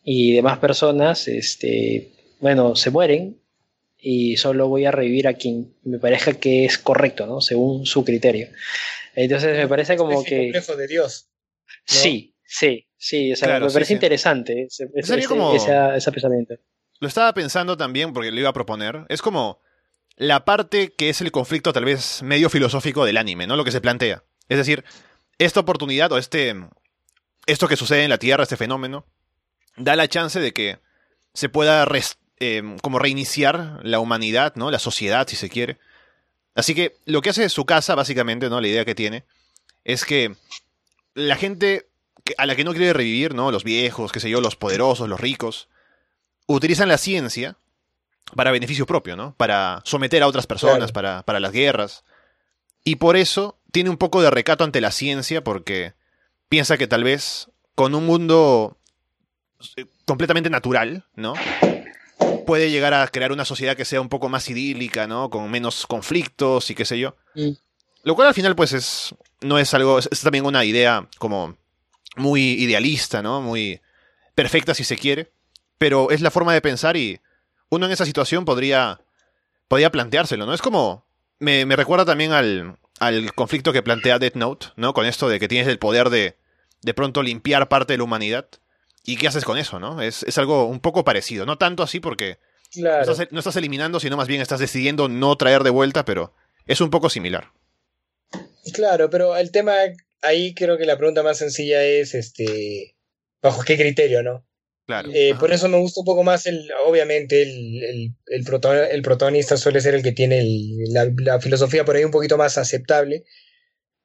y 0.05 0.35
demás 0.35 0.59
personas, 0.59 1.29
este, 1.29 2.13
bueno, 2.41 2.77
se 2.77 2.91
mueren 2.91 3.39
y 3.99 4.37
solo 4.37 4.69
voy 4.69 4.85
a 4.85 4.91
revivir 4.91 5.29
a 5.29 5.35
quien 5.35 5.75
me 5.83 5.99
parezca 5.99 6.35
que 6.35 6.67
es 6.67 6.77
correcto, 6.77 7.27
¿no? 7.27 7.41
Según 7.41 7.87
su 7.87 8.05
criterio. 8.05 8.49
Entonces 9.15 9.57
me 9.57 9.67
parece 9.67 9.97
como 9.97 10.23
que... 10.23 10.43
complejo 10.43 10.77
de 10.77 10.89
Dios. 10.89 11.31
¿no? 11.67 11.73
Sí, 11.87 12.35
sí, 12.45 12.87
sí. 12.99 13.33
O 13.33 13.37
sea, 13.37 13.49
claro, 13.49 13.67
me 13.67 13.73
parece 13.73 13.89
sí, 13.89 13.95
interesante 13.95 14.65
ese, 14.65 14.91
ese, 14.95 15.25
como... 15.25 15.55
ese, 15.55 15.73
ese 15.97 16.13
pensamiento. 16.13 16.55
Lo 17.01 17.09
estaba 17.09 17.33
pensando 17.33 17.79
también 17.79 18.13
porque 18.13 18.31
lo 18.31 18.39
iba 18.41 18.51
a 18.51 18.53
proponer. 18.53 19.07
Es 19.09 19.23
como 19.23 19.63
la 20.19 20.45
parte 20.45 20.93
que 20.93 21.09
es 21.09 21.21
el 21.21 21.31
conflicto 21.31 21.73
tal 21.73 21.85
vez 21.85 22.23
medio 22.23 22.51
filosófico 22.51 23.05
del 23.05 23.17
anime, 23.17 23.47
¿no? 23.47 23.57
Lo 23.57 23.65
que 23.65 23.71
se 23.71 23.81
plantea. 23.81 24.25
Es 24.49 24.59
decir, 24.59 24.85
esta 25.39 25.61
oportunidad 25.61 26.13
o 26.13 26.19
este... 26.19 26.55
Esto 27.47 27.69
que 27.69 27.77
sucede 27.77 28.03
en 28.03 28.11
la 28.11 28.19
Tierra, 28.19 28.43
este 28.43 28.59
fenómeno, 28.59 29.07
da 29.77 29.97
la 29.97 30.09
chance 30.09 30.39
de 30.39 30.53
que 30.53 30.81
se 31.33 31.49
pueda 31.49 31.87
eh, 32.41 32.77
como 32.83 32.99
reiniciar 32.99 33.79
la 33.85 34.01
humanidad, 34.01 34.55
¿no? 34.57 34.71
La 34.71 34.81
sociedad, 34.81 35.27
si 35.27 35.37
se 35.37 35.49
quiere. 35.49 35.79
Así 36.55 36.75
que 36.75 36.97
lo 37.07 37.23
que 37.23 37.31
hace 37.31 37.49
su 37.49 37.65
casa, 37.65 37.95
básicamente, 37.95 38.51
¿no? 38.51 38.61
La 38.61 38.69
idea 38.69 38.85
que 38.85 38.95
tiene, 38.95 39.25
es 39.85 40.05
que 40.05 40.35
la 41.15 41.37
gente 41.37 41.89
a 42.37 42.45
la 42.45 42.55
que 42.55 42.65
no 42.65 42.73
quiere 42.73 42.93
revivir, 42.93 43.35
¿no? 43.35 43.51
Los 43.51 43.65
viejos, 43.65 44.13
qué 44.13 44.21
sé 44.21 44.29
yo, 44.29 44.41
los 44.41 44.57
poderosos, 44.57 45.09
los 45.09 45.21
ricos, 45.21 45.69
utilizan 46.47 46.89
la 46.89 46.99
ciencia 46.99 47.57
para 48.35 48.51
beneficio 48.51 48.87
propio, 48.87 49.17
¿no? 49.17 49.35
Para 49.37 49.81
someter 49.85 50.23
a 50.23 50.27
otras 50.27 50.47
personas, 50.47 50.77
claro. 50.77 50.93
para, 50.93 51.23
para 51.23 51.41
las 51.41 51.53
guerras. 51.53 52.05
Y 52.85 52.97
por 52.97 53.17
eso 53.17 53.59
tiene 53.73 53.91
un 53.91 53.97
poco 53.97 54.23
de 54.23 54.31
recato 54.31 54.65
ante 54.65 54.81
la 54.81 54.91
ciencia, 54.91 55.43
porque 55.45 55.95
piensa 56.49 56.79
que 56.79 56.87
tal 56.87 57.05
vez 57.05 57.51
con 57.75 57.95
un 57.95 58.07
mundo 58.07 58.79
eh, 59.77 59.87
completamente 60.05 60.51
natural, 60.51 61.05
¿no? 61.15 61.35
puede 62.49 62.71
llegar 62.71 62.95
a 62.95 63.07
crear 63.09 63.31
una 63.31 63.45
sociedad 63.45 63.77
que 63.77 63.85
sea 63.85 64.01
un 64.01 64.09
poco 64.09 64.31
más 64.31 64.49
idílica, 64.49 65.07
¿no? 65.07 65.29
Con 65.29 65.51
menos 65.51 65.87
conflictos 65.87 66.71
y 66.71 66.75
qué 66.75 66.87
sé 66.87 66.99
yo. 66.99 67.15
Mm. 67.35 67.51
Lo 68.05 68.15
cual 68.15 68.29
al 68.29 68.35
final, 68.35 68.57
pues, 68.57 68.73
es. 68.73 69.15
No 69.43 69.59
es 69.59 69.75
algo. 69.75 69.99
Es, 69.99 70.09
es, 70.11 70.23
también 70.23 70.47
una 70.47 70.65
idea 70.65 71.07
como 71.19 71.59
muy 72.17 72.53
idealista, 72.53 73.23
¿no? 73.23 73.43
Muy 73.43 73.83
perfecta 74.35 74.73
si 74.73 74.83
se 74.85 74.97
quiere. 74.97 75.31
Pero 75.77 76.11
es 76.11 76.23
la 76.23 76.31
forma 76.31 76.55
de 76.55 76.63
pensar 76.63 76.97
y 76.97 77.21
uno 77.71 77.87
en 77.87 77.93
esa 77.93 78.05
situación 78.05 78.45
podría. 78.45 79.01
Podría 79.69 79.91
planteárselo, 79.91 80.47
¿no? 80.47 80.55
Es 80.55 80.63
como. 80.63 81.07
Me, 81.39 81.67
me 81.67 81.77
recuerda 81.77 82.05
también 82.05 82.33
al, 82.33 82.79
al 82.99 83.33
conflicto 83.35 83.73
que 83.73 83.83
plantea 83.83 84.19
Death 84.19 84.35
Note, 84.35 84.67
¿no? 84.77 84.93
Con 84.93 85.07
esto 85.07 85.29
de 85.29 85.39
que 85.39 85.49
tienes 85.49 85.69
el 85.69 85.79
poder 85.79 86.11
de. 86.11 86.37
de 86.83 86.95
pronto 86.95 87.23
limpiar 87.23 87.69
parte 87.69 87.93
de 87.93 87.99
la 87.99 88.05
humanidad. 88.05 88.49
¿Y 89.05 89.17
qué 89.17 89.29
haces 89.29 89.45
con 89.45 89.57
eso, 89.57 89.79
no? 89.79 90.03
Es, 90.03 90.23
es 90.25 90.37
algo 90.39 90.67
un 90.67 90.81
poco 90.81 91.05
parecido. 91.05 91.47
No 91.47 91.57
tanto 91.57 91.83
así 91.83 92.01
porque 92.01 92.39
claro. 92.73 93.07
no, 93.07 93.13
estás, 93.13 93.29
no, 93.31 93.39
estás, 93.39 93.57
eliminando, 93.57 94.01
sino 94.01 94.17
más 94.17 94.29
bien 94.29 94.41
estás 94.41 94.61
decidiendo 94.61 95.09
no 95.09 95.37
traer 95.37 95.63
de 95.63 95.71
vuelta, 95.71 96.05
pero 96.05 96.35
es 96.67 96.81
un 96.81 96.91
poco 96.91 97.09
similar. 97.09 97.53
Claro, 98.75 99.09
pero 99.09 99.37
el 99.37 99.51
tema 99.51 99.75
ahí 100.23 100.55
creo 100.55 100.77
que 100.77 100.85
la 100.85 100.97
pregunta 100.97 101.23
más 101.23 101.39
sencilla 101.39 101.83
es, 101.85 102.15
este, 102.15 102.97
¿bajo 103.41 103.63
qué 103.63 103.77
criterio, 103.77 104.23
no? 104.23 104.45
Claro. 104.89 105.11
Eh, 105.13 105.35
por 105.39 105.53
eso 105.53 105.69
me 105.69 105.77
gusta 105.77 106.01
un 106.01 106.07
poco 106.07 106.25
más, 106.25 106.47
el, 106.47 106.67
obviamente, 106.87 107.43
el, 107.43 107.85
el, 107.85 108.15
el, 108.25 108.45
protagonista, 108.45 108.95
el 108.95 109.03
protagonista 109.03 109.59
suele 109.59 109.83
ser 109.83 109.95
el 109.95 110.03
que 110.03 110.13
tiene 110.13 110.43
la, 110.89 111.13
la, 111.19 111.39
filosofía 111.43 111.85
por 111.85 111.95
ahí 111.95 112.05
un 112.05 112.11
poquito 112.11 112.39
más 112.39 112.57
aceptable. 112.57 113.27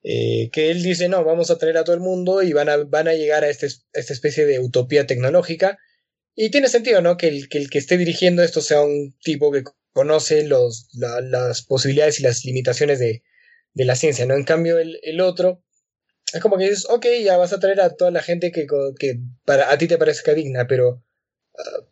Eh, 0.03 0.49
que 0.51 0.71
él 0.71 0.83
dice, 0.83 1.07
no, 1.07 1.23
vamos 1.23 1.49
a 1.49 1.57
traer 1.57 1.77
a 1.77 1.85
todo 1.85 1.95
el 1.95 2.01
mundo 2.01 2.43
y 2.43 2.51
van 2.51 2.67
a, 2.67 2.75
van 2.75 3.07
a 3.07 3.13
llegar 3.13 3.45
a 3.45 3.49
este, 3.49 3.67
esta 3.67 4.11
especie 4.11 4.45
de 4.45 4.59
utopía 4.59 5.07
tecnológica. 5.07 5.79
Y 6.35 6.51
tiene 6.51 6.67
sentido, 6.67 7.01
¿no? 7.01 7.15
Que 7.15 7.29
el, 7.29 7.47
que 7.47 7.59
el 7.59 7.69
que 7.69 7.77
esté 7.77 7.97
dirigiendo 7.97 8.43
esto 8.43 8.59
sea 8.59 8.81
un 8.81 9.15
tipo 9.21 9.53
que 9.53 9.63
conoce 9.93 10.45
los, 10.45 10.89
la, 10.95 11.21
las 11.21 11.61
posibilidades 11.61 12.19
y 12.19 12.23
las 12.23 12.43
limitaciones 12.43 12.99
de, 12.99 13.23
de, 13.73 13.85
la 13.85 13.95
ciencia, 13.95 14.25
¿no? 14.25 14.35
En 14.35 14.43
cambio, 14.43 14.79
el, 14.79 14.99
el, 15.01 15.21
otro 15.21 15.63
es 16.33 16.41
como 16.41 16.57
que 16.57 16.65
dices, 16.65 16.87
ok, 16.89 17.05
ya 17.23 17.37
vas 17.37 17.53
a 17.53 17.59
traer 17.59 17.79
a 17.81 17.95
toda 17.95 18.11
la 18.11 18.21
gente 18.21 18.51
que, 18.51 18.65
que 18.97 19.19
para, 19.45 19.71
a 19.71 19.77
ti 19.77 19.87
te 19.87 19.97
parezca 19.97 20.33
digna, 20.33 20.65
pero 20.67 21.03
uh, 21.53 21.83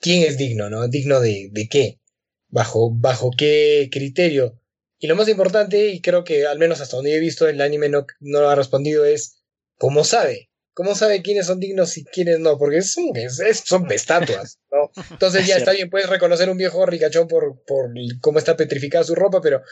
¿quién 0.00 0.22
es 0.22 0.38
digno, 0.38 0.70
no? 0.70 0.88
¿Digno 0.88 1.20
de, 1.20 1.50
de 1.52 1.68
qué? 1.68 2.00
¿Bajo, 2.48 2.90
¿Bajo 2.90 3.30
qué 3.36 3.88
criterio? 3.92 4.58
Y 4.98 5.06
lo 5.06 5.16
más 5.16 5.28
importante, 5.28 5.88
y 5.88 6.00
creo 6.00 6.24
que 6.24 6.46
al 6.46 6.58
menos 6.58 6.80
hasta 6.80 6.96
donde 6.96 7.14
he 7.14 7.20
visto 7.20 7.48
el 7.48 7.60
anime 7.60 7.88
no, 7.88 8.06
no 8.20 8.40
lo 8.40 8.48
ha 8.48 8.54
respondido, 8.54 9.04
es 9.04 9.42
cómo 9.76 10.04
sabe. 10.04 10.50
¿Cómo 10.72 10.94
sabe 10.94 11.20
quiénes 11.20 11.46
son 11.46 11.60
dignos 11.60 11.98
y 11.98 12.04
quiénes 12.04 12.38
no? 12.38 12.56
Porque 12.56 12.80
son, 12.80 13.12
son 13.64 13.90
estatuas, 13.92 14.58
¿no? 14.70 14.90
Entonces 15.10 15.46
ya 15.46 15.56
está 15.56 15.72
bien, 15.72 15.90
puedes 15.90 16.08
reconocer 16.08 16.48
un 16.48 16.56
viejo 16.56 16.86
ricachón 16.86 17.28
por, 17.28 17.62
por 17.66 17.90
cómo 18.20 18.38
está 18.38 18.56
petrificada 18.56 19.04
su 19.04 19.14
ropa, 19.14 19.40
pero 19.42 19.62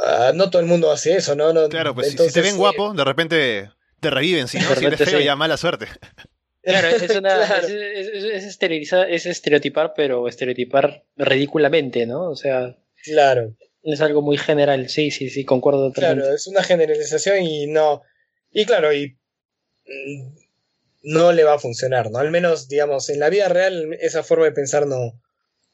ah, 0.00 0.32
no 0.34 0.50
todo 0.50 0.60
el 0.60 0.68
mundo 0.68 0.90
hace 0.90 1.16
eso, 1.16 1.34
¿no? 1.34 1.52
no 1.52 1.68
claro, 1.68 1.94
pues 1.94 2.10
si 2.10 2.32
te 2.32 2.40
ven 2.40 2.56
guapo, 2.56 2.92
de 2.94 3.04
repente 3.04 3.70
te 4.00 4.10
reviven, 4.10 4.48
si 4.48 4.58
no, 4.58 4.74
si 4.74 4.84
eres 4.84 5.02
feo 5.02 5.20
ya 5.20 5.36
mala 5.36 5.56
suerte. 5.56 5.86
Claro, 6.64 6.88
es, 6.88 7.10
una, 7.14 7.44
es, 7.58 8.58
es, 8.58 9.26
estereotipar, 9.26 9.92
pero 9.94 10.26
estereotipar 10.26 11.04
ridículamente, 11.16 12.06
¿no? 12.06 12.30
O 12.30 12.36
sea. 12.36 12.78
Claro. 13.02 13.54
Es 13.82 14.00
algo 14.00 14.22
muy 14.22 14.38
general, 14.38 14.88
sí, 14.88 15.10
sí, 15.10 15.28
sí, 15.28 15.44
concuerdo 15.44 15.88
totalmente. 15.88 16.22
Claro, 16.22 16.34
es 16.34 16.46
una 16.46 16.62
generalización 16.62 17.42
y 17.42 17.66
no. 17.66 18.02
Y 18.50 18.64
claro, 18.64 18.94
y 18.94 19.18
mm, 19.84 20.36
no 21.02 21.32
le 21.32 21.44
va 21.44 21.54
a 21.54 21.58
funcionar, 21.58 22.10
¿no? 22.10 22.18
Al 22.18 22.30
menos, 22.30 22.66
digamos, 22.66 23.10
en 23.10 23.20
la 23.20 23.28
vida 23.28 23.48
real, 23.48 23.98
esa 24.00 24.22
forma 24.22 24.46
de 24.46 24.52
pensar 24.52 24.86
no, 24.86 25.20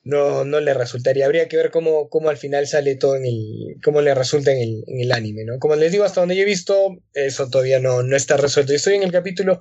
no, 0.03 0.45
no 0.45 0.61
le 0.61 0.75
resultaría. 0.75 1.27
Habría 1.27 1.49
que 1.49 1.57
ver 1.57 1.71
cómo, 1.71 2.09
cómo 2.09 2.31
al 2.31 2.37
final 2.37 2.67
sale 2.67 2.97
todo 2.97 3.17
en 3.17 3.25
el. 3.27 3.77
cómo 3.85 4.01
le 4.01 4.15
resulta 4.15 4.53
en 4.53 4.59
el, 4.59 4.85
en 4.87 5.01
el 5.01 5.13
anime, 5.13 5.45
¿no? 5.45 5.59
Como 5.59 5.77
les 5.77 5.93
digo, 5.93 6.05
hasta 6.05 6.21
donde 6.21 6.37
yo 6.37 6.43
he 6.43 6.47
visto, 6.47 6.99
eso 7.13 7.49
todavía 7.51 7.81
no, 7.81 8.03
no 8.03 8.17
está 8.17 8.37
resuelto. 8.37 8.73
Yo 8.73 8.77
estoy 8.77 8.95
en 8.95 9.03
el 9.03 9.13
capítulo 9.13 9.61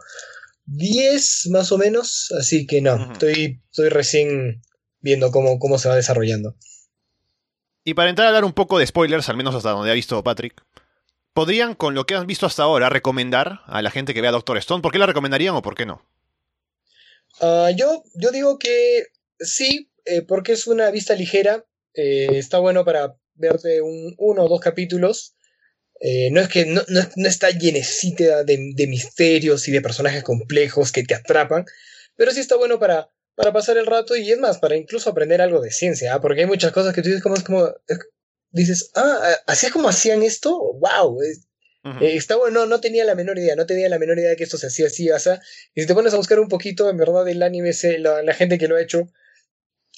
10 0.66 1.48
más 1.52 1.72
o 1.72 1.78
menos, 1.78 2.32
así 2.38 2.68
que 2.68 2.82
no, 2.82 3.12
estoy, 3.12 3.62
estoy 3.70 3.90
recién 3.90 4.62
viendo 5.02 5.32
cómo, 5.32 5.60
cómo 5.60 5.78
se 5.78 5.90
va 5.90 5.96
desarrollando. 5.96 6.56
Y 7.84 7.94
para 7.96 8.10
entrar 8.10 8.26
a 8.26 8.30
hablar 8.30 8.46
un 8.46 8.54
poco 8.54 8.78
de 8.78 8.86
spoilers, 8.86 9.30
al 9.30 9.38
menos 9.38 9.56
hasta 9.56 9.72
donde 9.72 9.92
ha 9.92 9.96
visto 9.96 10.24
Patrick, 10.24 10.64
¿podrían, 11.34 11.74
con 11.74 11.96
lo 11.96 12.06
que 12.06 12.16
han 12.16 12.28
visto 12.28 12.46
hasta 12.46 12.64
ahora, 12.64 12.90
recomendar 12.90 13.62
a 13.66 13.82
la 13.82 13.92
gente 13.92 14.14
que 14.14 14.22
vea 14.22 14.32
Doctor 14.32 14.58
Stone? 14.58 14.82
¿Por 14.82 14.92
qué 14.92 15.00
la 15.00 15.06
recomendarían 15.06 15.56
o 15.56 15.62
por 15.62 15.76
qué 15.76 15.86
no? 15.86 16.06
Ah, 17.42 17.72
yo, 17.76 18.04
yo 18.14 18.32
digo 18.32 18.60
que 18.60 19.06
sí, 19.40 19.89
eh, 20.10 20.22
porque 20.22 20.54
es 20.54 20.68
una 20.68 20.92
vista 20.92 21.16
ligera. 21.16 21.66
Eh, 21.94 22.38
está 22.38 22.60
bueno 22.60 22.86
para 22.86 23.16
verte 23.36 23.82
un, 23.82 24.16
uno 24.18 24.44
o 24.44 24.50
dos 24.50 24.62
capítulos 24.62 25.36
eh, 26.00 26.30
no 26.32 26.40
es 26.40 26.48
que 26.48 26.66
no, 26.66 26.82
está 27.28 27.50
llenecita 27.50 28.44
de, 28.46 28.88
misterios 28.88 29.68
y 29.68 29.72
de 29.72 29.82
personajes 29.82 30.24
complejos 30.24 30.92
que 30.92 31.04
te 31.04 31.14
atrapan, 31.14 31.66
pero 32.16 32.32
sí 32.32 32.40
está 32.40 32.56
bueno 32.56 32.80
para, 32.80 33.12
para 33.36 33.52
pasar 33.52 33.78
el 33.78 33.86
rato 33.86 34.16
y 34.16 34.32
es 34.32 34.40
más, 34.40 34.60
para 34.60 34.78
incluso 34.78 35.10
aprender 35.10 35.42
algo 35.42 35.60
de 35.60 35.72
ciencia, 35.72 36.14
¿ah? 36.14 36.22
porque 36.22 36.42
hay 36.42 36.48
muchas 36.48 36.72
cosas 36.72 36.94
que 36.96 37.02
tú 37.02 37.10
dices 37.10 37.22
como, 37.22 37.36
es 37.36 37.44
como 37.44 37.70
dices, 38.52 38.92
ah, 38.96 39.36
así 39.46 39.66
es 39.66 39.74
como 39.74 39.90
hacían 39.90 40.24
esto, 40.24 40.58
wow, 40.76 41.22
eh, 41.22 41.36
está 42.16 42.38
bueno, 42.38 42.66
no, 42.66 42.80
tenía 42.80 43.04
la 43.04 43.16
menor 43.16 43.38
idea, 43.38 43.58
no 43.58 43.66
tenía 43.66 43.90
la 43.90 44.00
menor 44.00 44.20
idea 44.20 44.30
de 44.30 44.36
que 44.38 44.46
esto 44.46 44.58
se 44.58 44.68
hacía 44.68 44.88
así, 44.88 45.10
o 45.10 45.20
sea, 45.20 45.42
y 45.76 45.82
si 45.82 45.88
te 45.88 45.94
pones 45.94 46.14
a 46.14 46.18
buscar 46.18 46.40
un 46.40 46.48
poquito, 46.48 46.90
en 46.90 46.96
verdad, 46.96 47.28
el 47.28 47.44
anime, 47.44 47.72
la, 48.00 48.24
la 48.24 48.34
gente 48.34 48.58
que 48.58 48.70
lo 48.70 48.78
ha 48.78 48.82
hecho, 48.82 49.10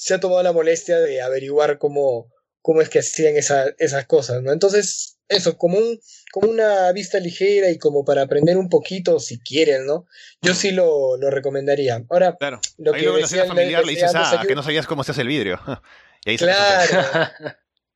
se 0.01 0.15
ha 0.15 0.19
tomado 0.19 0.41
la 0.41 0.51
molestia 0.51 0.99
de 0.99 1.21
averiguar 1.21 1.77
cómo, 1.77 2.33
cómo 2.63 2.81
es 2.81 2.89
que 2.89 2.97
hacían 2.97 3.35
esas 3.37 4.05
cosas, 4.07 4.41
¿no? 4.41 4.51
Entonces, 4.51 5.19
eso, 5.27 5.59
como, 5.59 5.77
un, 5.77 5.99
como 6.31 6.49
una 6.49 6.91
vista 6.91 7.19
ligera 7.19 7.69
y 7.69 7.77
como 7.77 8.03
para 8.03 8.23
aprender 8.23 8.57
un 8.57 8.67
poquito, 8.67 9.19
si 9.19 9.39
quieren, 9.39 9.85
¿no? 9.85 10.07
Yo 10.41 10.55
sí 10.55 10.71
lo, 10.71 11.17
lo 11.17 11.29
recomendaría. 11.29 12.03
Ahora, 12.09 12.35
claro. 12.35 12.59
lo 12.79 12.95
Ahí 12.95 13.01
que 13.01 13.05
luego 13.05 13.21
decía, 13.21 13.45
familiar 13.45 13.85
le, 13.85 13.91
dices, 13.91 14.11
ah, 14.15 14.43
que 14.47 14.55
no 14.55 14.63
sabías 14.63 14.87
cómo 14.87 15.03
se 15.03 15.11
hace 15.11 15.21
el 15.21 15.27
vidrio. 15.27 15.59
y 16.25 16.31
ahí 16.31 16.37
claro, 16.37 17.31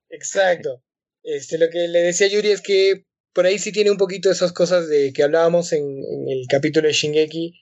exacto. 0.09 0.83
Este, 1.23 1.57
lo 1.57 1.71
que 1.71 1.87
le 1.87 2.03
decía 2.03 2.27
Yuri 2.27 2.51
es 2.51 2.61
que 2.61 3.07
por 3.33 3.47
ahí 3.47 3.57
sí 3.57 3.71
tiene 3.71 3.89
un 3.89 3.97
poquito 3.97 4.29
esas 4.29 4.53
cosas 4.53 4.87
de 4.87 5.11
que 5.11 5.23
hablábamos 5.23 5.73
en, 5.73 5.81
en 5.81 6.29
el 6.29 6.45
capítulo 6.47 6.87
de 6.87 6.93
Shingeki, 6.93 7.59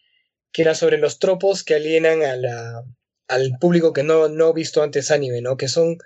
que 0.52 0.62
era 0.64 0.76
sobre 0.76 0.98
los 0.98 1.20
tropos 1.20 1.64
que 1.64 1.76
alienan 1.76 2.24
a 2.24 2.36
la, 2.36 2.84
al 3.28 3.58
público 3.60 3.94
que 3.94 4.04
no, 4.04 4.28
no 4.30 4.48
ha 4.48 4.54
visto 4.54 4.84
antes 4.84 5.12
anime, 5.12 5.42
¿no? 5.42 5.58
Que 5.58 5.68
son 5.68 5.98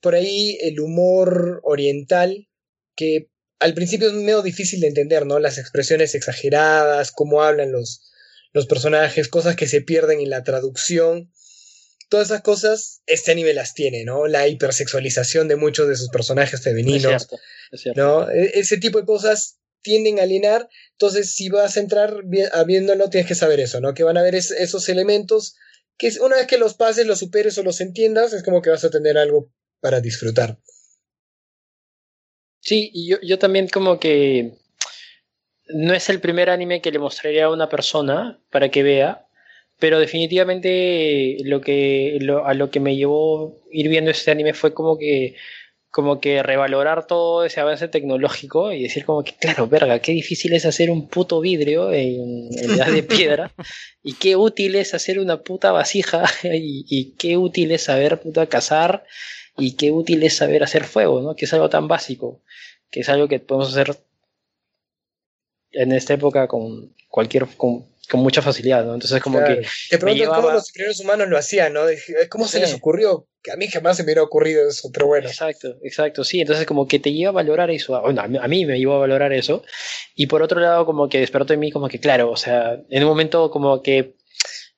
por 0.00 0.14
ahí 0.14 0.58
el 0.60 0.80
humor 0.80 1.60
oriental, 1.64 2.48
que 2.94 3.28
al 3.58 3.74
principio 3.74 4.08
es 4.08 4.14
medio 4.14 4.42
difícil 4.42 4.80
de 4.80 4.88
entender, 4.88 5.26
¿no? 5.26 5.38
Las 5.38 5.58
expresiones 5.58 6.14
exageradas, 6.14 7.12
cómo 7.12 7.42
hablan 7.42 7.72
los, 7.72 8.12
los 8.52 8.66
personajes, 8.66 9.28
cosas 9.28 9.56
que 9.56 9.66
se 9.66 9.80
pierden 9.80 10.20
en 10.20 10.30
la 10.30 10.44
traducción. 10.44 11.32
Todas 12.08 12.28
esas 12.28 12.42
cosas, 12.42 13.02
este 13.06 13.32
anime 13.32 13.52
las 13.52 13.74
tiene, 13.74 14.04
¿no? 14.04 14.26
La 14.26 14.46
hipersexualización 14.46 15.48
de 15.48 15.56
muchos 15.56 15.88
de 15.88 15.96
sus 15.96 16.08
personajes 16.08 16.62
femeninos. 16.62 17.28
¿no? 17.96 18.30
E, 18.30 18.58
ese 18.58 18.76
tipo 18.76 19.00
de 19.00 19.06
cosas 19.06 19.58
tienden 19.82 20.20
a 20.20 20.22
alienar. 20.22 20.68
Entonces, 20.92 21.34
si 21.34 21.48
vas 21.48 21.76
a 21.76 21.80
entrar 21.80 22.22
viéndolo, 22.66 23.10
tienes 23.10 23.28
que 23.28 23.34
saber 23.34 23.60
eso, 23.60 23.80
¿no? 23.80 23.94
Que 23.94 24.04
van 24.04 24.16
a 24.16 24.20
haber 24.20 24.34
esos 24.34 24.88
elementos 24.88 25.56
que 25.98 26.10
una 26.20 26.36
vez 26.36 26.46
que 26.46 26.58
los 26.58 26.74
pases, 26.74 27.06
los 27.06 27.18
superes 27.18 27.56
o 27.58 27.62
los 27.62 27.80
entiendas, 27.80 28.32
es 28.32 28.42
como 28.42 28.62
que 28.62 28.70
vas 28.70 28.84
a 28.84 28.90
tener 28.90 29.16
algo 29.18 29.50
para 29.80 30.00
disfrutar. 30.00 30.58
Sí, 32.60 32.90
y 32.92 33.08
yo, 33.08 33.18
yo 33.22 33.38
también 33.38 33.68
como 33.68 34.00
que 34.00 34.58
no 35.68 35.94
es 35.94 36.08
el 36.08 36.20
primer 36.20 36.50
anime 36.50 36.80
que 36.80 36.90
le 36.90 36.98
mostraría 36.98 37.46
a 37.46 37.52
una 37.52 37.68
persona 37.68 38.40
para 38.50 38.70
que 38.70 38.82
vea, 38.82 39.26
pero 39.78 40.00
definitivamente 40.00 41.36
lo 41.44 41.60
que 41.60 42.18
a 42.44 42.54
lo 42.54 42.70
que 42.70 42.80
me 42.80 42.96
llevó 42.96 43.56
ir 43.70 43.88
viendo 43.88 44.10
este 44.10 44.30
anime 44.30 44.54
fue 44.54 44.72
como 44.72 44.98
que 44.98 45.36
como 45.96 46.20
que 46.20 46.42
revalorar 46.42 47.06
todo 47.06 47.46
ese 47.46 47.58
avance 47.58 47.88
tecnológico 47.88 48.70
y 48.70 48.82
decir 48.82 49.06
como 49.06 49.24
que, 49.24 49.32
claro, 49.32 49.66
verga, 49.66 49.98
qué 50.00 50.12
difícil 50.12 50.52
es 50.52 50.66
hacer 50.66 50.90
un 50.90 51.08
puto 51.08 51.40
vidrio 51.40 51.90
en, 51.90 52.50
edad 52.52 52.92
de 52.92 53.02
piedra 53.02 53.54
y 54.02 54.12
qué 54.12 54.36
útil 54.36 54.74
es 54.74 54.92
hacer 54.92 55.18
una 55.18 55.38
puta 55.42 55.72
vasija 55.72 56.24
y, 56.42 56.84
y, 56.86 57.12
qué 57.12 57.38
útil 57.38 57.72
es 57.72 57.84
saber 57.84 58.20
puta 58.20 58.46
cazar 58.46 59.06
y 59.56 59.76
qué 59.76 59.90
útil 59.90 60.22
es 60.22 60.36
saber 60.36 60.62
hacer 60.62 60.84
fuego, 60.84 61.22
¿no? 61.22 61.34
Que 61.34 61.46
es 61.46 61.54
algo 61.54 61.70
tan 61.70 61.88
básico, 61.88 62.42
que 62.90 63.00
es 63.00 63.08
algo 63.08 63.26
que 63.26 63.40
podemos 63.40 63.72
hacer 63.72 63.96
en 65.72 65.92
esta 65.92 66.12
época 66.12 66.46
con 66.46 66.94
cualquier 67.08 67.46
con, 67.56 67.86
mucha 68.14 68.42
facilidad, 68.42 68.84
¿no? 68.84 68.94
Entonces 68.94 69.20
como 69.20 69.42
que 69.44 69.66
te 69.90 69.98
preguntas 69.98 70.28
cómo 70.28 70.50
los 70.50 70.70
primeros 70.70 71.00
humanos 71.00 71.28
lo 71.28 71.36
hacían, 71.36 71.72
¿no? 71.72 71.82
¿Cómo 72.28 72.46
se 72.46 72.60
les 72.60 72.74
ocurrió? 72.74 73.26
Que 73.42 73.52
a 73.52 73.56
mí 73.56 73.68
jamás 73.68 73.96
se 73.96 74.02
me 74.02 74.06
hubiera 74.06 74.22
ocurrido 74.22 74.68
eso, 74.68 74.90
pero 74.92 75.06
bueno. 75.06 75.28
Exacto, 75.28 75.76
exacto, 75.82 76.24
sí. 76.24 76.40
Entonces 76.40 76.66
como 76.66 76.86
que 76.86 76.98
te 76.98 77.12
lleva 77.12 77.30
a 77.30 77.32
valorar 77.32 77.70
eso. 77.70 78.00
Bueno, 78.00 78.22
a 78.22 78.48
mí 78.48 78.66
me 78.66 78.78
llevó 78.78 78.94
a 78.94 78.98
valorar 79.00 79.32
eso. 79.32 79.62
Y 80.14 80.26
por 80.26 80.42
otro 80.42 80.60
lado 80.60 80.86
como 80.86 81.08
que 81.08 81.20
despertó 81.20 81.52
en 81.52 81.60
mí 81.60 81.70
como 81.70 81.88
que 81.88 82.00
claro, 82.00 82.30
o 82.30 82.36
sea, 82.36 82.80
en 82.88 83.02
un 83.02 83.08
momento 83.08 83.50
como 83.50 83.82
que 83.82 84.16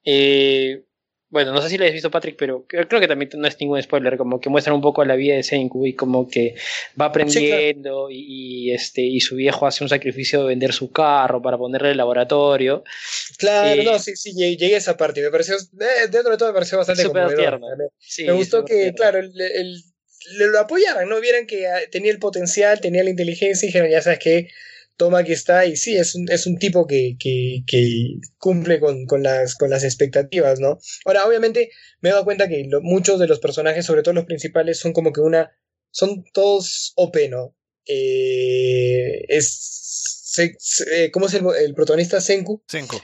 eh, 0.04 0.84
bueno, 1.30 1.52
no 1.52 1.60
sé 1.60 1.68
si 1.68 1.76
lo 1.76 1.84
has 1.84 1.92
visto, 1.92 2.10
Patrick, 2.10 2.36
pero 2.38 2.64
creo 2.66 3.00
que 3.00 3.06
también 3.06 3.30
no 3.34 3.46
es 3.46 3.60
ningún 3.60 3.82
spoiler, 3.82 4.16
como 4.16 4.40
que 4.40 4.48
muestran 4.48 4.74
un 4.74 4.80
poco 4.80 5.04
la 5.04 5.14
vida 5.14 5.34
de 5.34 5.42
Senku 5.42 5.86
y 5.86 5.94
como 5.94 6.26
que 6.28 6.54
va 6.98 7.06
aprendiendo 7.06 8.08
y, 8.10 8.72
este 8.72 9.02
y 9.02 9.20
su 9.20 9.36
viejo 9.36 9.66
hace 9.66 9.84
un 9.84 9.90
sacrificio 9.90 10.40
de 10.40 10.48
vender 10.48 10.72
su 10.72 10.90
carro 10.90 11.42
para 11.42 11.58
ponerle 11.58 11.90
el 11.90 11.98
laboratorio. 11.98 12.82
Claro, 13.36 13.82
no, 13.82 13.98
sí, 13.98 14.16
sí, 14.16 14.32
llegué 14.32 14.74
a 14.74 14.78
esa 14.78 14.96
parte. 14.96 15.20
Me 15.20 15.30
pareció, 15.30 15.56
eh, 15.56 16.08
dentro 16.10 16.30
de 16.30 16.38
todo 16.38 16.48
me 16.48 16.54
pareció 16.54 16.78
bastante 16.78 17.04
conmovedor. 17.04 17.60
me 17.60 18.32
gustó 18.32 18.64
que, 18.64 18.94
claro, 18.94 19.18
el, 19.18 19.32
el, 19.38 19.82
lo 20.38 20.58
apoyaran, 20.58 21.08
¿no? 21.08 21.20
Vieran 21.20 21.46
que 21.46 21.66
ah, 21.66 21.80
tenía 21.90 22.10
el 22.10 22.18
potencial, 22.18 22.80
tenía 22.80 23.04
la 23.04 23.10
inteligencia 23.10 23.66
y 23.66 23.68
dijeron, 23.68 23.90
ya 23.90 24.00
sabes 24.00 24.18
que 24.18 24.48
toma 24.98 25.20
aquí 25.20 25.32
está, 25.32 25.64
y 25.64 25.76
sí, 25.76 25.96
es 25.96 26.14
un, 26.14 26.30
es 26.30 26.46
un 26.46 26.58
tipo 26.58 26.86
que, 26.86 27.16
que, 27.18 27.62
que 27.66 28.16
cumple 28.36 28.80
con, 28.80 29.06
con, 29.06 29.22
las, 29.22 29.54
con 29.54 29.70
las 29.70 29.84
expectativas, 29.84 30.60
¿no? 30.60 30.78
Ahora, 31.06 31.24
obviamente, 31.24 31.70
me 32.00 32.10
he 32.10 32.12
dado 32.12 32.24
cuenta 32.24 32.48
que 32.48 32.68
muchos 32.82 33.18
de 33.20 33.28
los 33.28 33.38
personajes, 33.38 33.86
sobre 33.86 34.02
todo 34.02 34.12
los 34.12 34.26
principales, 34.26 34.78
son 34.78 34.92
como 34.92 35.12
que 35.12 35.20
una, 35.20 35.50
son 35.90 36.24
todos 36.34 36.92
OP, 36.96 37.16
¿no? 37.30 37.56
Eh, 37.86 39.24
es, 39.28 40.34
eh, 40.92 41.10
¿cómo 41.12 41.26
es 41.26 41.34
el, 41.34 41.44
el, 41.64 41.74
protagonista? 41.74 42.20
Senku. 42.20 42.62
Senku. 42.66 43.00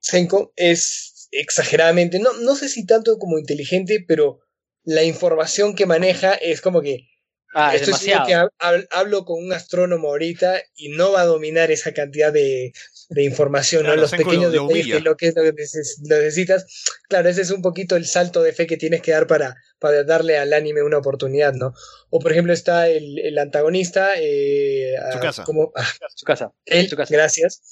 Senku 0.00 0.52
es 0.56 1.28
exageradamente, 1.30 2.18
no, 2.18 2.32
no 2.40 2.56
sé 2.56 2.68
si 2.68 2.84
tanto 2.84 3.18
como 3.18 3.38
inteligente, 3.38 4.04
pero 4.06 4.40
la 4.82 5.04
información 5.04 5.74
que 5.76 5.86
maneja 5.86 6.34
es 6.34 6.60
como 6.60 6.82
que 6.82 7.06
Ah, 7.56 7.72
Esto 7.74 7.92
es 7.92 8.00
que 8.00 8.34
hablo 8.90 9.24
con 9.24 9.44
un 9.44 9.52
astrónomo 9.52 10.08
ahorita 10.08 10.60
y 10.74 10.88
no 10.88 11.12
va 11.12 11.20
a 11.20 11.26
dominar 11.26 11.70
esa 11.70 11.92
cantidad 11.94 12.32
de, 12.32 12.72
información, 13.16 13.86
¿no? 13.86 13.94
Los 13.94 14.10
pequeños 14.10 14.50
detalles 14.50 14.86
que 14.86 15.00
lo 15.00 15.16
que 15.16 15.28
es 15.28 15.36
lo 15.36 15.44
que 15.44 15.52
necesitas. 15.52 16.66
Claro, 17.08 17.28
ese 17.28 17.42
es 17.42 17.50
un 17.50 17.62
poquito 17.62 17.94
el 17.94 18.06
salto 18.06 18.42
de 18.42 18.52
fe 18.52 18.66
que 18.66 18.76
tienes 18.76 19.02
que 19.02 19.12
dar 19.12 19.28
para, 19.28 19.54
para 19.78 20.02
darle 20.02 20.36
al 20.36 20.52
anime 20.52 20.82
una 20.82 20.98
oportunidad, 20.98 21.54
¿no? 21.54 21.74
O 22.10 22.18
por 22.18 22.32
ejemplo 22.32 22.52
está 22.52 22.88
el, 22.88 23.38
antagonista. 23.38 24.14
Eh, 24.16 24.96
su 25.12 25.20
casa. 25.20 25.44
Como, 25.44 25.72
su 26.16 26.24
casa. 26.24 26.52
su 26.88 26.96
casa. 26.96 27.14
Gracias. 27.14 27.62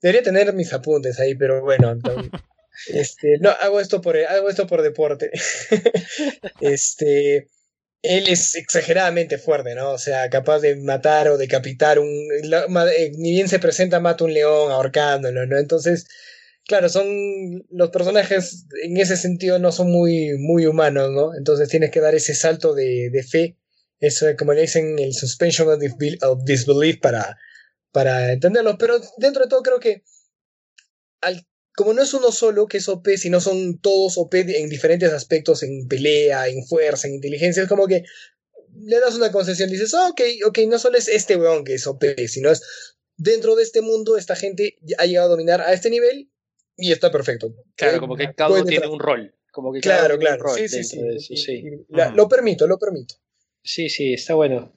Debería 0.00 0.24
tener 0.24 0.52
mis 0.52 0.72
apuntes 0.72 1.20
ahí, 1.20 1.36
pero 1.36 1.60
bueno. 1.62 1.94
este, 2.88 3.38
no, 3.38 3.50
hago 3.50 3.78
esto 3.78 4.00
por, 4.00 4.16
hago 4.16 4.48
esto 4.48 4.66
por 4.66 4.82
deporte. 4.82 5.30
este. 6.60 7.46
Él 8.02 8.28
es 8.28 8.54
exageradamente 8.56 9.38
fuerte, 9.38 9.74
¿no? 9.74 9.92
O 9.92 9.98
sea, 9.98 10.28
capaz 10.28 10.60
de 10.60 10.76
matar 10.76 11.28
o 11.28 11.38
decapitar 11.38 11.98
un... 11.98 12.08
Eh, 12.08 13.12
ni 13.16 13.30
bien 13.32 13.48
se 13.48 13.60
presenta, 13.60 14.00
mata 14.00 14.24
un 14.24 14.34
león 14.34 14.72
ahorcándolo, 14.72 15.46
¿no? 15.46 15.58
Entonces, 15.58 16.06
claro, 16.66 16.88
son... 16.88 17.64
Los 17.70 17.90
personajes 17.90 18.66
en 18.82 18.96
ese 18.96 19.16
sentido 19.16 19.58
no 19.58 19.70
son 19.72 19.90
muy, 19.90 20.36
muy 20.38 20.66
humanos, 20.66 21.10
¿no? 21.12 21.34
Entonces 21.36 21.68
tienes 21.68 21.90
que 21.90 22.00
dar 22.00 22.14
ese 22.14 22.34
salto 22.34 22.74
de, 22.74 23.10
de 23.10 23.22
fe, 23.22 23.56
eso 24.00 24.26
como 24.36 24.52
le 24.52 24.62
dicen, 24.62 24.98
el 24.98 25.14
suspension 25.14 25.68
of 25.68 26.44
disbelief 26.44 26.98
para, 27.00 27.38
para 27.92 28.32
entenderlo. 28.32 28.76
Pero 28.78 29.00
dentro 29.18 29.44
de 29.44 29.48
todo 29.48 29.62
creo 29.62 29.78
que 29.78 30.02
al 31.20 31.46
como 31.74 31.92
no 31.94 32.02
es 32.02 32.12
uno 32.14 32.32
solo 32.32 32.66
que 32.66 32.78
es 32.78 32.88
OP, 32.88 33.08
sino 33.16 33.40
son 33.40 33.78
todos 33.78 34.18
OP 34.18 34.34
en 34.34 34.68
diferentes 34.68 35.12
aspectos, 35.12 35.62
en 35.62 35.88
pelea, 35.88 36.48
en 36.48 36.64
fuerza, 36.66 37.08
en 37.08 37.14
inteligencia, 37.14 37.62
es 37.62 37.68
como 37.68 37.86
que 37.86 38.04
le 38.74 39.00
das 39.00 39.14
una 39.14 39.32
concesión, 39.32 39.70
dices, 39.70 39.94
ah, 39.94 40.08
ok, 40.10 40.20
ok, 40.46 40.58
no 40.68 40.78
solo 40.78 40.98
es 40.98 41.08
este 41.08 41.36
weón 41.36 41.64
que 41.64 41.74
es 41.74 41.86
OP, 41.86 42.04
sino 42.26 42.50
es 42.50 42.62
dentro 43.16 43.54
de 43.54 43.62
este 43.62 43.80
mundo, 43.82 44.16
esta 44.16 44.36
gente 44.36 44.78
ha 44.98 45.06
llegado 45.06 45.28
a 45.28 45.30
dominar 45.30 45.60
a 45.60 45.72
este 45.72 45.90
nivel 45.90 46.30
y 46.76 46.92
está 46.92 47.10
perfecto. 47.10 47.54
Claro, 47.76 48.00
como 48.00 48.16
que 48.16 48.34
cada 48.34 48.50
uno 48.50 48.64
tiene 48.64 48.86
un 48.86 48.98
rol. 48.98 49.34
Como 49.50 49.72
que 49.72 49.80
claro, 49.80 50.18
claro, 50.18 50.48
sí, 50.48 50.66
sí, 50.68 50.82
sí, 50.82 51.64
Lo 52.14 52.26
permito, 52.28 52.66
lo 52.66 52.78
permito. 52.78 53.16
Sí, 53.62 53.90
sí, 53.90 54.14
está 54.14 54.34
bueno. 54.34 54.72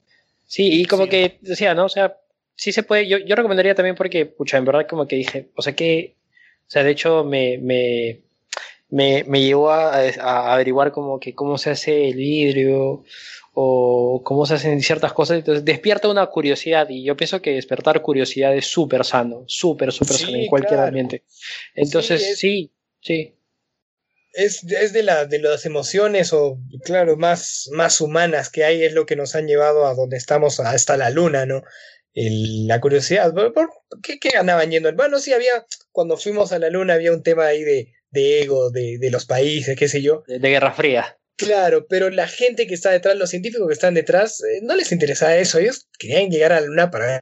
Sí, 0.46 0.80
y 0.80 0.84
como 0.84 1.08
que 1.08 1.38
decía, 1.40 1.74
¿no? 1.74 1.86
O 1.86 1.88
sea, 1.88 2.20
sí 2.54 2.72
se 2.72 2.82
puede, 2.82 3.08
yo, 3.08 3.18
yo 3.18 3.34
recomendaría 3.34 3.74
también 3.74 3.96
porque, 3.96 4.26
pucha, 4.26 4.58
en 4.58 4.66
verdad 4.66 4.86
como 4.88 5.08
que 5.08 5.16
dije, 5.16 5.50
o 5.56 5.62
sea, 5.62 5.74
que 5.74 6.16
o 6.66 6.70
sea, 6.70 6.82
de 6.82 6.90
hecho 6.90 7.22
me, 7.22 7.58
me, 7.58 8.22
me, 8.88 9.24
me 9.24 9.40
llevó 9.40 9.70
a, 9.70 9.96
a, 9.98 10.52
averiguar 10.52 10.90
como 10.90 11.20
que 11.20 11.34
cómo 11.34 11.58
se 11.58 11.70
hace 11.70 12.08
el 12.08 12.16
vidrio 12.16 13.04
o 13.54 14.20
cómo 14.24 14.44
se 14.46 14.54
hacen 14.54 14.82
ciertas 14.82 15.12
cosas. 15.12 15.38
Entonces 15.38 15.64
despierta 15.64 16.08
una 16.08 16.26
curiosidad 16.26 16.88
y 16.90 17.04
yo 17.04 17.16
pienso 17.16 17.40
que 17.40 17.52
despertar 17.52 18.02
curiosidad 18.02 18.54
es 18.54 18.66
súper 18.66 19.04
sano, 19.04 19.44
súper, 19.46 19.92
súper 19.92 20.16
sano 20.16 20.36
en 20.36 20.46
cualquier 20.48 20.80
ambiente. 20.80 21.22
Entonces 21.74 22.36
sí, 22.36 22.72
sí. 23.00 23.32
Es, 24.34 24.62
es, 24.64 24.92
de, 24.92 25.02
la, 25.02 25.24
de 25.24 25.38
las 25.38 25.64
emociones 25.64 26.34
o, 26.34 26.58
claro, 26.84 27.16
más, 27.16 27.70
más 27.72 28.02
humanas 28.02 28.50
que 28.50 28.64
hay, 28.64 28.82
es 28.82 28.92
lo 28.92 29.06
que 29.06 29.16
nos 29.16 29.34
han 29.34 29.46
llevado 29.46 29.86
a 29.86 29.94
donde 29.94 30.18
estamos, 30.18 30.60
hasta 30.60 30.98
la 30.98 31.08
luna, 31.08 31.46
¿no? 31.46 31.62
La 32.16 32.80
curiosidad. 32.80 33.34
¿Por, 33.34 33.70
qué, 34.02 34.18
qué, 34.18 34.30
ganaban 34.30 34.70
yendo? 34.70 34.92
Bueno, 34.94 35.18
sí, 35.18 35.32
había, 35.32 35.66
cuando 35.92 36.16
fuimos 36.16 36.52
a 36.52 36.58
la 36.58 36.70
luna 36.70 36.94
había 36.94 37.12
un 37.12 37.22
tema 37.22 37.46
ahí 37.46 37.62
de, 37.62 37.92
de 38.10 38.42
ego, 38.42 38.70
de, 38.70 38.98
de, 38.98 39.10
los 39.10 39.26
países, 39.26 39.76
qué 39.78 39.88
sé 39.88 40.00
yo. 40.00 40.24
De, 40.26 40.38
Guerra 40.38 40.72
Fría. 40.72 41.18
Claro, 41.36 41.86
pero 41.86 42.08
la 42.08 42.26
gente 42.26 42.66
que 42.66 42.74
está 42.74 42.90
detrás, 42.90 43.16
los 43.16 43.28
científicos 43.28 43.68
que 43.68 43.74
están 43.74 43.92
detrás, 43.92 44.42
eh, 44.42 44.60
no 44.62 44.74
les 44.74 44.90
interesaba 44.92 45.36
eso. 45.36 45.58
Ellos 45.58 45.86
querían 45.98 46.30
llegar 46.30 46.52
a 46.52 46.60
la 46.60 46.66
luna 46.66 46.90
para 46.90 47.06
ver 47.06 47.20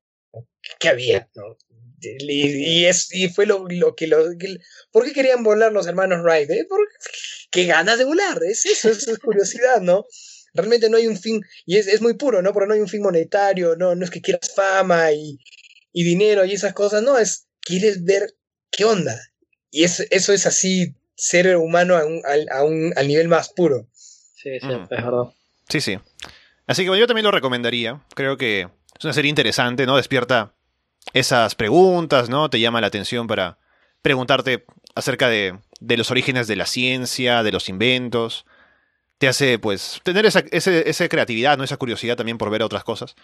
qué 0.78 0.88
había, 0.88 1.28
¿no? 1.34 1.56
Y, 2.00 2.84
es, 2.84 3.12
y 3.14 3.30
fue 3.30 3.46
lo, 3.46 3.64
lo 3.68 3.96
que, 3.96 4.06
lo, 4.06 4.26
¿Por 4.92 5.06
qué 5.06 5.12
querían 5.12 5.42
volar 5.42 5.72
los 5.72 5.86
hermanos 5.86 6.22
Wright? 6.22 6.50
Eh? 6.50 6.66
Porque, 6.68 6.94
qué 7.50 7.64
ganas 7.64 7.98
de 7.98 8.04
volar, 8.04 8.38
es 8.44 8.66
eso, 8.66 8.90
es 8.90 9.18
curiosidad, 9.18 9.80
¿no? 9.80 10.04
Realmente 10.54 10.88
no 10.88 10.96
hay 10.96 11.08
un 11.08 11.18
fin, 11.18 11.42
y 11.66 11.76
es, 11.76 11.88
es 11.88 12.00
muy 12.00 12.14
puro, 12.14 12.40
¿no? 12.40 12.52
Porque 12.52 12.68
no 12.68 12.74
hay 12.74 12.80
un 12.80 12.88
fin 12.88 13.02
monetario, 13.02 13.74
no, 13.76 13.96
no 13.96 14.04
es 14.04 14.10
que 14.10 14.20
quieras 14.20 14.52
fama 14.54 15.10
y, 15.10 15.38
y 15.92 16.04
dinero 16.04 16.44
y 16.44 16.52
esas 16.52 16.72
cosas, 16.72 17.02
no, 17.02 17.18
es 17.18 17.48
quieres 17.60 18.04
ver 18.04 18.36
qué 18.70 18.84
onda. 18.84 19.18
Y 19.70 19.82
es, 19.82 20.06
eso 20.10 20.32
es 20.32 20.46
así, 20.46 20.94
ser 21.16 21.56
humano 21.56 21.96
a 21.96 22.04
un, 22.04 22.22
a 22.50 22.62
un, 22.62 22.92
al 22.96 23.08
nivel 23.08 23.26
más 23.26 23.52
puro. 23.52 23.88
Sí, 23.92 24.60
sí, 24.60 24.66
mm. 24.66 24.82
es 24.82 24.88
verdad. 24.88 25.24
Sí, 25.68 25.80
sí. 25.80 25.98
Así 26.66 26.82
que 26.82 26.88
bueno, 26.88 27.00
yo 27.00 27.06
también 27.08 27.24
lo 27.24 27.32
recomendaría. 27.32 28.00
Creo 28.14 28.36
que 28.36 28.68
es 28.96 29.04
una 29.04 29.12
serie 29.12 29.28
interesante, 29.28 29.86
¿no? 29.86 29.96
Despierta 29.96 30.54
esas 31.12 31.56
preguntas, 31.56 32.28
¿no? 32.28 32.48
Te 32.48 32.60
llama 32.60 32.80
la 32.80 32.86
atención 32.86 33.26
para 33.26 33.58
preguntarte 34.02 34.64
acerca 34.94 35.28
de, 35.28 35.58
de 35.80 35.96
los 35.96 36.12
orígenes 36.12 36.46
de 36.46 36.56
la 36.56 36.66
ciencia, 36.66 37.42
de 37.42 37.52
los 37.52 37.68
inventos 37.68 38.46
hace 39.26 39.58
pues 39.58 40.00
tener 40.02 40.26
esa, 40.26 40.40
esa 40.50 41.08
creatividad, 41.08 41.56
¿no? 41.58 41.64
esa 41.64 41.76
curiosidad 41.76 42.16
también 42.16 42.38
por 42.38 42.50
ver 42.50 42.62
otras 42.62 42.84
cosas. 42.84 43.16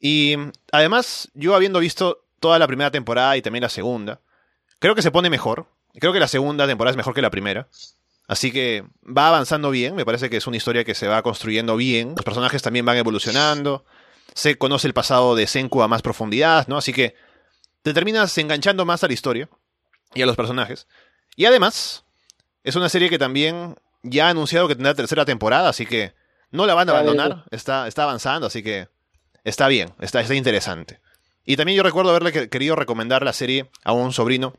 Y 0.00 0.36
además, 0.72 1.30
yo 1.34 1.54
habiendo 1.54 1.80
visto 1.80 2.24
toda 2.40 2.58
la 2.58 2.66
primera 2.66 2.90
temporada 2.90 3.36
y 3.36 3.42
también 3.42 3.62
la 3.62 3.68
segunda, 3.68 4.20
creo 4.78 4.94
que 4.94 5.02
se 5.02 5.10
pone 5.10 5.30
mejor. 5.30 5.66
Creo 5.98 6.12
que 6.12 6.20
la 6.20 6.28
segunda 6.28 6.66
temporada 6.66 6.90
es 6.92 6.96
mejor 6.96 7.14
que 7.14 7.22
la 7.22 7.30
primera. 7.30 7.68
Así 8.28 8.50
que 8.50 8.84
va 9.04 9.28
avanzando 9.28 9.70
bien, 9.70 9.94
me 9.94 10.04
parece 10.04 10.28
que 10.28 10.36
es 10.36 10.46
una 10.46 10.56
historia 10.56 10.84
que 10.84 10.94
se 10.94 11.06
va 11.06 11.22
construyendo 11.22 11.76
bien. 11.76 12.14
Los 12.16 12.24
personajes 12.24 12.60
también 12.60 12.84
van 12.84 12.96
evolucionando. 12.96 13.84
Se 14.34 14.58
conoce 14.58 14.88
el 14.88 14.94
pasado 14.94 15.34
de 15.34 15.46
Senku 15.46 15.80
a 15.82 15.88
más 15.88 16.02
profundidad, 16.02 16.66
¿no? 16.66 16.76
Así 16.76 16.92
que 16.92 17.14
te 17.82 17.94
terminas 17.94 18.36
enganchando 18.36 18.84
más 18.84 19.04
a 19.04 19.06
la 19.06 19.14
historia 19.14 19.48
y 20.12 20.22
a 20.22 20.26
los 20.26 20.36
personajes. 20.36 20.88
Y 21.36 21.44
además, 21.44 22.04
es 22.64 22.74
una 22.74 22.88
serie 22.88 23.08
que 23.08 23.18
también 23.18 23.76
ya 24.08 24.26
ha 24.26 24.30
anunciado 24.30 24.68
que 24.68 24.74
tendrá 24.74 24.94
tercera 24.94 25.24
temporada, 25.24 25.68
así 25.68 25.86
que 25.86 26.14
no 26.50 26.66
la 26.66 26.74
van 26.74 26.88
a 26.88 26.92
abandonar, 26.92 27.44
está, 27.50 27.86
está 27.86 28.04
avanzando, 28.04 28.46
así 28.46 28.62
que 28.62 28.88
está 29.44 29.68
bien, 29.68 29.92
está, 30.00 30.20
está 30.20 30.34
interesante. 30.34 31.00
Y 31.44 31.56
también 31.56 31.76
yo 31.76 31.82
recuerdo 31.82 32.10
haberle 32.10 32.48
querido 32.48 32.74
recomendar 32.74 33.22
la 33.24 33.32
serie 33.32 33.70
a 33.84 33.92
un 33.92 34.12
sobrino 34.12 34.54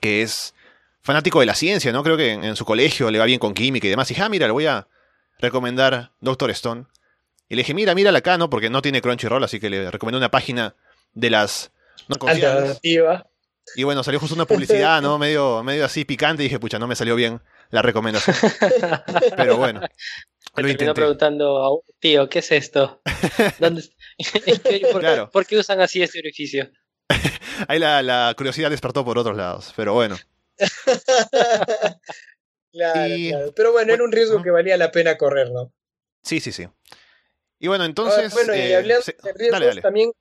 que 0.00 0.22
es 0.22 0.54
fanático 1.02 1.40
de 1.40 1.46
la 1.46 1.54
ciencia, 1.54 1.92
¿no? 1.92 2.02
Creo 2.02 2.16
que 2.16 2.32
en, 2.32 2.56
su 2.56 2.64
colegio 2.64 3.10
le 3.10 3.18
va 3.18 3.26
bien 3.26 3.38
con 3.38 3.54
química 3.54 3.86
y 3.86 3.90
demás. 3.90 4.10
Y 4.10 4.14
dije, 4.14 4.22
ah, 4.22 4.28
mira, 4.28 4.46
le 4.46 4.52
voy 4.52 4.66
a 4.66 4.88
recomendar 5.38 6.12
Doctor 6.20 6.50
Stone. 6.50 6.86
Y 7.48 7.54
le 7.54 7.60
dije, 7.60 7.74
mira, 7.74 7.94
mírala 7.94 8.18
acá, 8.18 8.38
¿no? 8.38 8.50
Porque 8.50 8.70
no 8.70 8.82
tiene 8.82 9.02
Crunchyroll, 9.02 9.44
así 9.44 9.60
que 9.60 9.70
le 9.70 9.90
recomendé 9.90 10.18
una 10.18 10.30
página 10.30 10.74
de 11.12 11.30
las 11.30 11.70
no 12.08 12.16
Alternativa. 12.26 13.26
Y 13.74 13.84
bueno, 13.84 14.02
salió 14.02 14.18
justo 14.18 14.34
una 14.34 14.46
publicidad, 14.46 15.02
¿no? 15.02 15.18
Medio, 15.18 15.62
medio 15.62 15.84
así 15.84 16.04
picante. 16.04 16.42
Y 16.42 16.46
dije, 16.46 16.58
pucha, 16.58 16.78
no 16.78 16.86
me 16.86 16.96
salió 16.96 17.14
bien 17.14 17.40
la 17.70 17.82
recomendación. 17.82 18.36
Pero 19.36 19.56
bueno. 19.56 19.80
Lo 20.56 20.68
intenté. 20.70 20.94
preguntando, 20.94 21.84
tío, 21.98 22.28
¿qué 22.30 22.38
es 22.38 22.50
esto? 22.50 23.02
por, 25.32 25.46
qué 25.46 25.58
usan 25.58 25.80
así 25.80 26.02
este 26.02 26.18
orificio? 26.20 26.70
Ahí 27.68 27.78
la, 27.78 28.34
curiosidad 28.36 28.70
despertó 28.70 29.04
por 29.04 29.18
otros 29.18 29.36
lados, 29.36 29.74
pero 29.76 29.92
bueno. 29.92 30.16
claro, 32.72 33.52
Pero 33.54 33.72
bueno, 33.72 33.92
era 33.92 34.02
un 34.02 34.12
riesgo 34.12 34.42
que 34.42 34.50
valía 34.50 34.78
la 34.78 34.90
pena 34.90 35.18
correr, 35.18 35.50
¿no? 35.50 35.72
Sí, 36.22 36.40
sí, 36.40 36.52
sí. 36.52 36.66
Y 37.58 37.68
bueno, 37.68 37.84
entonces. 37.84 38.32
bueno, 38.32 38.54
y 38.54 38.58
eh, 38.60 38.76
hablando 38.76 39.04
de 39.22 39.32
riesgos 39.34 39.82
también. 39.82 40.12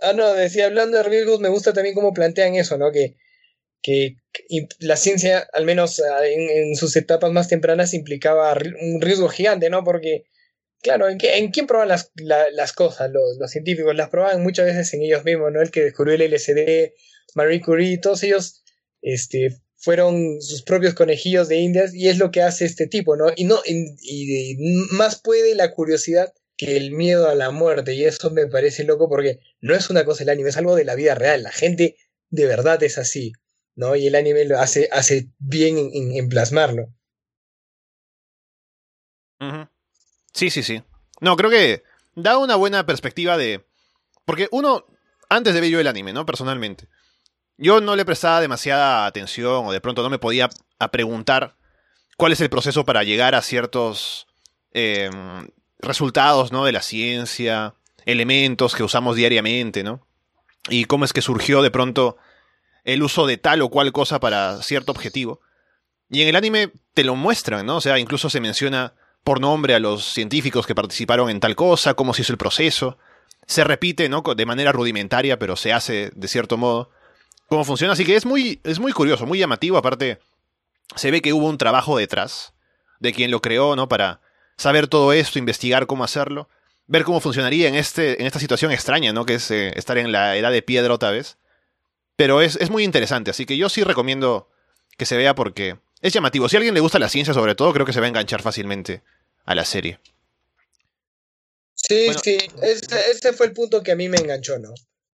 Ah, 0.00 0.12
no, 0.14 0.32
decía, 0.32 0.66
hablando 0.66 0.96
de 0.96 1.04
riesgos, 1.04 1.40
me 1.40 1.48
gusta 1.48 1.72
también 1.72 1.94
cómo 1.94 2.12
plantean 2.12 2.54
eso, 2.54 2.76
¿no? 2.76 2.90
Que 2.90 3.16
que 3.82 4.16
la 4.78 4.96
ciencia, 4.96 5.46
al 5.52 5.64
menos 5.64 6.00
ah, 6.00 6.26
en, 6.26 6.74
sus 6.76 6.96
etapas 6.96 7.32
más 7.32 7.48
tempranas, 7.48 7.94
implicaba 7.94 8.56
un 8.80 9.00
riesgo 9.00 9.28
gigante, 9.28 9.68
¿no? 9.70 9.84
Porque, 9.84 10.24
claro, 10.80 11.08
¿en, 11.08 11.50
quién 11.50 11.66
proban 11.66 11.88
las, 11.88 12.12
las 12.16 12.72
cosas? 12.72 13.10
Los, 13.10 13.50
científicos 13.50 13.94
las 13.94 14.08
probaban 14.08 14.42
muchas 14.42 14.66
veces 14.66 14.92
en 14.94 15.02
ellos 15.02 15.24
mismos, 15.24 15.52
¿no? 15.52 15.60
El 15.60 15.70
que 15.70 15.82
descubrió 15.82 16.14
el 16.14 16.32
LSD, 16.32 16.92
Marie 17.34 17.60
Curie, 17.60 17.98
todos 17.98 18.22
ellos 18.22 18.62
este, 19.02 19.60
fueron 19.76 20.40
sus 20.40 20.62
propios 20.62 20.94
conejillos 20.94 21.48
de 21.48 21.56
indias 21.56 21.94
y 21.94 22.08
es 22.08 22.18
lo 22.18 22.30
que 22.30 22.42
hace 22.42 22.64
este 22.64 22.86
tipo, 22.86 23.16
¿no? 23.16 23.26
Y, 23.34 23.44
no, 23.44 23.60
y 23.66 24.56
más 24.92 25.20
puede 25.20 25.54
la 25.54 25.72
curiosidad 25.72 26.32
que 26.56 26.76
el 26.76 26.92
miedo 26.92 27.28
a 27.28 27.34
la 27.34 27.50
muerte 27.50 27.94
y 27.94 28.04
eso 28.04 28.30
me 28.30 28.46
parece 28.46 28.84
loco 28.84 29.08
porque 29.08 29.40
no 29.60 29.74
es 29.74 29.90
una 29.90 30.04
cosa 30.04 30.22
el 30.22 30.28
anime, 30.28 30.50
es 30.50 30.56
algo 30.56 30.76
de 30.76 30.84
la 30.84 30.94
vida 30.94 31.14
real, 31.14 31.42
la 31.42 31.50
gente 31.50 31.96
de 32.30 32.46
verdad 32.46 32.82
es 32.82 32.98
así. 32.98 33.32
¿No? 33.74 33.96
Y 33.96 34.06
el 34.06 34.14
anime 34.14 34.44
lo 34.44 34.58
hace, 34.58 34.88
hace 34.92 35.28
bien 35.38 35.90
en, 35.92 36.28
plasmarlo. 36.28 36.88
Sí, 40.32 40.50
sí, 40.50 40.62
sí. 40.62 40.82
No, 41.20 41.36
creo 41.36 41.50
que 41.50 41.82
da 42.14 42.38
una 42.38 42.56
buena 42.56 42.86
perspectiva 42.86 43.36
de... 43.36 43.64
Porque 44.24 44.48
uno, 44.52 44.86
antes 45.28 45.54
de 45.54 45.60
ver 45.60 45.70
yo 45.70 45.80
el 45.80 45.88
anime, 45.88 46.12
¿no? 46.12 46.24
Personalmente. 46.24 46.88
Yo 47.56 47.80
no 47.80 47.96
le 47.96 48.04
prestaba 48.04 48.40
demasiada 48.40 49.06
atención 49.06 49.66
o 49.66 49.72
de 49.72 49.80
pronto 49.80 50.02
no 50.02 50.10
me 50.10 50.18
podía 50.18 50.48
a 50.78 50.90
preguntar 50.90 51.56
cuál 52.16 52.32
es 52.32 52.40
el 52.40 52.50
proceso 52.50 52.84
para 52.84 53.04
llegar 53.04 53.34
a 53.34 53.42
ciertos 53.42 54.26
em, 54.72 55.48
resultados, 55.78 56.52
¿no? 56.52 56.64
De 56.64 56.72
la 56.72 56.82
ciencia, 56.82 57.74
elementos 58.04 58.74
que 58.74 58.82
usamos 58.82 59.16
diariamente, 59.16 59.82
¿no? 59.82 60.06
Y 60.68 60.84
cómo 60.84 61.04
es 61.04 61.12
que 61.12 61.22
surgió 61.22 61.62
de 61.62 61.70
pronto 61.70 62.16
el 62.84 63.02
uso 63.02 63.26
de 63.26 63.36
tal 63.38 63.62
o 63.62 63.68
cual 63.68 63.92
cosa 63.92 64.20
para 64.20 64.62
cierto 64.62 64.92
objetivo. 64.92 65.40
Y 66.08 66.22
en 66.22 66.28
el 66.28 66.36
anime 66.36 66.72
te 66.94 67.04
lo 67.04 67.16
muestran, 67.16 67.64
¿no? 67.66 67.76
O 67.76 67.80
sea, 67.80 67.98
incluso 67.98 68.28
se 68.28 68.40
menciona 68.40 68.94
por 69.24 69.40
nombre 69.40 69.74
a 69.74 69.80
los 69.80 70.04
científicos 70.04 70.66
que 70.66 70.74
participaron 70.74 71.30
en 71.30 71.40
tal 71.40 71.56
cosa, 71.56 71.94
cómo 71.94 72.12
se 72.12 72.22
hizo 72.22 72.32
el 72.32 72.38
proceso. 72.38 72.98
Se 73.46 73.64
repite, 73.64 74.08
¿no? 74.08 74.22
De 74.22 74.46
manera 74.46 74.72
rudimentaria, 74.72 75.38
pero 75.38 75.56
se 75.56 75.72
hace 75.72 76.10
de 76.14 76.28
cierto 76.28 76.56
modo. 76.56 76.90
Cómo 77.48 77.64
funciona. 77.64 77.92
Así 77.92 78.04
que 78.04 78.16
es 78.16 78.26
muy, 78.26 78.60
es 78.64 78.78
muy 78.78 78.92
curioso, 78.92 79.26
muy 79.26 79.38
llamativo. 79.38 79.76
Aparte, 79.78 80.18
se 80.96 81.10
ve 81.10 81.22
que 81.22 81.32
hubo 81.32 81.48
un 81.48 81.58
trabajo 81.58 81.96
detrás 81.96 82.54
de 83.00 83.12
quien 83.12 83.30
lo 83.30 83.40
creó, 83.40 83.76
¿no? 83.76 83.88
Para 83.88 84.20
saber 84.56 84.86
todo 84.86 85.12
esto, 85.12 85.38
investigar 85.38 85.86
cómo 85.86 86.04
hacerlo, 86.04 86.48
ver 86.86 87.04
cómo 87.04 87.20
funcionaría 87.20 87.68
en, 87.68 87.74
este, 87.74 88.20
en 88.20 88.26
esta 88.26 88.38
situación 88.38 88.70
extraña, 88.70 89.12
¿no? 89.12 89.24
Que 89.24 89.34
es 89.34 89.50
eh, 89.50 89.72
estar 89.76 89.98
en 89.98 90.12
la 90.12 90.36
edad 90.36 90.52
de 90.52 90.62
piedra 90.62 90.94
otra 90.94 91.10
vez. 91.10 91.38
Pero 92.16 92.40
es, 92.40 92.56
es 92.56 92.70
muy 92.70 92.84
interesante, 92.84 93.30
así 93.30 93.46
que 93.46 93.56
yo 93.56 93.68
sí 93.68 93.82
recomiendo 93.84 94.48
que 94.96 95.06
se 95.06 95.16
vea 95.16 95.34
porque 95.34 95.78
es 96.00 96.12
llamativo. 96.12 96.48
Si 96.48 96.56
a 96.56 96.58
alguien 96.58 96.74
le 96.74 96.80
gusta 96.80 96.98
la 96.98 97.08
ciencia 97.08 97.32
sobre 97.32 97.54
todo, 97.54 97.72
creo 97.72 97.86
que 97.86 97.92
se 97.92 98.00
va 98.00 98.06
a 98.06 98.08
enganchar 98.08 98.42
fácilmente 98.42 99.02
a 99.44 99.54
la 99.54 99.64
serie. 99.64 99.98
Sí, 101.74 102.08
sí, 102.22 102.38
ese, 102.62 103.32
fue 103.32 103.46
el 103.46 103.52
punto 103.52 103.82
que 103.82 103.92
a 103.92 103.96
mí 103.96 104.08
me 104.08 104.18
enganchó, 104.18 104.58
¿no? 104.58 104.72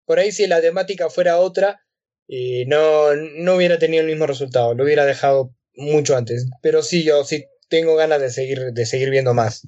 Por 0.06 0.20
ahí 0.20 0.32
si 0.32 0.48
la 0.48 0.62
temática 0.62 1.10
fuera 1.10 1.38
otra, 1.38 1.86
eh, 2.28 2.66
no, 2.68 3.16
no 3.16 3.56
hubiera 3.56 3.78
tenido 3.78 4.02
el 4.02 4.10
mismo 4.10 4.26
resultado, 4.26 4.74
lo 4.74 4.84
hubiera 4.84 5.06
dejado 5.06 5.54
mucho 5.76 6.16
antes. 6.16 6.48
Pero 6.62 6.82
sí, 6.82 7.04
yo 7.04 7.24
sí 7.24 7.46
tengo 7.68 7.96
ganas 7.96 8.22
de 8.22 8.32
seguir, 8.32 8.72
de 8.72 8.86
seguir 8.86 9.10
viendo 9.10 9.34
más. 9.34 9.62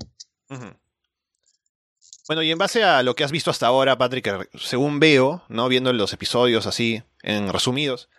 Bueno, 2.28 2.44
y 2.44 2.52
en 2.52 2.58
base 2.58 2.84
a 2.84 3.04
lo 3.04 3.16
que 3.16 3.24
has 3.24 3.32
visto 3.32 3.52
hasta 3.52 3.68
ahora, 3.68 3.98
Patrick, 3.98 4.50
según 4.60 5.00
veo, 5.00 5.44
¿no? 5.50 5.68
Viendo 5.70 5.94
los 5.94 6.14
episodios 6.14 6.68
así, 6.68 7.04
en 7.28 7.52
resumidos, 7.52 8.10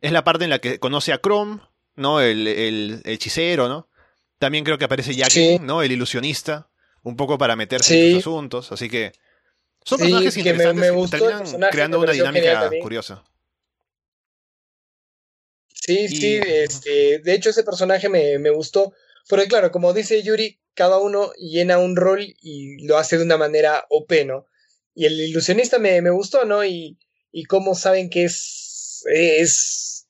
es 0.00 0.12
la 0.12 0.24
parte 0.24 0.44
en 0.44 0.50
la 0.50 0.58
que 0.58 0.78
conoce 0.78 1.12
a 1.12 1.20
Chrome, 1.20 1.60
¿no? 1.94 2.20
El, 2.22 2.48
el, 2.48 3.02
hechicero, 3.04 3.68
¿no? 3.68 3.88
También 4.38 4.64
creo 4.64 4.78
que 4.78 4.86
aparece 4.86 5.14
Jack, 5.14 5.60
¿no? 5.60 5.82
El 5.82 5.92
ilusionista, 5.92 6.70
un 7.02 7.16
poco 7.16 7.36
para 7.36 7.54
meterse 7.54 8.08
en 8.08 8.14
los 8.14 8.22
asuntos, 8.22 8.72
así 8.72 8.88
que 8.88 9.12
son 9.84 9.98
personajes 9.98 10.36
interesantes 10.36 10.90
que 10.90 11.18
terminan 11.18 11.70
creando 11.70 12.00
una 12.00 12.12
dinámica 12.12 12.70
curiosa. 12.80 13.24
Sí, 15.68 16.08
sí, 16.08 16.40
este, 16.42 17.20
de 17.20 17.34
hecho 17.34 17.50
ese 17.50 17.62
personaje 17.62 18.08
me, 18.08 18.38
me 18.38 18.50
gustó, 18.50 18.94
porque 19.28 19.48
claro, 19.48 19.70
como 19.70 19.92
dice 19.92 20.22
Yuri, 20.22 20.58
cada 20.74 20.98
uno 20.98 21.32
llena 21.34 21.78
un 21.78 21.94
rol 21.94 22.26
y 22.40 22.86
lo 22.86 22.96
hace 22.96 23.18
de 23.18 23.24
una 23.24 23.36
manera 23.36 23.84
OP, 23.90 24.12
¿no? 24.24 24.46
Y 24.94 25.04
el 25.04 25.20
ilusionista 25.20 25.78
me, 25.78 26.00
me 26.00 26.10
gustó, 26.10 26.46
¿no? 26.46 26.64
Y, 26.64 26.98
y 27.36 27.44
cómo 27.44 27.74
saben 27.74 28.08
que 28.08 28.24
es, 28.24 29.04
es, 29.12 30.06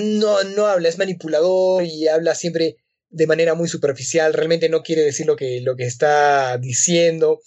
no, 0.00 0.44
no 0.44 0.66
habla, 0.66 0.88
es 0.88 0.96
manipulador 0.96 1.84
y 1.84 2.06
habla 2.06 2.36
siempre 2.36 2.76
de 3.10 3.26
manera 3.26 3.54
muy 3.54 3.66
superficial, 3.66 4.32
realmente 4.32 4.68
no 4.68 4.84
quiere 4.84 5.02
decir 5.02 5.26
lo 5.26 5.34
que, 5.34 5.60
lo 5.60 5.74
que 5.74 5.86
está 5.86 6.56
diciendo. 6.58 7.40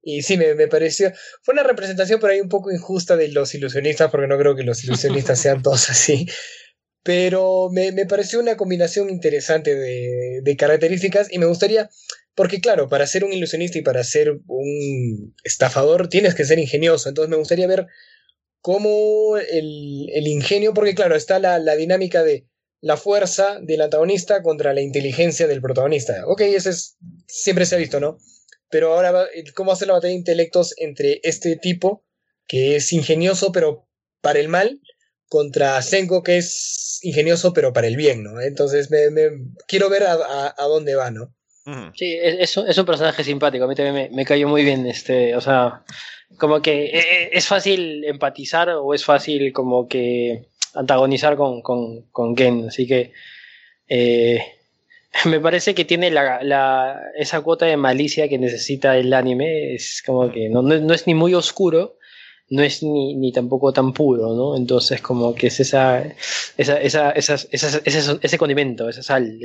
Y 0.00 0.22
sí, 0.22 0.38
me, 0.38 0.54
me, 0.54 0.68
pareció. 0.68 1.12
Fue 1.42 1.52
una 1.52 1.64
representación 1.64 2.18
por 2.18 2.30
ahí 2.30 2.40
un 2.40 2.48
poco 2.48 2.72
injusta 2.72 3.14
de 3.14 3.28
los 3.28 3.54
ilusionistas, 3.54 4.10
porque 4.10 4.26
no 4.26 4.38
creo 4.38 4.56
que 4.56 4.62
los 4.62 4.82
ilusionistas 4.84 5.38
sean 5.38 5.62
todos 5.62 5.90
así. 5.90 6.26
Pero 7.02 7.68
me, 7.70 7.92
me 7.92 8.06
pareció 8.06 8.40
una 8.40 8.56
combinación 8.56 9.10
interesante 9.10 9.74
de, 9.74 10.40
de, 10.42 10.56
características 10.56 11.30
y 11.30 11.38
me 11.38 11.44
gustaría. 11.44 11.90
Porque, 12.34 12.62
claro, 12.62 12.88
para 12.88 13.06
ser 13.06 13.22
un 13.24 13.34
ilusionista 13.34 13.76
y 13.76 13.82
para 13.82 14.02
ser 14.02 14.40
un 14.46 15.34
estafador 15.44 16.08
tienes 16.08 16.34
que 16.34 16.46
ser 16.46 16.58
ingenioso. 16.58 17.10
Entonces 17.10 17.28
me 17.28 17.36
gustaría 17.36 17.66
ver 17.66 17.86
cómo 18.62 19.36
el, 19.36 20.08
el 20.14 20.26
ingenio. 20.26 20.72
Porque, 20.72 20.94
claro, 20.94 21.14
está 21.14 21.38
la, 21.38 21.58
la 21.58 21.76
dinámica 21.76 22.22
de 22.22 22.46
la 22.82 22.96
fuerza 22.96 23.60
del 23.62 23.80
antagonista 23.80 24.42
contra 24.42 24.74
la 24.74 24.80
inteligencia 24.80 25.46
del 25.46 25.62
protagonista. 25.62 26.24
Ok, 26.26 26.40
eso 26.42 26.68
es, 26.68 26.96
siempre 27.26 27.64
se 27.64 27.76
ha 27.76 27.78
visto, 27.78 28.00
¿no? 28.00 28.18
Pero 28.70 28.92
ahora, 28.92 29.26
¿cómo 29.54 29.70
hacer 29.70 29.88
la 29.88 29.94
batalla 29.94 30.12
de 30.12 30.18
intelectos 30.18 30.74
entre 30.78 31.20
este 31.22 31.56
tipo, 31.56 32.04
que 32.48 32.76
es 32.76 32.92
ingenioso 32.92 33.52
pero 33.52 33.86
para 34.20 34.40
el 34.40 34.48
mal, 34.48 34.80
contra 35.28 35.80
Senko, 35.80 36.22
que 36.22 36.38
es 36.38 36.98
ingenioso 37.02 37.52
pero 37.52 37.72
para 37.72 37.86
el 37.86 37.96
bien, 37.96 38.24
¿no? 38.24 38.40
Entonces, 38.40 38.90
me, 38.90 39.30
quiero 39.68 39.88
ver 39.88 40.04
a, 40.04 40.54
dónde 40.58 40.96
va, 40.96 41.10
¿no? 41.10 41.34
Sí, 41.94 42.18
es, 42.20 42.56
es, 42.56 42.78
un 42.78 42.86
personaje 42.86 43.22
simpático, 43.22 43.64
a 43.64 43.68
mí 43.68 43.76
también 43.76 43.94
me, 43.94 44.10
me, 44.10 44.24
cayó 44.24 44.48
muy 44.48 44.64
bien, 44.64 44.86
este, 44.86 45.36
o 45.36 45.40
sea, 45.40 45.84
como 46.38 46.62
que 46.62 46.86
e, 46.86 46.98
e, 46.98 47.30
es 47.32 47.46
fácil 47.46 48.04
empatizar 48.04 48.68
o 48.70 48.94
es 48.94 49.04
fácil 49.04 49.52
como 49.52 49.88
que 49.88 50.46
antagonizar 50.74 51.36
con, 51.36 51.62
con, 51.62 52.02
con 52.10 52.34
Ken. 52.34 52.66
Así 52.68 52.86
que 52.86 53.12
eh, 53.88 54.42
me 55.26 55.40
parece 55.40 55.74
que 55.74 55.84
tiene 55.84 56.10
la, 56.10 56.42
la, 56.42 57.00
esa 57.16 57.40
cuota 57.40 57.66
de 57.66 57.76
malicia 57.76 58.28
que 58.28 58.38
necesita 58.38 58.96
el 58.96 59.12
anime. 59.12 59.74
Es 59.74 60.02
como 60.04 60.30
que 60.30 60.48
no, 60.48 60.62
no, 60.62 60.94
es 60.94 61.06
ni 61.06 61.14
muy 61.14 61.34
oscuro, 61.34 61.96
no 62.50 62.62
es 62.62 62.82
ni, 62.82 63.14
ni, 63.16 63.32
tampoco 63.32 63.72
tan 63.72 63.92
puro, 63.92 64.34
¿no? 64.34 64.56
Entonces, 64.56 65.00
como 65.00 65.34
que 65.34 65.46
es 65.46 65.60
esa, 65.60 66.02
esa, 66.56 66.80
esa, 66.80 67.10
esas, 67.10 67.48
ese, 67.50 68.18
ese, 68.20 68.38
condimento, 68.38 68.88
esa 68.88 69.02
sal, 69.02 69.38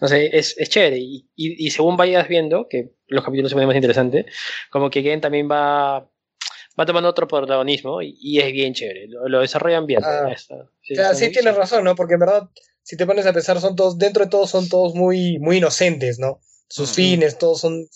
no 0.00 0.08
sé, 0.08 0.36
es, 0.36 0.54
es 0.56 0.68
chévere. 0.68 0.98
Y, 0.98 1.28
y, 1.34 1.66
y, 1.66 1.70
según 1.70 1.96
vayas 1.96 2.28
viendo, 2.28 2.68
que 2.68 2.92
los 3.08 3.24
capítulos 3.24 3.50
se 3.50 3.54
ponen 3.54 3.68
más 3.68 3.76
interesantes, 3.76 4.26
como 4.70 4.90
que 4.90 5.02
Ken 5.02 5.20
también 5.20 5.50
va 5.50 6.08
va 6.78 6.86
tomando 6.86 7.08
otro 7.08 7.26
protagonismo 7.26 8.00
y, 8.02 8.38
es 8.38 8.52
bien 8.52 8.72
chévere, 8.72 9.08
lo, 9.08 9.40
desarrollan 9.40 9.86
bien. 9.86 10.00
Ah, 10.04 10.34
sí, 10.80 10.94
sí 11.14 11.32
tienes 11.32 11.56
razón, 11.56 11.84
¿no? 11.84 11.94
Porque 11.94 12.14
en 12.14 12.20
verdad, 12.20 12.48
si 12.82 12.96
te 12.96 13.06
pones 13.06 13.26
a 13.26 13.32
pensar, 13.32 13.60
son 13.60 13.74
todos, 13.74 13.98
dentro 13.98 14.24
de 14.24 14.30
todos 14.30 14.50
son 14.50 14.68
todos 14.68 14.94
muy, 14.94 15.38
muy 15.38 15.56
inocentes, 15.56 16.18
¿no? 16.18 16.40
Sus 16.68 16.92
fines, 16.92 17.38
todos 17.38 17.60
son 17.60 17.88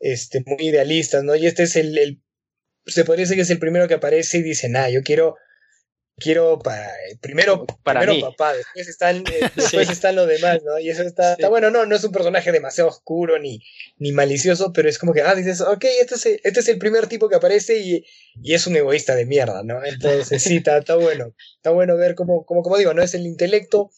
este, 0.00 0.42
muy 0.44 0.68
idealistas, 0.68 1.22
¿no? 1.24 1.34
Y 1.34 1.46
este 1.46 1.62
es 1.62 1.76
el, 1.76 1.96
el, 1.96 2.20
se 2.86 3.04
podría 3.04 3.24
decir 3.24 3.36
que 3.36 3.42
es 3.42 3.50
el 3.50 3.58
primero 3.58 3.88
que 3.88 3.94
aparece 3.94 4.38
y 4.38 4.42
dice, 4.42 4.68
nah, 4.68 4.88
yo 4.88 5.02
quiero 5.02 5.36
quiero 6.16 6.58
para 6.58 6.86
primero 7.22 7.66
para 7.82 8.00
primero 8.00 8.30
papá 8.30 8.52
después 8.52 8.88
están 8.88 9.24
eh, 9.26 9.40
después 9.56 9.88
están 9.88 10.16
los 10.16 10.28
demás 10.28 10.60
no 10.62 10.78
y 10.78 10.90
eso 10.90 11.02
está, 11.02 11.32
está, 11.32 11.48
bueno 11.48 11.70
no 11.70 11.86
no 11.86 11.96
es 11.96 12.04
un 12.04 12.12
personaje 12.12 12.52
demasiado 12.52 12.90
oscuro 12.90 13.38
ni 13.38 13.62
ni 13.96 14.12
malicioso 14.12 14.70
pero 14.70 14.90
es 14.90 14.98
como 14.98 15.14
que 15.14 15.22
ah 15.22 15.34
dices 15.34 15.62
ok 15.62 15.82
este 15.98 16.16
es 16.16 16.26
el, 16.26 16.40
este 16.44 16.60
es 16.60 16.68
el 16.68 16.76
primer 16.76 17.06
tipo 17.06 17.30
que 17.30 17.36
aparece 17.36 17.78
y, 17.78 18.04
y 18.42 18.52
es 18.52 18.66
un 18.66 18.76
egoísta 18.76 19.14
de 19.14 19.24
mierda 19.24 19.62
no 19.62 19.82
entonces 19.82 20.42
sí 20.42 20.56
está, 20.56 20.76
está 20.76 20.96
bueno 20.96 21.34
está 21.56 21.70
bueno 21.70 21.96
ver 21.96 22.14
cómo 22.14 22.44
como 22.44 22.62
como 22.62 22.76
digo 22.76 22.92
no 22.92 23.02
es 23.02 23.14
el 23.14 23.24
intelecto 23.24 23.90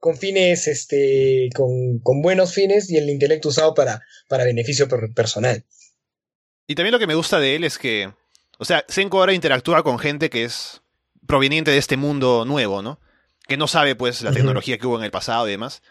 con 0.00 0.16
fines 0.16 0.66
este 0.66 1.50
con, 1.54 1.98
con 2.00 2.22
buenos 2.22 2.54
fines 2.54 2.90
y 2.90 2.96
el 2.96 3.08
intelecto 3.08 3.50
usado 3.50 3.74
para 3.74 4.02
para 4.28 4.44
beneficio 4.44 4.88
personal. 5.14 5.64
Y 6.66 6.74
también 6.74 6.92
lo 6.92 6.98
que 6.98 7.06
me 7.06 7.14
gusta 7.14 7.38
de 7.38 7.56
él 7.56 7.64
es 7.64 7.78
que 7.78 8.10
o 8.60 8.64
sea 8.64 8.84
Senko 8.88 9.18
ahora 9.18 9.32
interactúa 9.32 9.82
con 9.82 9.98
gente 9.98 10.30
que 10.30 10.44
es 10.44 10.82
proveniente 11.26 11.70
de 11.70 11.78
este 11.78 11.96
mundo 11.96 12.44
nuevo, 12.44 12.82
¿no? 12.82 13.00
Que 13.48 13.56
no 13.56 13.66
sabe, 13.66 13.94
pues, 13.94 14.22
la 14.22 14.32
tecnología 14.32 14.78
que 14.78 14.86
hubo 14.86 14.98
en 14.98 15.04
el 15.04 15.10
pasado 15.10 15.48
y 15.48 15.52
demás. 15.52 15.82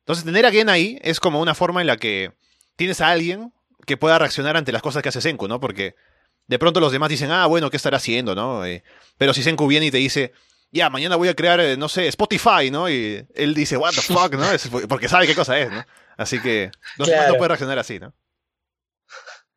Entonces, 0.00 0.24
tener 0.24 0.46
a 0.46 0.50
Gen 0.50 0.68
ahí 0.68 0.98
es 1.02 1.20
como 1.20 1.40
una 1.40 1.54
forma 1.54 1.80
en 1.80 1.86
la 1.86 1.96
que 1.96 2.32
tienes 2.76 3.00
a 3.00 3.10
alguien 3.10 3.52
que 3.86 3.96
pueda 3.96 4.18
reaccionar 4.18 4.56
ante 4.56 4.72
las 4.72 4.82
cosas 4.82 5.02
que 5.02 5.10
hace 5.10 5.20
Senku, 5.20 5.46
¿no? 5.48 5.60
Porque 5.60 5.94
de 6.46 6.58
pronto 6.58 6.80
los 6.80 6.92
demás 6.92 7.10
dicen, 7.10 7.30
ah, 7.30 7.46
bueno, 7.46 7.70
¿qué 7.70 7.76
estará 7.76 7.98
haciendo, 7.98 8.34
no? 8.34 8.64
Eh, 8.64 8.82
pero 9.16 9.34
si 9.34 9.42
Senku 9.42 9.66
viene 9.66 9.86
y 9.86 9.90
te 9.90 9.98
dice, 9.98 10.32
ya, 10.70 10.90
mañana 10.90 11.16
voy 11.16 11.28
a 11.28 11.34
crear, 11.34 11.60
eh, 11.60 11.76
no 11.76 11.88
sé, 11.88 12.08
Spotify, 12.08 12.70
¿no? 12.70 12.88
Y 12.88 13.26
él 13.34 13.54
dice, 13.54 13.76
what 13.76 13.92
the 13.92 14.00
fuck, 14.00 14.32
¿no? 14.34 14.46
porque 14.88 15.08
sabe 15.08 15.26
qué 15.26 15.34
cosa 15.34 15.58
es, 15.58 15.70
¿no? 15.70 15.84
Así 16.16 16.40
que 16.40 16.70
los 16.96 17.08
demás 17.08 17.28
no 17.28 17.34
pueden 17.34 17.50
reaccionar 17.50 17.78
así, 17.78 17.98
¿no? 17.98 18.14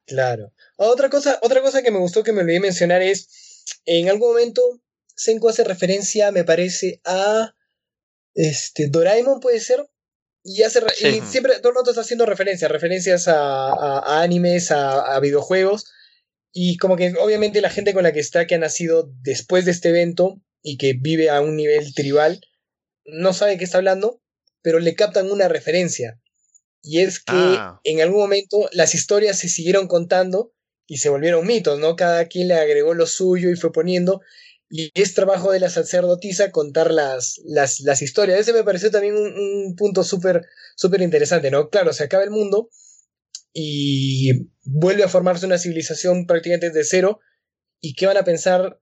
Claro. 0.05 0.51
Otra 0.84 1.12
cosa, 1.12 1.38
otra 1.44 1.62
cosa 1.62 1.84
que 1.84 1.92
me 1.92 2.00
gustó 2.00 2.24
que 2.24 2.32
me 2.32 2.42
olvidé 2.42 2.60
mencionar 2.60 3.04
es, 3.04 3.62
en 3.86 4.10
algún 4.10 4.30
momento 4.30 4.82
Senko 5.16 5.50
hace 5.50 5.64
referencia, 5.64 6.32
me 6.32 6.44
parece, 6.44 7.00
a 7.06 7.54
este, 8.34 8.88
Doraemon, 8.88 9.42
puede 9.42 9.60
ser. 9.60 9.88
Y, 10.44 10.64
hace, 10.64 10.82
siempre 11.30 11.60
todo 11.60 11.70
el 11.70 11.76
rato 11.76 11.92
está 11.92 12.02
haciendo 12.02 12.26
referencias, 12.26 12.72
referencias 12.72 13.28
a, 13.28 14.22
animes, 14.24 14.72
a, 14.72 15.20
videojuegos. 15.20 15.86
Y 16.52 16.78
como 16.78 16.98
que 16.98 17.14
obviamente 17.20 17.62
la 17.62 17.70
gente 17.70 17.94
con 17.94 18.02
la 18.02 18.12
que 18.12 18.20
está, 18.20 18.48
que 18.48 18.56
ha 18.56 18.58
nacido 18.58 19.14
después 19.22 19.66
de 19.66 19.72
este 19.72 19.90
evento 19.90 20.42
y 20.64 20.80
que 20.80 20.94
vive 20.94 21.30
a 21.30 21.42
un 21.42 21.58
nivel 21.58 21.94
tribal, 21.94 22.42
no 23.06 23.34
sabe 23.34 23.60
qué 23.60 23.66
está 23.66 23.78
hablando, 23.78 24.20
pero 24.64 24.80
le 24.80 24.96
captan 24.96 25.30
una 25.30 25.48
referencia. 25.48 26.20
Y 26.82 27.02
es 27.02 27.20
que 27.20 27.36
ah. 27.36 27.80
en 27.84 28.02
algún 28.02 28.22
momento 28.22 28.68
las 28.72 28.96
historias 28.96 29.38
se 29.38 29.48
siguieron 29.48 29.88
contando 29.88 30.56
y 30.88 30.98
se 30.98 31.10
volvieron 31.10 31.46
mitos, 31.46 31.80
¿no? 31.80 31.96
Cada 31.96 32.26
quien 32.26 32.48
le 32.48 32.56
agregó 32.56 32.94
lo 32.94 33.08
suyo 33.08 33.50
y 33.50 33.56
fue 33.56 33.72
poniendo. 33.72 34.22
Y 34.70 34.92
es 34.94 35.14
trabajo 35.14 35.52
de 35.52 35.60
la 35.60 35.70
sacerdotisa 35.70 36.52
contar 36.52 36.92
las, 36.92 37.42
las, 37.46 37.82
las 37.82 38.02
historias. 38.02 38.40
Ese 38.40 38.54
me 38.54 38.64
pareció 38.64 38.90
también 38.90 39.16
un, 39.16 39.76
punto 39.76 40.04
súper 40.04 40.46
súper 40.76 41.02
interesante, 41.02 41.52
¿no? 41.52 41.70
Claro, 41.70 41.94
se 41.94 42.04
acaba 42.04 42.24
el 42.24 42.32
mundo 42.32 42.70
y 43.54 44.48
vuelve 44.64 45.04
a 45.04 45.10
formarse 45.10 45.46
una 45.46 45.58
civilización 45.58 46.26
prácticamente 46.26 46.68
desde 46.68 46.84
cero. 46.90 47.20
¿Y 47.82 47.96
qué 47.96 48.06
van 48.08 48.18
a 48.18 48.24
pensar 48.24 48.80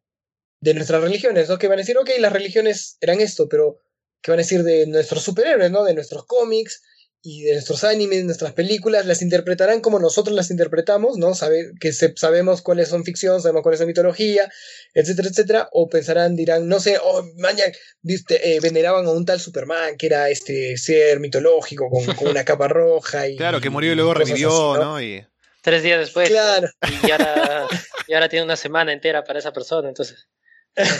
de 0.62 0.74
nuestras 0.74 1.02
religiones? 1.02 1.50
¿no? 1.50 1.58
Que 1.58 1.68
van 1.68 1.80
a 1.80 1.82
decir, 1.82 1.98
ok, 1.98 2.10
las 2.20 2.34
religiones 2.34 2.98
eran 3.02 3.20
esto, 3.22 3.48
pero 3.50 3.82
¿qué 4.22 4.32
van 4.32 4.40
a 4.40 4.44
decir 4.44 4.64
de 4.64 4.86
nuestros 4.88 5.24
superhéroes, 5.24 5.72
¿no? 5.72 5.84
De 5.84 5.94
nuestros 5.94 6.26
cómics 6.26 6.84
y 7.22 7.44
de 7.44 7.54
nuestros 7.54 7.84
animes, 7.84 8.24
nuestras 8.24 8.54
películas, 8.54 9.06
las 9.06 9.22
interpretarán 9.22 9.82
como 9.82 10.00
nosotros 10.00 10.36
las 10.36 10.52
interpretamos, 10.52 11.18
¿no? 11.18 11.36
Sabe, 11.36 11.72
que 11.80 11.92
sabemos 11.92 12.62
cuáles 12.62 12.88
son 12.88 13.04
ficción, 13.04 13.42
sabemos 13.42 13.62
cuáles 13.62 13.80
son 13.80 13.88
mitología, 13.88 14.50
etcétera, 14.94 15.28
etcétera, 15.28 15.70
o 15.74 15.90
pensarán, 15.90 16.36
dirán, 16.38 16.70
no 16.70 16.80
sé, 16.80 16.98
oh, 17.04 17.26
mañana, 17.38 17.74
viste, 18.02 18.56
eh, 18.56 18.60
veneraban 18.62 19.06
a 19.06 19.12
un 19.12 19.26
tal 19.26 19.40
Superman 19.40 19.98
que 19.98 20.06
era 20.06 20.30
este 20.30 20.78
ser 20.78 21.20
mitológico 21.20 21.90
con, 21.90 22.28
una 22.28 22.46
capa 22.46 22.70
roja 22.70 23.28
y... 23.28 23.36
Claro, 23.36 23.60
que 23.60 23.70
murió 23.70 23.92
y 23.92 23.96
luego 23.96 24.14
revivió, 24.14 24.78
¿no? 24.78 25.02
Y... 25.02 25.26
Tres 25.62 25.84
días 25.84 26.00
después. 26.00 26.30
Claro. 26.30 26.70
Y 27.06 27.12
ahora, 27.12 27.68
y 28.08 28.14
ahora 28.14 28.30
tiene 28.30 28.46
una 28.46 28.56
semana 28.56 28.94
entera 28.94 29.26
para 29.26 29.40
esa 29.40 29.52
persona, 29.52 29.90
entonces... 29.90 30.28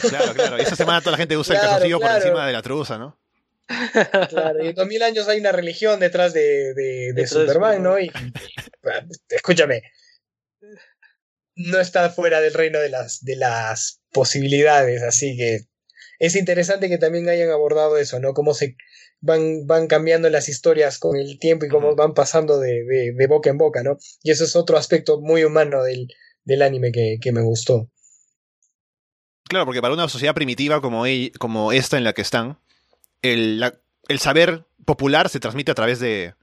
Claro, 0.10 0.34
claro. 0.34 0.58
Y 0.58 0.62
esa 0.62 0.76
semana 0.76 1.00
toda 1.00 1.12
la 1.12 1.18
gente 1.18 1.38
usa 1.38 1.56
el 1.56 1.62
calzoncillo 1.62 2.00
por 2.02 2.12
encima 2.12 2.46
de 2.46 2.52
la 2.52 2.62
truza, 2.62 2.98
¿no? 2.98 3.18
Claro, 4.30 4.64
y 4.64 4.70
en 4.70 4.76
2000 4.76 5.04
años 5.04 5.28
hay 5.28 5.40
una 5.40 5.52
religión 5.52 6.00
detrás 6.00 6.34
de, 6.34 6.74
de, 6.74 7.28
Superman, 7.28 7.84
¿no? 7.84 8.00
Y, 8.00 8.12
escúchame, 9.30 9.84
no 11.56 11.80
está 11.80 12.10
fuera 12.10 12.42
del 12.42 12.54
reino 12.54 12.80
de 12.80 12.90
las, 12.90 13.24
de 13.24 13.36
las 13.36 14.02
posibilidades, 14.12 15.04
así 15.04 15.38
que 15.38 15.68
es 16.20 16.36
interesante 16.36 16.90
que 16.90 16.98
también 16.98 17.30
hayan 17.30 17.50
abordado 17.50 17.98
eso, 17.98 18.20
¿no? 18.20 18.34
Cómo 18.34 18.54
se 18.54 18.76
van, 19.22 19.68
van 19.68 19.88
cambiando 19.88 20.30
las 20.30 20.50
historias 20.50 20.98
con 20.98 21.16
el 21.16 21.40
tiempo 21.40 21.66
y 21.66 21.70
cómo 21.70 21.96
van 21.96 22.14
pasando 22.14 22.60
de, 22.60 22.84
de, 23.16 23.28
boca 23.28 23.50
en 23.50 23.58
boca, 23.58 23.84
¿no? 23.84 23.98
Y 24.24 24.32
eso 24.32 24.46
es 24.46 24.56
otro 24.56 24.78
aspecto 24.78 25.22
muy 25.22 25.44
humano 25.44 25.84
del, 25.84 26.08
del 26.44 26.62
anime 26.62 26.92
que, 26.92 27.18
que 27.22 27.32
me 27.32 27.42
gustó. 27.42 27.90
Claro, 29.48 29.66
porque 29.66 29.82
para 29.82 29.94
una 29.94 30.10
sociedad 30.10 30.36
primitiva 30.36 30.82
como, 30.82 31.06
como 31.40 31.72
esta 31.72 31.98
en 31.98 32.04
la 32.04 32.14
que 32.14 32.22
están, 32.22 32.60
el, 33.22 33.74
saber 34.20 34.66
popular 34.86 35.30
se 35.30 35.40
transmite 35.40 35.72
a 35.72 35.76
través 35.76 36.00
de 36.00 36.36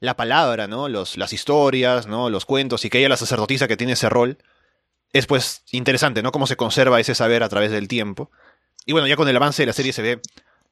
la 0.00 0.16
palabra, 0.16 0.66
¿no? 0.66 0.88
Los, 0.88 1.16
las 1.16 1.32
historias, 1.32 2.06
¿no? 2.06 2.30
Los 2.30 2.44
cuentos 2.44 2.84
y 2.84 2.90
que 2.90 2.98
ella, 2.98 3.08
la 3.08 3.16
sacerdotisa 3.16 3.68
que 3.68 3.76
tiene 3.76 3.92
ese 3.92 4.08
rol, 4.08 4.38
es 5.12 5.26
pues 5.26 5.62
interesante, 5.70 6.22
¿no? 6.22 6.32
Cómo 6.32 6.46
se 6.46 6.56
conserva 6.56 7.00
ese 7.00 7.14
saber 7.14 7.42
a 7.42 7.48
través 7.48 7.70
del 7.70 7.88
tiempo. 7.88 8.30
Y 8.86 8.92
bueno, 8.92 9.06
ya 9.06 9.16
con 9.16 9.28
el 9.28 9.36
avance 9.36 9.62
de 9.62 9.66
la 9.66 9.72
serie 9.72 9.92
se 9.92 10.02
ve 10.02 10.20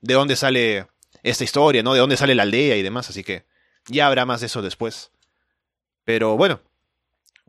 de 0.00 0.14
dónde 0.14 0.34
sale 0.36 0.86
esta 1.22 1.44
historia, 1.44 1.82
¿no? 1.82 1.94
De 1.94 2.00
dónde 2.00 2.16
sale 2.16 2.34
la 2.34 2.42
aldea 2.42 2.76
y 2.76 2.82
demás, 2.82 3.10
así 3.10 3.22
que 3.22 3.44
ya 3.86 4.06
habrá 4.06 4.24
más 4.24 4.40
de 4.40 4.46
eso 4.46 4.62
después. 4.62 5.12
Pero 6.04 6.36
bueno, 6.36 6.60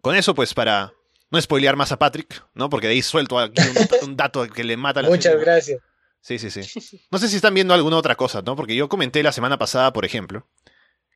con 0.02 0.16
eso 0.16 0.36
pues 0.36 0.54
para 0.54 0.94
no 1.32 1.42
spoilear 1.42 1.76
más 1.76 1.92
a 1.92 1.98
Patrick, 1.98 2.44
¿no? 2.54 2.70
Porque 2.70 2.88
de 2.88 2.94
ahí 2.94 3.02
suelto 3.02 3.40
aquí 3.40 3.62
un, 4.02 4.18
dato 4.18 4.46
que 4.48 4.64
le 4.64 4.78
mata 4.78 5.02
la 5.02 5.10
Muchas 5.10 5.40
gracias. 5.40 5.80
Sí, 6.22 6.40
sí, 6.40 6.50
sí. 6.50 7.02
No 7.12 7.18
sé 7.18 7.28
si 7.28 7.36
están 7.36 7.54
viendo 7.54 7.74
alguna 7.74 7.98
otra 7.98 8.16
cosa, 8.16 8.42
¿no? 8.42 8.56
Porque 8.56 8.76
yo 8.76 8.88
comenté 8.90 9.24
la 9.24 9.32
semana 9.32 9.58
pasada, 9.58 9.92
por 9.92 10.06
ejemplo, 10.06 10.48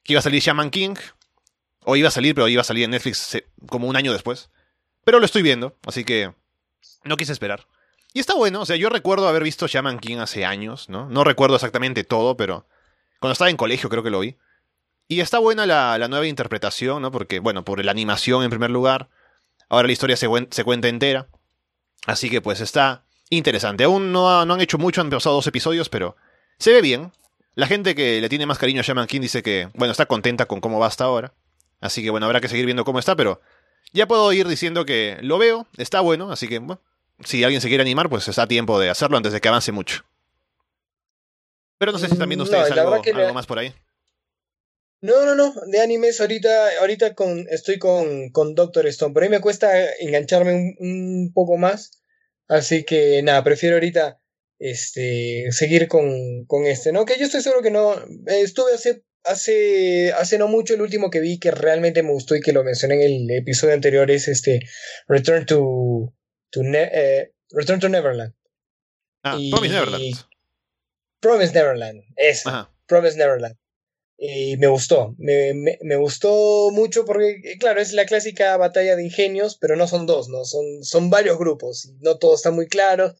que 0.04 0.14
iba 0.14 0.20
a 0.20 0.24
salir 0.24 0.42
Shaman 0.42 0.70
King. 0.70 0.96
O 1.88 1.96
iba 1.96 2.08
a 2.08 2.12
salir, 2.12 2.34
pero 2.34 2.48
iba 2.48 2.62
a 2.62 2.66
salir 2.66 2.86
en 2.86 2.92
Netflix 2.92 3.44
como 3.68 3.88
un 3.88 3.96
año 3.96 4.12
después. 4.12 4.50
Pero 5.04 5.20
lo 5.20 5.26
estoy 5.26 5.44
viendo, 5.44 5.78
así 5.86 6.04
que 6.04 6.34
no 7.04 7.16
quise 7.16 7.32
esperar. 7.32 7.68
Y 8.12 8.20
está 8.20 8.34
bueno, 8.34 8.62
o 8.62 8.66
sea, 8.66 8.76
yo 8.76 8.90
recuerdo 8.90 9.28
haber 9.28 9.44
visto 9.44 9.68
Shaman 9.68 10.00
King 10.00 10.18
hace 10.18 10.46
años, 10.46 10.90
¿no? 10.90 11.08
No 11.10 11.24
recuerdo 11.24 11.56
exactamente 11.56 12.04
todo, 12.04 12.36
pero 12.38 12.66
cuando 13.20 13.34
estaba 13.34 13.52
en 13.52 13.58
colegio 13.58 13.90
creo 13.90 14.02
que 14.02 14.10
lo 14.10 14.22
vi. 14.22 14.38
Y 15.08 15.20
está 15.20 15.38
buena 15.38 15.68
la, 15.68 16.08
nueva 16.08 16.26
interpretación, 16.26 17.04
¿no? 17.04 17.12
Porque, 17.12 17.40
bueno, 17.40 17.64
por 17.64 17.84
la 17.86 17.92
animación 17.92 18.44
en 18.44 18.50
primer 18.50 18.72
lugar. 18.72 19.10
Ahora 19.70 19.88
la 19.88 19.94
historia 19.94 20.18
se, 20.18 20.28
se 20.50 20.64
cuenta 20.64 20.88
entera. 20.88 21.28
Así 22.08 22.30
que 22.30 22.42
pues 22.42 22.62
está, 22.62 23.06
interesante. 23.30 23.84
Aún 23.84 24.12
no, 24.12 24.46
no 24.46 24.54
han 24.54 24.62
hecho 24.62 24.78
mucho, 24.78 25.02
han 25.02 25.10
pasado 25.10 25.36
dos 25.36 25.48
episodios, 25.48 25.90
pero 25.90 26.16
se 26.58 26.72
ve 26.72 26.82
bien. 26.82 27.12
La 27.56 27.68
gente 27.68 27.96
que 27.96 28.20
le 28.20 28.30
tiene 28.30 28.46
más 28.46 28.58
cariño 28.58 28.82
a 28.82 28.84
Shaman 28.84 29.08
King 29.08 29.22
dice 29.22 29.42
que, 29.42 29.70
bueno, 29.76 29.92
está 29.92 30.06
contenta 30.06 30.46
con 30.46 30.60
cómo 30.60 30.80
va 30.80 30.88
hasta 30.88 31.06
ahora. 31.06 31.34
Así 31.80 32.04
que, 32.04 32.10
bueno, 32.10 32.26
habrá 32.26 32.42
que 32.42 32.50
seguir 32.50 32.66
viendo 32.66 32.84
cómo 32.84 33.00
está, 33.00 33.16
pero 33.16 33.42
ya 33.94 34.08
puedo 34.08 34.32
ir 34.34 34.48
diciendo 34.48 34.86
que 34.86 35.18
lo 35.22 35.38
veo, 35.38 35.68
está 35.78 36.02
bueno, 36.02 36.32
así 36.32 36.48
que, 36.48 36.60
bueno, 36.60 36.82
si 37.24 37.44
alguien 37.44 37.62
se 37.62 37.70
quiere 37.70 37.82
animar, 37.82 38.10
pues 38.10 38.28
está 38.28 38.44
a 38.44 38.48
tiempo 38.48 38.80
de 38.80 38.90
hacerlo 38.90 39.18
antes 39.18 39.32
de 39.32 39.40
que 39.40 39.48
avance 39.48 39.72
mucho. 39.72 40.04
Pero 41.78 41.92
no 41.92 42.00
sé 42.00 42.08
si 42.08 42.14
están 42.14 42.30
viendo 42.30 42.44
ustedes 42.44 42.72
algo, 42.72 43.34
más 43.34 43.46
por 43.46 43.60
ahí. 43.60 43.74
No, 45.02 45.26
no, 45.26 45.36
no, 45.36 45.54
de 45.68 45.82
animes 45.82 46.20
ahorita, 46.20 46.80
ahorita 46.80 47.14
con, 47.16 47.46
estoy 47.50 47.78
con, 47.78 48.32
con 48.32 48.56
Doctor 48.56 48.88
Stone. 48.88 49.14
Por 49.14 49.24
ahí 49.24 49.30
me 49.30 49.42
cuesta 49.42 49.72
engancharme 50.00 50.76
un 50.80 51.32
poco 51.34 51.58
más. 51.58 51.92
Así 52.48 52.84
que 52.84 53.22
nada, 53.24 53.44
prefiero 53.44 53.76
ahorita 53.76 54.20
este, 54.60 55.52
seguir 55.52 55.88
con, 55.88 56.46
con 56.46 56.66
este, 56.66 56.92
¿no? 56.92 57.06
Que 57.06 57.18
yo 57.18 57.26
estoy 57.26 57.42
seguro 57.42 57.62
que 57.62 57.72
no. 57.72 57.96
estuve 58.28 58.74
hace, 58.74 59.04
hace, 59.24 60.14
hace 60.14 60.38
no 60.38 60.48
mucho, 60.48 60.74
el 60.74 60.82
último 60.82 61.10
que 61.10 61.20
vi 61.20 61.40
que 61.40 61.52
realmente 61.52 62.04
me 62.04 62.12
gustó 62.12 62.36
y 62.36 62.42
que 62.42 62.54
lo 62.54 62.64
mencioné 62.64 62.96
en 62.96 63.02
el 63.02 63.32
episodio 63.32 63.74
anterior 63.74 64.10
es 64.12 64.28
este 64.28 64.62
Return 65.08 65.46
to, 65.46 66.14
to 66.52 66.62
eh, 66.62 67.34
Return 67.52 67.80
to 67.80 67.90
Neverland. 67.90 68.34
Ah, 69.24 69.38
Promise 69.52 69.74
Neverland. 69.74 70.16
Promise 71.20 71.54
Neverland, 71.54 72.04
es. 72.16 72.44
Promise 72.86 73.18
Neverland. 73.18 73.58
Y 74.18 74.56
me 74.58 74.68
gustó, 74.68 75.14
me, 75.18 75.54
me, 75.54 75.96
gustó 75.98 76.72
mucho 76.72 77.04
porque, 77.04 77.42
eh, 77.44 77.58
claro, 77.60 77.82
es 77.82 77.92
la 77.92 78.06
clásica 78.06 78.56
batalla 78.56 78.96
de 78.96 79.04
ingenios, 79.04 79.58
pero 79.60 79.76
no 79.76 79.88
son 79.88 80.06
dos, 80.06 80.30
¿no? 80.30 80.46
Son, 80.46 80.84
son 80.84 81.10
varios 81.10 81.38
grupos 81.38 81.86
y 81.86 81.98
no 82.00 82.18
todo 82.18 82.34
está 82.34 82.52
muy 82.52 82.68
claro. 82.68 83.14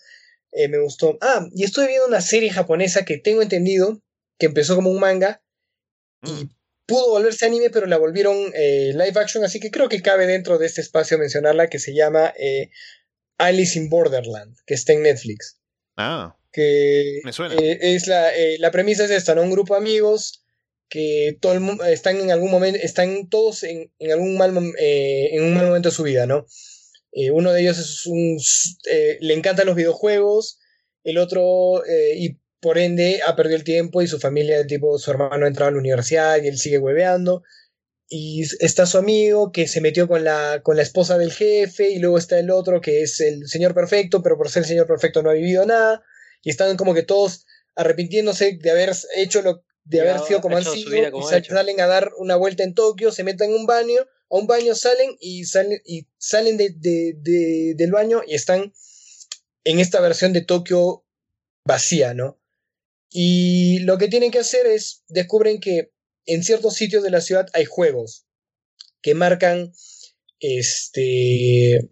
Eh, 0.54 0.70
me 0.70 0.80
gustó. 0.80 1.18
Ah, 1.20 1.48
y 1.54 1.66
estoy 1.66 1.88
viendo 1.88 2.08
una 2.08 2.22
serie 2.22 2.50
japonesa 2.50 3.04
que 3.04 3.18
tengo 3.18 3.42
entendido 3.42 4.02
que 4.40 4.46
empezó 4.46 4.76
como 4.76 4.90
un 4.90 5.02
manga 5.02 5.44
y 6.24 6.32
mm. 6.32 6.50
pudo 6.86 7.10
volverse 7.10 7.46
anime, 7.46 7.70
pero 7.70 7.88
la 7.88 7.98
volvieron 7.98 8.54
eh, 8.54 8.94
live 8.94 9.20
action, 9.20 9.44
así 9.44 9.60
que 9.60 9.72
creo 9.72 9.90
que 9.90 10.02
cabe 10.02 10.28
dentro 10.28 10.58
de 10.58 10.66
este 10.66 10.80
espacio 10.80 11.18
mencionarla, 11.18 11.68
que 11.68 11.80
se 11.80 11.94
llama 11.94 12.34
Alice 13.38 13.78
in 13.78 13.90
Borderland, 13.90 14.56
que 14.66 14.76
está 14.76 14.94
en 14.94 15.04
Netflix. 15.04 15.60
Ah. 15.98 16.38
Que 16.54 17.20
me 17.26 17.34
suena. 17.34 17.56
es 17.60 18.08
la, 18.08 18.32
la 18.60 18.72
premisa 18.72 19.04
es 19.04 19.12
esta, 19.12 19.36
¿no? 19.36 19.42
Un 19.42 19.52
grupo 19.52 19.74
de 19.74 19.82
amigos 19.82 20.45
que 20.90 21.38
todo 21.42 21.54
el 21.54 21.60
mundo 21.60 21.84
están 21.86 22.18
en 22.18 22.32
algún 22.32 22.52
momento, 22.52 22.80
están 22.82 23.28
todos 23.30 23.64
en, 23.64 23.92
en 24.00 24.12
algún 24.12 24.38
mal, 24.38 24.56
eh, 24.80 25.30
en 25.32 25.44
un 25.44 25.54
mal 25.54 25.68
momento 25.68 25.90
de 25.90 25.96
su 25.96 26.04
vida, 26.04 26.26
¿no? 26.26 26.46
Eh, 27.12 27.32
uno 27.32 27.54
de 27.54 27.62
ellos 27.62 27.78
es 27.80 28.06
un, 28.06 28.38
eh, 28.92 29.18
le 29.22 29.34
encantan 29.34 29.68
los 29.68 29.76
videojuegos, 29.76 30.60
el 31.04 31.18
otro, 31.18 31.84
y 32.16 32.40
por 32.60 32.80
ende 32.80 33.22
ha 33.26 33.36
perdido 33.36 33.58
el 33.58 33.64
tiempo 33.64 34.02
y 34.02 34.08
su 34.08 34.20
familia, 34.20 34.66
tipo, 34.66 34.98
su 34.98 35.12
hermano 35.12 35.46
ha 35.46 35.48
entrado 35.48 35.70
a 35.70 35.72
la 35.72 35.78
universidad 35.78 36.42
y 36.42 36.48
él 36.48 36.58
sigue 36.58 36.80
hueveando. 36.80 37.44
Y 38.08 38.44
está 38.60 38.86
su 38.86 38.98
amigo 38.98 39.52
que 39.52 39.68
se 39.68 39.82
metió 39.82 40.08
con 40.08 40.24
la, 40.24 40.62
con 40.64 40.76
la 40.76 40.84
esposa 40.84 41.18
del 41.18 41.32
jefe, 41.32 41.90
y 41.92 42.00
luego 42.00 42.18
está 42.18 42.40
el 42.40 42.52
otro 42.52 42.82
que 42.82 43.02
es 43.04 43.20
el 43.20 43.48
señor 43.48 43.74
perfecto, 43.74 44.24
pero 44.24 44.38
por 44.38 44.50
ser 44.50 44.64
el 44.64 44.70
señor 44.70 44.88
perfecto 44.88 45.22
no 45.22 45.30
ha 45.30 45.34
vivido 45.34 45.66
nada. 45.66 46.04
Y 46.42 46.50
están 46.50 46.78
como 46.78 46.94
que 46.94 47.04
todos 47.04 47.46
arrepintiéndose 47.76 48.58
de 48.62 48.72
haber 48.72 48.92
hecho 49.16 49.42
lo, 49.42 49.65
de 49.86 50.02
haber 50.02 50.20
sido 50.22 50.42
como 50.42 50.58
han 50.58 50.64
sido, 50.64 50.96
y 50.96 51.44
salen 51.44 51.80
a 51.80 51.88
dar 51.88 52.12
una 52.18 52.36
vuelta 52.36 52.64
en 52.64 52.74
Tokio, 52.74 53.12
se 53.12 53.24
meten 53.24 53.52
en 53.52 53.56
un 53.56 53.66
baño, 53.66 54.02
a 54.02 54.36
un 54.36 54.48
baño 54.48 54.74
salen 54.74 55.16
y 55.20 55.46
salen, 55.46 55.80
y 55.86 56.08
salen 56.18 56.58
de, 56.58 56.74
del 57.76 57.92
baño 57.92 58.22
y 58.26 58.34
están 58.34 58.74
en 59.64 59.80
esta 59.80 60.02
versión 60.02 60.34
de 60.34 60.42
Tokio 60.42 61.06
vacía, 61.66 62.14
¿no? 62.14 62.42
Y 63.10 63.80
lo 63.80 63.98
que 63.98 64.08
tienen 64.08 64.32
que 64.32 64.40
hacer 64.40 64.66
es, 64.66 65.04
descubren 65.08 65.60
que 65.60 65.92
en 66.26 66.44
ciertos 66.44 66.74
sitios 66.74 67.04
de 67.04 67.12
la 67.12 67.22
ciudad 67.22 67.48
hay 67.54 67.66
juegos 67.66 68.26
que 69.02 69.14
marcan, 69.14 69.72
este, 70.40 71.92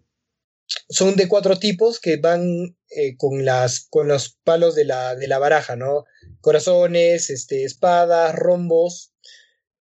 son 0.88 1.14
de 1.14 1.28
cuatro 1.28 1.58
tipos 1.58 2.00
que 2.00 2.16
van 2.16 2.76
eh, 2.90 3.16
con, 3.16 3.44
las, 3.44 3.86
con 3.88 4.08
los 4.08 4.36
palos 4.42 4.74
de 4.74 4.84
la, 4.84 5.14
de 5.14 5.28
la 5.28 5.38
baraja, 5.38 5.76
¿no? 5.76 6.04
Corazones, 6.44 7.30
este, 7.30 7.64
espadas, 7.64 8.34
rombos, 8.34 9.14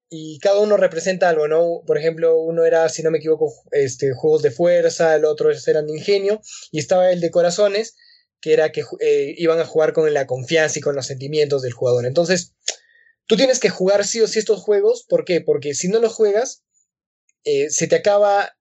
y 0.10 0.40
cada 0.40 0.60
uno 0.60 0.78
representa 0.78 1.28
algo, 1.28 1.48
¿no? 1.50 1.84
Por 1.86 1.98
ejemplo, 1.98 2.40
uno 2.40 2.64
era, 2.64 2.88
si 2.88 3.04
no 3.04 3.12
me 3.12 3.18
equivoco, 3.18 3.54
este, 3.72 4.14
juegos 4.14 4.42
de 4.44 4.52
fuerza, 4.52 5.16
el 5.16 5.26
otro 5.26 5.52
eran 5.52 5.88
de 5.88 5.94
ingenio, 5.94 6.42
y 6.72 6.80
estaba 6.80 7.12
el 7.12 7.20
de 7.20 7.32
corazones, 7.32 7.96
que 8.40 8.54
era 8.54 8.72
que 8.72 8.84
eh, 9.02 9.36
iban 9.38 9.60
a 9.60 9.66
jugar 9.66 9.92
con 9.92 10.12
la 10.14 10.26
confianza 10.26 10.80
y 10.80 10.82
con 10.82 10.96
los 10.96 11.08
sentimientos 11.08 11.62
del 11.64 11.74
jugador. 11.74 12.06
Entonces, 12.06 12.54
tú 13.26 13.36
tienes 13.36 13.60
que 13.60 13.70
jugar 13.70 14.06
sí 14.06 14.22
o 14.22 14.28
sí 14.28 14.40
estos 14.40 14.62
juegos, 14.62 15.06
¿por 15.10 15.26
qué? 15.26 15.42
Porque 15.42 15.74
si 15.74 15.90
no 15.90 16.00
los 16.00 16.14
juegas, 16.14 16.64
eh, 17.44 17.70
se 17.70 17.88
te 17.88 17.98
acaba 17.98 18.56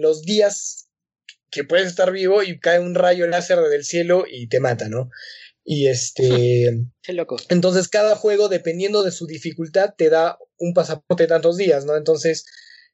los 0.00 0.22
días 0.22 0.88
que 1.50 1.64
puedes 1.64 1.86
estar 1.86 2.12
vivo 2.12 2.42
y 2.42 2.58
cae 2.58 2.78
un 2.78 2.94
rayo 2.94 3.26
láser 3.26 3.58
del 3.58 3.84
cielo 3.84 4.24
y 4.30 4.48
te 4.48 4.60
mata, 4.60 4.88
¿no? 4.88 5.10
Y 5.64 5.88
este. 5.88 6.86
Qué 7.02 7.12
loco. 7.12 7.36
Entonces, 7.48 7.88
cada 7.88 8.16
juego, 8.16 8.48
dependiendo 8.48 9.02
de 9.02 9.12
su 9.12 9.26
dificultad, 9.26 9.94
te 9.96 10.10
da 10.10 10.38
un 10.58 10.74
pasaporte 10.74 11.24
de 11.24 11.28
tantos 11.28 11.56
días, 11.56 11.84
¿no? 11.84 11.96
Entonces, 11.96 12.44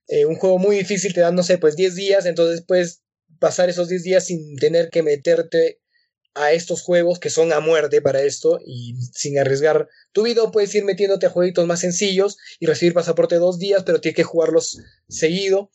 eh, 0.09 0.25
un 0.25 0.37
juego 0.37 0.59
muy 0.59 0.77
difícil 0.77 1.15
te 1.15 1.21
da, 1.21 1.33
no 1.33 1.43
sé, 1.43 1.59
pues 1.59 1.77
10 1.77 1.95
días, 1.95 2.27
entonces 2.27 2.65
puedes 2.67 3.03
pasar 3.41 3.69
esos 3.69 3.89
10 3.89 4.03
días 4.05 4.25
sin 4.27 4.57
tener 4.57 4.91
que 4.91 5.03
meterte 5.03 5.81
a 6.37 6.53
estos 6.53 6.83
juegos 6.83 7.19
que 7.19 7.31
son 7.31 7.53
a 7.53 7.61
muerte 7.61 8.03
para 8.03 8.23
esto 8.23 8.61
y 8.65 8.95
sin 9.13 9.39
arriesgar 9.39 9.89
tu 10.13 10.23
vida 10.23 10.51
puedes 10.53 10.75
ir 10.75 10.85
metiéndote 10.85 11.27
a 11.27 11.31
jueguitos 11.31 11.67
más 11.67 11.81
sencillos 11.81 12.37
y 12.61 12.67
recibir 12.67 12.93
pasaporte 12.93 13.37
dos 13.37 13.59
días, 13.59 13.85
pero 13.85 14.01
tienes 14.01 14.17
que 14.17 14.23
jugarlos 14.23 14.79
seguido. 15.09 15.71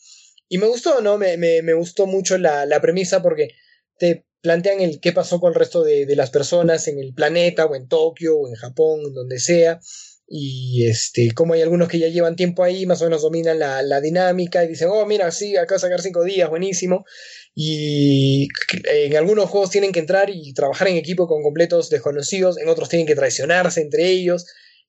Y 0.48 0.60
me 0.60 0.68
gustó, 0.68 1.02
¿no? 1.02 1.18
Me, 1.18 1.38
me, 1.38 1.62
me 1.64 1.74
gustó 1.74 2.06
mucho 2.06 2.38
la, 2.38 2.66
la, 2.66 2.80
premisa 2.80 3.22
porque 3.22 3.50
te 3.98 4.26
plantean 4.42 4.82
el 4.82 5.00
qué 5.00 5.12
pasó 5.12 5.40
con 5.40 5.54
el 5.54 5.60
resto 5.60 5.84
de, 5.84 6.06
de, 6.06 6.16
las 6.16 6.30
personas 6.30 6.88
en 6.88 7.00
el 7.00 7.14
planeta 7.14 7.66
o 7.66 7.76
en 7.76 7.88
Tokio 7.88 8.38
o 8.38 8.48
en 8.48 8.56
Japón, 8.56 9.14
donde 9.14 9.40
sea. 9.40 9.80
Y 10.28 10.88
este, 10.88 11.32
como 11.34 11.54
hay 11.54 11.62
algunos 11.62 11.90
que 11.90 12.00
ya 12.00 12.08
llevan 12.08 12.36
tiempo 12.36 12.64
ahí, 12.64 12.86
más 12.86 13.02
o 13.02 13.06
menos 13.06 13.22
dominan 13.22 13.60
la, 13.60 13.82
la 13.82 14.00
dinámica 14.00 14.64
y 14.64 14.70
dicen, 14.70 14.88
oh, 14.90 15.06
mira, 15.06 15.30
sí, 15.32 15.58
acá 15.58 15.78
sacar 15.78 16.02
cinco 16.02 16.24
días, 16.24 16.50
buenísimo 16.50 17.06
y 17.54 18.48
en 18.86 19.16
algunos 19.18 19.50
juegos 19.50 19.72
tienen 19.72 19.92
que 19.92 20.00
entrar 20.00 20.30
y 20.30 20.54
trabajar 20.54 20.88
en 20.88 20.98
equipo 20.98 21.28
con 21.28 21.44
completos 21.44 21.90
desconocidos, 21.90 22.58
en 22.58 22.70
otros 22.70 22.90
tienen 22.90 23.08
que 23.08 23.16
traicionarse 23.16 23.82
entre 23.82 24.08
ellos. 24.08 24.46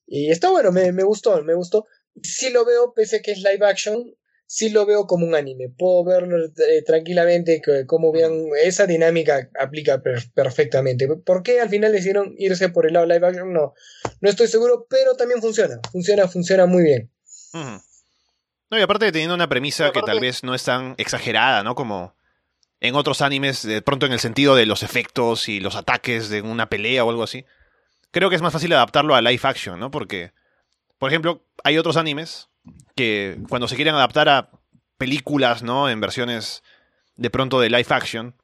Y 0.06 0.30
está 0.30 0.50
bueno, 0.50 0.70
me, 0.72 0.92
me 0.92 1.02
gustó, 1.02 1.42
me 1.42 1.54
gustó. 1.54 1.86
Sí 2.22 2.50
lo 2.50 2.64
veo, 2.64 2.92
pese 2.94 3.16
a 3.16 3.22
que 3.22 3.32
es 3.32 3.38
live 3.38 3.66
action, 3.66 4.14
sí 4.52 4.68
lo 4.68 4.84
veo 4.84 5.06
como 5.06 5.26
un 5.26 5.34
anime. 5.34 5.70
Puedo 5.70 6.04
verlo 6.04 6.36
eh, 6.44 6.82
tranquilamente, 6.84 7.62
que, 7.64 7.86
como 7.86 8.12
vean, 8.12 8.48
esa 8.62 8.86
dinámica 8.86 9.48
aplica 9.58 10.02
per 10.02 10.30
perfectamente. 10.34 11.08
¿Por 11.08 11.42
qué 11.42 11.62
al 11.62 11.70
final 11.70 11.90
decidieron 11.90 12.34
irse 12.36 12.68
por 12.68 12.86
el 12.86 12.92
lado 12.92 13.06
live 13.06 13.26
action? 13.26 13.50
No, 13.50 13.72
no 14.20 14.28
estoy 14.28 14.48
seguro, 14.48 14.86
pero 14.90 15.16
también 15.16 15.40
funciona. 15.40 15.80
Funciona, 15.90 16.28
funciona 16.28 16.66
muy 16.66 16.82
bien. 16.82 17.10
Uh 17.54 17.58
-huh. 17.58 17.82
No, 18.70 18.78
y 18.78 18.82
aparte 18.82 19.10
teniendo 19.10 19.34
una 19.34 19.48
premisa 19.48 19.90
que 19.90 20.02
tal 20.02 20.20
vez 20.20 20.44
no 20.44 20.54
es 20.54 20.64
tan 20.64 20.96
exagerada, 20.98 21.62
¿no? 21.62 21.74
Como 21.74 22.14
en 22.80 22.94
otros 22.94 23.22
animes, 23.22 23.62
de 23.62 23.80
pronto 23.80 24.04
en 24.04 24.12
el 24.12 24.20
sentido 24.20 24.54
de 24.54 24.66
los 24.66 24.82
efectos 24.82 25.48
y 25.48 25.60
los 25.60 25.76
ataques 25.76 26.28
de 26.28 26.42
una 26.42 26.68
pelea 26.68 27.04
o 27.04 27.10
algo 27.10 27.22
así. 27.22 27.46
Creo 28.10 28.28
que 28.28 28.36
es 28.36 28.42
más 28.42 28.52
fácil 28.52 28.74
adaptarlo 28.74 29.14
a 29.14 29.22
live 29.22 29.40
action, 29.44 29.80
¿no? 29.80 29.90
Porque, 29.90 30.32
por 30.98 31.08
ejemplo, 31.10 31.42
hay 31.64 31.78
otros 31.78 31.96
animes 31.96 32.50
que 32.94 33.38
cuando 33.48 33.68
se 33.68 33.76
quieren 33.76 33.94
adaptar 33.94 34.28
a 34.28 34.50
películas, 34.98 35.62
¿no? 35.62 35.88
En 35.88 36.00
versiones 36.00 36.62
de 37.16 37.30
pronto 37.30 37.60
de 37.60 37.70
live 37.70 37.86
action, 37.88 38.36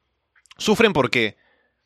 sufren 0.57 0.93
porque 0.93 1.37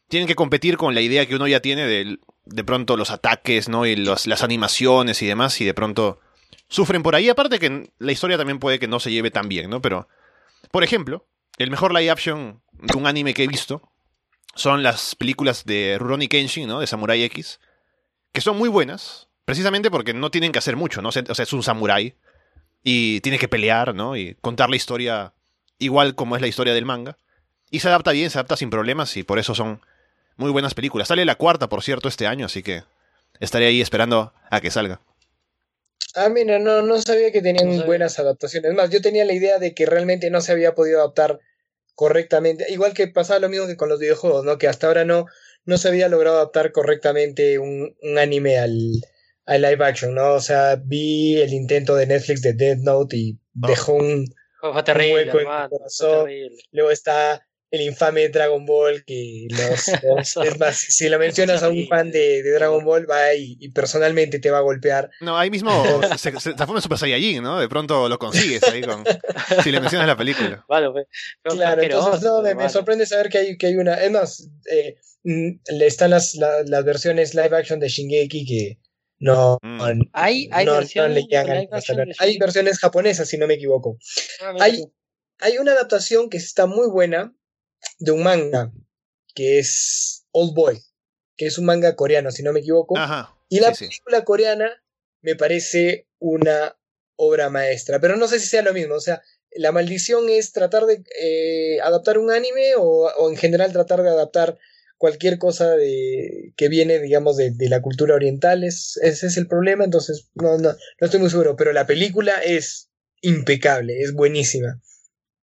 tienen 0.07 0.27
que 0.27 0.35
competir 0.35 0.77
con 0.77 0.93
la 0.93 1.01
idea 1.01 1.25
que 1.25 1.35
uno 1.35 1.47
ya 1.47 1.59
tiene 1.59 1.85
de, 1.85 2.19
de 2.45 2.63
pronto 2.63 2.97
los 2.97 3.11
ataques, 3.11 3.69
¿no? 3.69 3.85
Y 3.85 3.95
las 3.95 4.43
animaciones 4.43 5.21
y 5.21 5.27
demás, 5.27 5.59
y 5.61 5.65
de 5.65 5.73
pronto 5.73 6.19
sufren 6.67 7.03
por 7.03 7.15
ahí. 7.15 7.29
Aparte 7.29 7.59
que 7.59 7.91
la 7.99 8.11
historia 8.11 8.37
también 8.37 8.59
puede 8.59 8.79
que 8.79 8.87
no 8.87 8.99
se 8.99 9.11
lleve 9.11 9.31
tan 9.31 9.47
bien, 9.47 9.69
¿no? 9.69 9.81
Pero, 9.81 10.07
por 10.71 10.83
ejemplo, 10.83 11.27
el 11.57 11.71
mejor 11.71 11.93
live 11.93 12.09
action 12.11 12.61
de 12.73 12.97
un 12.97 13.07
anime 13.07 13.33
que 13.33 13.43
he 13.43 13.47
visto 13.47 13.91
son 14.55 14.83
las 14.83 15.15
películas 15.15 15.65
de 15.65 15.97
Rurouni 15.99 16.27
Kenshin, 16.27 16.67
¿no? 16.67 16.79
De 16.79 16.87
Samurai 16.87 17.23
X, 17.23 17.59
que 18.31 18.41
son 18.41 18.57
muy 18.57 18.69
buenas, 18.69 19.29
precisamente 19.45 19.91
porque 19.91 20.13
no 20.13 20.31
tienen 20.31 20.51
que 20.51 20.59
hacer 20.59 20.75
mucho, 20.75 21.01
¿no? 21.01 21.09
O 21.09 21.11
sea, 21.11 21.23
es 21.23 21.53
un 21.53 21.63
samurái 21.63 22.15
y 22.83 23.21
tiene 23.21 23.39
que 23.39 23.47
pelear, 23.47 23.95
¿no? 23.95 24.15
Y 24.15 24.35
contar 24.41 24.69
la 24.69 24.75
historia 24.75 25.33
igual 25.79 26.15
como 26.15 26.35
es 26.35 26.41
la 26.41 26.47
historia 26.47 26.73
del 26.73 26.85
manga. 26.85 27.17
Y 27.69 27.79
se 27.79 27.87
adapta 27.87 28.11
bien, 28.11 28.29
se 28.29 28.37
adapta 28.37 28.57
sin 28.57 28.69
problemas 28.69 29.17
y 29.17 29.23
por 29.23 29.39
eso 29.39 29.55
son 29.55 29.81
muy 30.37 30.51
buenas 30.51 30.73
películas. 30.73 31.07
Sale 31.07 31.25
la 31.25 31.35
cuarta, 31.35 31.69
por 31.69 31.83
cierto, 31.83 32.07
este 32.07 32.27
año, 32.27 32.45
así 32.45 32.61
que 32.61 32.83
estaré 33.39 33.67
ahí 33.67 33.81
esperando 33.81 34.33
a 34.49 34.61
que 34.61 34.71
salga. 34.71 35.01
Ah, 36.15 36.29
mira, 36.29 36.59
no, 36.59 36.83
no 36.83 37.01
sabía 37.01 37.31
que 37.31 37.41
tenían 37.41 37.77
no 37.77 37.85
buenas 37.85 38.19
adaptaciones. 38.19 38.71
Es 38.71 38.77
más, 38.77 38.91
yo 38.91 39.01
tenía 39.01 39.25
la 39.25 39.33
idea 39.33 39.57
de 39.57 39.73
que 39.73 39.87
realmente 39.87 40.29
no 40.29 40.41
se 40.41 40.51
había 40.51 40.75
podido 40.75 40.99
adaptar 40.99 41.39
correctamente. 41.95 42.65
Igual 42.69 42.93
que 42.93 43.07
pasaba 43.07 43.39
lo 43.39 43.49
mismo 43.49 43.65
que 43.65 43.77
con 43.77 43.89
los 43.89 43.99
videojuegos, 43.99 44.45
¿no? 44.45 44.59
Que 44.59 44.67
hasta 44.67 44.85
ahora 44.85 45.05
no, 45.05 45.25
no 45.65 45.77
se 45.77 45.87
había 45.87 46.09
logrado 46.09 46.37
adaptar 46.37 46.71
correctamente 46.71 47.57
un, 47.57 47.95
un 48.03 48.17
anime 48.19 48.59
al, 48.59 49.01
al, 49.45 49.61
live 49.61 49.85
action, 49.85 50.15
¿no? 50.15 50.33
O 50.33 50.41
sea, 50.41 50.75
vi 50.75 51.37
el 51.37 51.53
intento 51.53 51.95
de 51.95 52.07
Netflix 52.07 52.41
de 52.41 52.53
Death 52.53 52.79
Note 52.79 53.15
y 53.15 53.39
oh. 53.61 53.67
dejó 53.67 53.93
un, 53.93 54.25
fue 54.59 54.83
terrible, 54.83 55.23
un 55.23 55.27
hueco 55.27 55.39
en 55.39 55.47
el 55.63 55.69
corazón. 55.69 56.29
Luego 56.71 56.91
está 56.91 57.45
el 57.73 57.81
infame 57.81 58.29
Dragon 58.29 58.63
Ball, 58.67 59.03
que 59.03 59.47
los, 59.49 59.87
los, 60.03 60.45
es 60.45 60.59
más, 60.59 60.77
si 60.77 61.09
lo 61.09 61.17
mencionas 61.17 61.63
a 61.63 61.69
un 61.69 61.87
fan 61.87 62.11
de, 62.11 62.43
de 62.43 62.51
Dragon 62.51 62.85
Ball, 62.85 63.09
va 63.09 63.33
y, 63.33 63.57
y, 63.59 63.69
personalmente 63.69 64.37
te 64.37 64.51
va 64.51 64.59
a 64.59 64.61
golpear. 64.61 65.09
No, 65.21 65.35
ahí 65.35 65.49
mismo 65.49 65.71
se, 66.17 66.39
se 66.39 66.53
transforma 66.53 66.77
en 66.77 66.83
Super 66.83 66.99
Saiyajin, 66.99 67.41
¿no? 67.41 67.59
De 67.59 67.67
pronto 67.67 68.07
lo 68.07 68.19
consigues 68.19 68.61
ahí 68.65 68.83
con, 68.83 69.03
si 69.63 69.71
le 69.71 69.81
mencionas 69.81 70.07
la 70.07 70.15
película. 70.15 70.63
Vale, 70.69 70.87
claro, 71.41 71.81
entonces 71.81 72.21
no, 72.21 72.43
me, 72.43 72.53
me, 72.53 72.69
sorprende 72.69 73.07
saber 73.07 73.29
que 73.29 73.39
hay, 73.39 73.57
que 73.57 73.65
hay 73.65 73.75
una. 73.75 73.95
Es 73.95 74.11
más, 74.11 74.47
eh, 74.69 74.95
están 75.65 76.11
las, 76.11 76.35
la, 76.35 76.61
las 76.67 76.85
versiones 76.85 77.33
live 77.33 77.57
action 77.57 77.79
de 77.79 77.89
Shingeki 77.89 78.45
que. 78.45 78.77
No, 79.23 79.57
mm. 79.61 80.01
hay, 80.11 80.49
hay, 80.51 80.65
no, 80.65 80.73
versión, 80.73 81.07
no 81.07 81.13
le 81.13 81.23
llegan 81.23 81.69
hay 82.19 82.37
versiones 82.37 82.77
japonesas, 82.77 83.29
si 83.29 83.37
no 83.37 83.47
me 83.47 83.53
equivoco. 83.53 83.97
Ah, 84.41 84.53
hay, 84.59 84.83
hay 85.39 85.57
una 85.59 85.71
adaptación 85.71 86.29
que 86.29 86.35
está 86.35 86.65
muy 86.65 86.89
buena, 86.89 87.33
de 87.99 88.11
un 88.11 88.21
manga 88.21 88.73
que 89.33 89.59
es 89.59 90.25
Old 90.31 90.53
Boy, 90.53 90.77
que 91.37 91.45
es 91.45 91.57
un 91.57 91.65
manga 91.65 91.95
coreano, 91.95 92.31
si 92.31 92.43
no 92.43 92.51
me 92.51 92.59
equivoco. 92.59 92.97
Ajá, 92.97 93.33
y 93.47 93.61
la 93.61 93.73
sí, 93.73 93.85
película 93.85 94.19
sí. 94.19 94.23
coreana 94.25 94.83
me 95.21 95.35
parece 95.35 96.09
una 96.19 96.77
obra 97.15 97.49
maestra, 97.49 98.01
pero 98.01 98.17
no 98.17 98.27
sé 98.27 98.39
si 98.39 98.47
sea 98.47 98.61
lo 98.61 98.73
mismo. 98.73 98.95
O 98.95 98.99
sea, 98.99 99.21
la 99.51 99.71
maldición 99.71 100.27
es 100.27 100.51
tratar 100.51 100.85
de 100.85 101.01
eh, 101.17 101.79
adaptar 101.81 102.17
un 102.17 102.29
anime 102.29 102.75
o, 102.75 103.09
o, 103.09 103.29
en 103.29 103.37
general 103.37 103.71
tratar 103.71 104.03
de 104.03 104.09
adaptar 104.09 104.57
cualquier 105.03 105.37
cosa 105.37 105.71
de, 105.71 106.53
que 106.55 106.69
viene, 106.69 106.97
digamos, 106.97 107.35
de, 107.35 107.51
de 107.51 107.67
la 107.67 107.81
cultura 107.81 108.15
oriental. 108.15 108.63
Es, 108.63 108.97
ese 109.03 109.27
es 109.27 109.35
el 109.35 109.47
problema, 109.47 109.83
entonces 109.83 110.29
no, 110.33 110.57
no, 110.57 110.69
no 110.69 111.05
estoy 111.05 111.19
muy 111.19 111.29
seguro, 111.29 111.57
pero 111.57 111.73
la 111.73 111.85
película 111.85 112.35
es 112.41 112.89
impecable, 113.19 113.99
es 113.99 114.13
buenísima. 114.13 114.81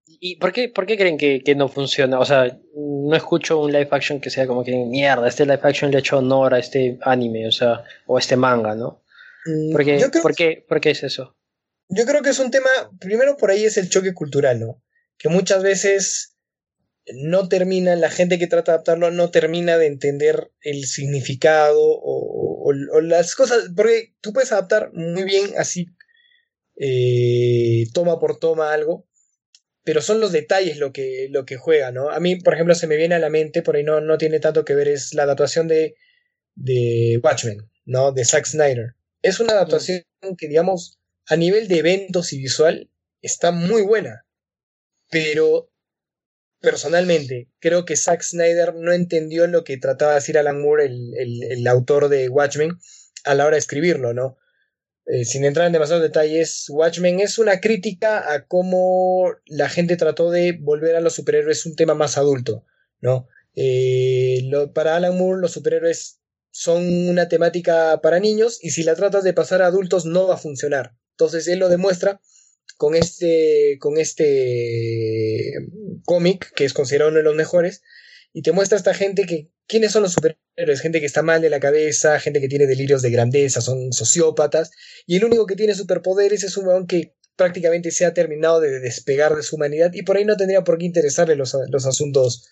¿Y 0.06 0.36
por 0.36 0.54
qué, 0.54 0.70
por 0.70 0.86
qué 0.86 0.96
creen 0.96 1.18
que, 1.18 1.42
que, 1.44 1.54
no 1.54 1.68
funciona? 1.68 2.18
O 2.18 2.24
sea, 2.24 2.58
no 2.74 3.14
escucho 3.14 3.60
un 3.60 3.70
live 3.70 3.88
action 3.90 4.18
que 4.18 4.30
sea 4.30 4.46
como 4.46 4.64
que 4.64 4.74
mierda, 4.74 5.28
este 5.28 5.44
live 5.44 5.60
action 5.62 5.90
le 5.90 5.98
ha 5.98 6.00
hecho 6.00 6.16
honor 6.16 6.54
a 6.54 6.58
este 6.58 6.98
anime, 7.02 7.46
o 7.46 7.52
sea, 7.52 7.84
o 8.06 8.16
a 8.16 8.20
este 8.20 8.36
manga, 8.36 8.74
¿no? 8.74 9.04
¿Por 9.72 9.84
qué, 9.84 10.08
¿por, 10.22 10.34
qué, 10.34 10.64
¿Por 10.66 10.80
qué 10.80 10.92
es 10.92 11.02
eso? 11.02 11.36
Yo 11.90 12.06
creo 12.06 12.22
que 12.22 12.30
es 12.30 12.38
un 12.38 12.50
tema, 12.50 12.70
primero 12.98 13.36
por 13.36 13.50
ahí 13.50 13.66
es 13.66 13.76
el 13.76 13.90
choque 13.90 14.14
cultural, 14.14 14.58
¿no? 14.58 14.82
Que 15.18 15.28
muchas 15.28 15.62
veces 15.62 16.29
no 17.14 17.48
termina, 17.48 17.96
la 17.96 18.10
gente 18.10 18.38
que 18.38 18.46
trata 18.46 18.72
de 18.72 18.76
adaptarlo 18.76 19.10
no 19.10 19.30
termina 19.30 19.78
de 19.78 19.86
entender 19.86 20.50
el 20.62 20.86
significado 20.86 21.80
o, 21.80 22.72
las 23.02 23.34
cosas, 23.34 23.70
porque 23.74 24.14
tú 24.20 24.32
puedes 24.32 24.52
adaptar 24.52 24.92
muy 24.92 25.24
bien 25.24 25.46
así, 25.56 25.88
eh, 26.78 27.86
toma 27.92 28.20
por 28.20 28.38
toma 28.38 28.72
algo, 28.72 29.06
pero 29.82 30.02
son 30.02 30.20
los 30.20 30.30
detalles 30.30 30.78
lo 30.78 30.92
que, 30.92 31.28
lo 31.30 31.44
que 31.44 31.56
juega, 31.56 31.90
¿no? 31.90 32.10
A 32.10 32.20
mí, 32.20 32.36
por 32.36 32.54
ejemplo, 32.54 32.74
se 32.74 32.86
me 32.86 32.96
viene 32.96 33.16
a 33.16 33.18
la 33.18 33.30
mente, 33.30 33.62
por 33.62 33.76
ahí 33.76 33.82
no, 33.82 34.00
no 34.00 34.18
tiene 34.18 34.38
tanto 34.38 34.64
que 34.64 34.74
ver, 34.74 34.88
es 34.88 35.14
la 35.14 35.24
adaptación 35.24 35.68
de, 35.68 35.96
de 36.54 37.20
Watchmen, 37.22 37.68
¿no? 37.86 38.12
De 38.12 38.24
Zack 38.24 38.46
Snyder. 38.46 38.94
Es 39.22 39.40
una 39.40 39.54
adaptación 39.54 40.04
que, 40.38 40.48
digamos, 40.48 41.00
a 41.26 41.36
nivel 41.36 41.68
de 41.68 41.78
eventos 41.78 42.32
y 42.32 42.38
visual, 42.38 42.90
está 43.22 43.52
muy 43.52 43.82
buena. 43.82 44.26
Pero, 45.10 45.70
personalmente, 46.60 47.48
creo 47.58 47.84
que 47.84 47.96
Zack 47.96 48.22
Snyder 48.22 48.74
no 48.74 48.92
entendió 48.92 49.46
lo 49.46 49.64
que 49.64 49.78
trataba 49.78 50.12
de 50.12 50.16
decir 50.16 50.38
Alan 50.38 50.60
Moore, 50.60 50.86
el, 50.86 51.42
el, 51.42 51.66
autor 51.66 52.08
de 52.08 52.28
Watchmen, 52.28 52.78
a 53.24 53.34
la 53.34 53.46
hora 53.46 53.54
de 53.54 53.60
escribirlo, 53.60 54.14
¿no? 54.14 54.36
Eh, 55.06 55.24
sin 55.24 55.44
entrar 55.44 55.66
en 55.66 55.72
demasiados 55.72 56.02
detalles, 56.02 56.66
Watchmen 56.68 57.20
es 57.20 57.38
una 57.38 57.60
crítica 57.60 58.32
a 58.32 58.46
cómo 58.46 59.32
la 59.46 59.68
gente 59.68 59.96
trató 59.96 60.30
de 60.30 60.52
volver 60.60 60.94
a 60.94 61.00
los 61.00 61.14
superhéroes 61.14 61.66
un 61.66 61.74
tema 61.74 61.94
más 61.94 62.18
adulto, 62.18 62.64
¿no? 63.00 63.26
Eh, 63.56 64.48
para 64.74 64.96
Alan 64.96 65.18
Moore 65.18 65.40
los 65.40 65.52
superhéroes 65.52 66.20
son 66.52 67.08
una 67.08 67.28
temática 67.28 68.00
para 68.02 68.20
niños 68.20 68.58
y 68.62 68.70
si 68.70 68.82
la 68.82 68.94
tratas 68.94 69.24
de 69.24 69.32
pasar 69.32 69.62
a 69.62 69.66
adultos 69.66 70.04
no 70.04 70.28
va 70.28 70.34
a 70.34 70.38
funcionar. 70.38 70.94
Entonces 71.12 71.48
él 71.48 71.58
lo 71.58 71.68
demuestra 71.68 72.20
con 72.76 72.94
este, 72.94 73.76
con 73.80 73.98
este 73.98 75.52
cómic, 76.04 76.52
que 76.54 76.64
es 76.64 76.72
considerado 76.72 77.10
uno 77.10 77.18
de 77.18 77.24
los 77.24 77.34
mejores, 77.34 77.82
y 78.32 78.42
te 78.42 78.52
muestra 78.52 78.76
a 78.76 78.80
esta 78.80 78.94
gente 78.94 79.24
que 79.26 79.50
quiénes 79.66 79.92
son 79.92 80.02
los 80.02 80.12
superhéroes, 80.12 80.80
gente 80.80 81.00
que 81.00 81.06
está 81.06 81.22
mal 81.22 81.40
de 81.40 81.50
la 81.50 81.60
cabeza, 81.60 82.20
gente 82.20 82.40
que 82.40 82.48
tiene 82.48 82.66
delirios 82.66 83.02
de 83.02 83.10
grandeza, 83.10 83.60
son 83.60 83.92
sociópatas, 83.92 84.70
y 85.06 85.16
el 85.16 85.24
único 85.24 85.46
que 85.46 85.56
tiene 85.56 85.74
superpoderes 85.74 86.44
es 86.44 86.56
un 86.56 86.66
weón 86.66 86.86
que 86.86 87.14
prácticamente 87.36 87.90
se 87.90 88.04
ha 88.04 88.12
terminado 88.12 88.60
de 88.60 88.80
despegar 88.80 89.34
de 89.34 89.42
su 89.42 89.56
humanidad 89.56 89.92
y 89.94 90.02
por 90.02 90.16
ahí 90.18 90.26
no 90.26 90.36
tendría 90.36 90.62
por 90.62 90.76
qué 90.76 90.84
interesarle 90.84 91.36
los, 91.36 91.56
los 91.70 91.86
asuntos 91.86 92.46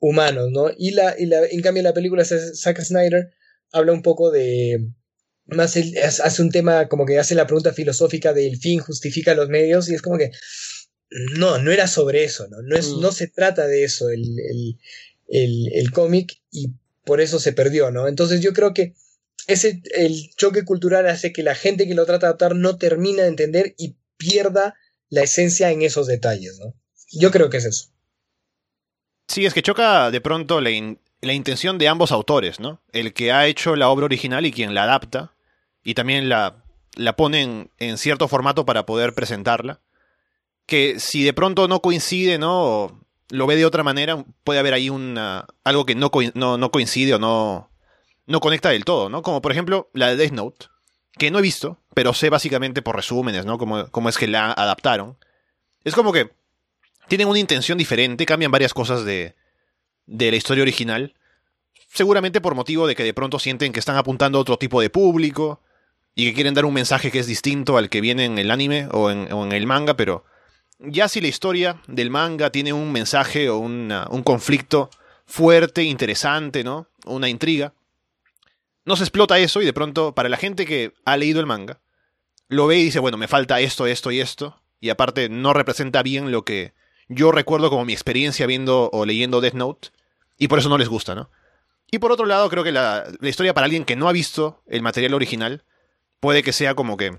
humanos, 0.00 0.48
¿no? 0.50 0.70
Y, 0.76 0.92
la, 0.92 1.14
y 1.18 1.26
la, 1.26 1.44
en 1.44 1.60
cambio 1.60 1.82
la 1.82 1.92
película 1.92 2.24
Zack 2.24 2.80
Snyder 2.80 3.30
habla 3.72 3.92
un 3.92 4.02
poco 4.02 4.30
de 4.30 4.88
más 5.54 5.76
el, 5.76 5.96
hace 5.98 6.42
un 6.42 6.50
tema 6.50 6.88
como 6.88 7.06
que 7.06 7.18
hace 7.18 7.34
la 7.34 7.46
pregunta 7.46 7.72
filosófica 7.72 8.32
del 8.32 8.56
fin 8.56 8.80
justifica 8.80 9.34
los 9.34 9.48
medios 9.48 9.88
y 9.88 9.94
es 9.94 10.02
como 10.02 10.18
que 10.18 10.30
no, 11.36 11.58
no 11.58 11.70
era 11.70 11.86
sobre 11.86 12.24
eso, 12.24 12.48
¿no? 12.48 12.62
No, 12.62 12.76
es, 12.76 12.88
mm. 12.88 13.00
no 13.00 13.12
se 13.12 13.28
trata 13.28 13.66
de 13.66 13.84
eso 13.84 14.08
el, 14.08 14.22
el, 14.22 14.78
el, 15.28 15.72
el 15.72 15.90
cómic 15.90 16.40
y 16.50 16.70
por 17.04 17.20
eso 17.20 17.38
se 17.38 17.52
perdió, 17.52 17.90
¿no? 17.90 18.08
Entonces 18.08 18.40
yo 18.40 18.52
creo 18.52 18.72
que 18.72 18.94
ese, 19.46 19.82
el 19.94 20.30
choque 20.36 20.64
cultural 20.64 21.08
hace 21.08 21.32
que 21.32 21.42
la 21.42 21.54
gente 21.54 21.86
que 21.86 21.94
lo 21.94 22.06
trata 22.06 22.26
de 22.26 22.28
adaptar 22.28 22.54
no 22.54 22.78
termina 22.78 23.22
de 23.22 23.28
entender 23.28 23.74
y 23.76 23.96
pierda 24.16 24.74
la 25.10 25.22
esencia 25.22 25.70
en 25.70 25.82
esos 25.82 26.06
detalles, 26.06 26.58
¿no? 26.58 26.74
Yo 27.10 27.30
creo 27.30 27.50
que 27.50 27.58
es 27.58 27.64
eso. 27.64 27.88
Sí, 29.28 29.44
es 29.44 29.52
que 29.52 29.62
choca 29.62 30.10
de 30.10 30.20
pronto 30.20 30.60
la, 30.60 30.70
la 31.20 31.32
intención 31.32 31.78
de 31.78 31.88
ambos 31.88 32.12
autores, 32.12 32.60
¿no? 32.60 32.80
El 32.92 33.12
que 33.12 33.32
ha 33.32 33.46
hecho 33.46 33.76
la 33.76 33.88
obra 33.88 34.06
original 34.06 34.46
y 34.46 34.52
quien 34.52 34.74
la 34.74 34.84
adapta, 34.84 35.34
y 35.84 35.94
también 35.94 36.28
la, 36.28 36.62
la 36.94 37.16
pone 37.16 37.68
en, 37.78 37.98
cierto 37.98 38.28
formato 38.28 38.64
para 38.64 38.86
poder 38.86 39.14
presentarla. 39.14 39.80
Que 40.66 41.00
si 41.00 41.24
de 41.24 41.32
pronto 41.32 41.68
no 41.68 41.80
coincide, 41.80 42.38
¿no? 42.38 42.62
O 42.62 43.00
lo 43.30 43.46
ve 43.46 43.56
de 43.56 43.66
otra 43.66 43.82
manera, 43.82 44.24
puede 44.44 44.60
haber 44.60 44.74
ahí 44.74 44.90
una, 44.90 45.46
algo 45.64 45.86
que 45.86 45.94
no, 45.94 46.10
no, 46.34 46.58
no 46.58 46.70
coincide 46.70 47.14
o 47.14 47.18
no, 47.18 47.70
no 48.26 48.40
conecta 48.40 48.70
del 48.70 48.84
todo, 48.84 49.08
¿no? 49.08 49.22
Como 49.22 49.42
por 49.42 49.52
ejemplo 49.52 49.90
la 49.92 50.08
de 50.08 50.16
Death 50.16 50.32
Note, 50.32 50.66
que 51.18 51.30
no 51.30 51.38
he 51.38 51.42
visto, 51.42 51.78
pero 51.94 52.14
sé 52.14 52.30
básicamente 52.30 52.82
por 52.82 52.94
resúmenes, 52.94 53.44
¿no? 53.44 53.58
Cómo, 53.58 53.88
cómo 53.90 54.08
es 54.08 54.18
que 54.18 54.28
la 54.28 54.52
adaptaron. 54.52 55.16
Es 55.82 55.94
como 55.94 56.12
que 56.12 56.30
tienen 57.08 57.28
una 57.28 57.38
intención 57.38 57.78
diferente, 57.78 58.26
cambian 58.26 58.52
varias 58.52 58.74
cosas 58.74 59.04
de, 59.04 59.34
de 60.06 60.30
la 60.30 60.36
historia 60.36 60.62
original. 60.62 61.14
Seguramente 61.88 62.40
por 62.40 62.54
motivo 62.54 62.86
de 62.86 62.94
que 62.94 63.02
de 63.02 63.14
pronto 63.14 63.38
sienten 63.38 63.72
que 63.72 63.80
están 63.80 63.96
apuntando 63.96 64.38
a 64.38 64.42
otro 64.42 64.58
tipo 64.58 64.80
de 64.80 64.90
público 64.90 65.60
y 66.14 66.26
que 66.26 66.34
quieren 66.34 66.54
dar 66.54 66.64
un 66.64 66.74
mensaje 66.74 67.10
que 67.10 67.18
es 67.18 67.26
distinto 67.26 67.76
al 67.76 67.88
que 67.88 68.00
viene 68.00 68.24
en 68.24 68.38
el 68.38 68.50
anime 68.50 68.88
o 68.92 69.10
en, 69.10 69.52
el 69.52 69.66
manga, 69.66 69.96
pero 69.96 70.24
ya 70.78 71.08
si 71.08 71.20
la 71.20 71.28
historia 71.28 71.80
del 71.86 72.10
manga 72.10 72.50
tiene 72.50 72.72
un 72.72 72.92
mensaje 72.92 73.48
o 73.48 73.58
un 73.58 74.22
conflicto 74.24 74.90
fuerte, 75.26 75.82
interesante, 75.84 76.64
¿no? 76.64 76.88
Una 77.06 77.28
intriga, 77.28 77.72
no 78.84 78.96
se 78.96 79.04
explota 79.04 79.38
eso 79.38 79.62
y 79.62 79.64
de 79.64 79.72
pronto 79.72 80.14
para 80.14 80.28
la 80.28 80.36
gente 80.36 80.66
que 80.66 80.92
ha 81.04 81.16
leído 81.16 81.40
el 81.40 81.46
manga, 81.46 81.80
lo 82.48 82.66
ve 82.66 82.78
y 82.78 82.84
dice, 82.84 82.98
bueno, 82.98 83.16
me 83.16 83.28
falta 83.28 83.60
esto, 83.60 83.86
esto 83.86 84.10
y 84.10 84.20
esto, 84.20 84.60
y 84.80 84.90
aparte 84.90 85.28
no 85.28 85.52
representa 85.52 86.02
bien 86.02 86.30
lo 86.30 86.44
que 86.44 86.74
yo 87.08 87.32
recuerdo 87.32 87.70
como 87.70 87.84
mi 87.84 87.92
experiencia 87.92 88.46
viendo 88.46 88.90
o 88.92 89.06
leyendo 89.06 89.40
Death 89.40 89.54
Note, 89.54 89.88
y 90.38 90.48
por 90.48 90.58
eso 90.58 90.68
no 90.68 90.78
les 90.78 90.88
gusta, 90.88 91.14
¿no? 91.14 91.30
Y 91.90 91.98
por 91.98 92.10
otro 92.10 92.26
lado, 92.26 92.48
creo 92.48 92.64
que 92.64 92.72
la, 92.72 93.04
historia 93.20 93.54
para 93.54 93.66
alguien 93.66 93.84
que 93.84 93.96
no 93.96 94.08
ha 94.08 94.12
visto 94.12 94.62
el 94.66 94.82
material 94.82 95.14
original, 95.14 95.64
puede 96.22 96.44
que 96.44 96.52
sea 96.52 96.76
como 96.76 96.96
que 96.96 97.18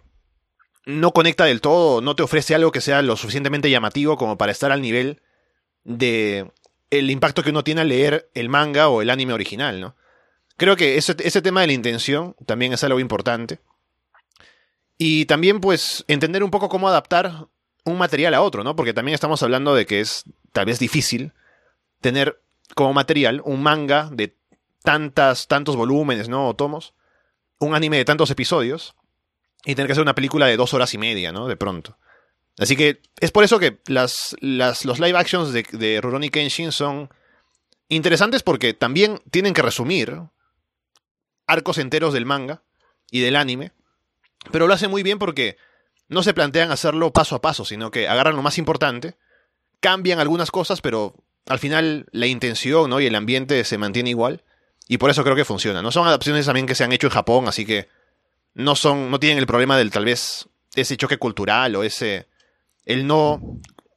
no 0.86 1.12
conecta 1.12 1.44
del 1.44 1.60
todo, 1.60 2.00
no 2.00 2.16
te 2.16 2.24
ofrece 2.24 2.56
algo 2.56 2.72
que 2.72 2.80
sea 2.80 3.02
lo 3.02 3.18
suficientemente 3.18 3.70
llamativo 3.70 4.18
como 4.18 4.38
para 4.38 4.54
estar 4.54 4.72
al 4.72 4.82
nivel 4.82 5.22
de 5.84 6.50
el 6.90 7.12
impacto 7.12 7.44
que 7.44 7.50
uno 7.50 7.66
tiene 7.66 7.82
al 7.82 7.90
leer 7.90 8.30
el 8.34 8.48
manga 8.48 8.88
o 8.88 9.02
el 9.02 9.10
anime 9.10 9.34
original, 9.34 9.82
¿no? 9.82 9.98
Creo 10.56 10.78
que 10.78 10.96
ese, 10.96 11.18
ese 11.20 11.42
tema 11.42 11.60
de 11.60 11.68
la 11.68 11.74
intención 11.74 12.34
también 12.46 12.72
es 12.72 12.84
algo 12.86 13.02
importante. 13.02 13.60
Y 14.98 15.26
también, 15.26 15.60
pues, 15.60 16.06
entender 16.08 16.42
un 16.42 16.52
poco 16.52 16.70
cómo 16.70 16.88
adaptar 16.88 17.48
un 17.84 17.98
material 17.98 18.34
a 18.36 18.42
otro, 18.42 18.64
¿no? 18.64 18.76
Porque 18.76 18.94
también 18.94 19.16
estamos 19.16 19.44
hablando 19.44 19.76
de 19.76 19.86
que 19.86 20.00
es 20.00 20.24
tal 20.54 20.66
vez 20.66 20.80
difícil 20.80 21.34
tener 22.00 22.40
como 22.74 22.94
material 22.94 23.42
un 23.44 23.64
manga 23.64 24.10
de 24.14 24.38
tantas, 24.82 25.48
tantos 25.48 25.76
volúmenes, 25.76 26.30
¿no? 26.30 26.48
O 26.48 26.56
tomos, 26.56 26.94
un 27.60 27.76
anime 27.76 27.98
de 27.98 28.06
tantos 28.06 28.30
episodios, 28.32 28.96
y 29.66 29.76
tener 29.76 29.88
que 29.88 29.94
hacer 29.94 30.02
una 30.02 30.16
película 30.16 30.48
de 30.48 30.58
dos 30.58 30.74
horas 30.74 30.94
y 30.94 30.98
media, 30.98 31.32
¿no? 31.32 31.48
De 31.48 31.56
pronto. 31.56 31.98
Así 32.60 32.76
que 32.76 33.02
es 33.20 33.32
por 33.32 33.44
eso 33.44 33.60
que 33.60 33.80
las, 33.88 34.36
las 34.40 34.86
los 34.86 35.00
live 35.00 35.18
actions 35.18 35.54
de, 35.54 35.64
de 35.64 36.30
Kenshin 36.32 36.72
son 36.72 37.10
interesantes 37.90 38.44
porque 38.44 38.74
también 38.74 39.22
tienen 39.32 39.54
que 39.54 39.62
resumir 39.62 40.22
arcos 41.48 41.78
enteros 41.78 42.14
del 42.14 42.26
manga 42.26 42.62
y 43.10 43.22
del 43.22 43.36
anime, 43.36 43.72
pero 44.52 44.68
lo 44.68 44.74
hace 44.74 44.88
muy 44.88 45.04
bien 45.04 45.20
porque 45.20 45.58
no 46.10 46.24
se 46.24 46.34
plantean 46.34 46.72
hacerlo 46.72 47.12
paso 47.12 47.36
a 47.36 47.42
paso, 47.42 47.66
sino 47.66 47.90
que 47.90 48.08
agarran 48.08 48.36
lo 48.36 48.42
más 48.44 48.58
importante, 48.58 49.18
cambian 49.80 50.20
algunas 50.20 50.52
cosas, 50.52 50.82
pero 50.82 51.16
al 51.48 51.60
final 51.60 52.06
la 52.12 52.28
intención 52.28 52.90
¿no? 52.90 53.00
y 53.00 53.08
el 53.08 53.16
ambiente 53.16 53.64
se 53.64 53.78
mantiene 53.78 54.12
igual. 54.12 54.44
Y 54.88 54.98
por 54.98 55.10
eso 55.10 55.24
creo 55.24 55.36
que 55.36 55.46
funciona. 55.46 55.82
No 55.82 55.92
son 55.92 56.08
adaptaciones 56.08 56.46
también 56.46 56.66
que 56.66 56.76
se 56.76 56.84
han 56.84 56.92
hecho 56.92 57.08
en 57.08 57.14
Japón, 57.14 57.48
así 57.48 57.66
que 57.66 57.88
no 58.54 58.76
son. 58.76 59.10
no 59.10 59.20
tienen 59.20 59.38
el 59.38 59.48
problema 59.48 59.78
del 59.78 59.92
tal 59.92 60.06
vez 60.06 60.48
ese 60.76 60.98
choque 60.98 61.18
cultural 61.18 61.76
o 61.76 61.84
ese. 61.84 62.28
el 62.86 63.08
no 63.08 63.42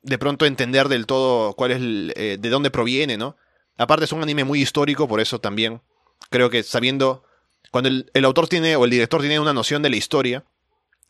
de 0.03 0.19
pronto 0.19 0.47
entender 0.47 0.89
del 0.89 1.07
todo 1.07 1.55
cuál 1.55 1.73
es 1.73 1.81
eh, 2.17 2.37
de 2.39 2.49
dónde 2.49 2.71
proviene, 2.71 3.17
¿no? 3.17 3.37
Aparte 3.77 4.05
es 4.05 4.13
un 4.13 4.23
anime 4.23 4.45
muy 4.45 4.63
histórico, 4.63 5.09
por 5.09 5.21
eso 5.21 5.41
también 5.41 5.83
creo 6.31 6.51
que 6.51 6.63
sabiendo. 6.63 7.25
Cuando 7.73 7.89
el, 7.89 8.11
el 8.15 8.25
autor 8.25 8.49
tiene 8.49 8.77
o 8.77 8.85
el 8.85 8.91
director 8.91 9.21
tiene 9.21 9.41
una 9.41 9.53
noción 9.53 9.83
de 9.83 9.91
la 9.91 9.97
historia, 9.97 10.45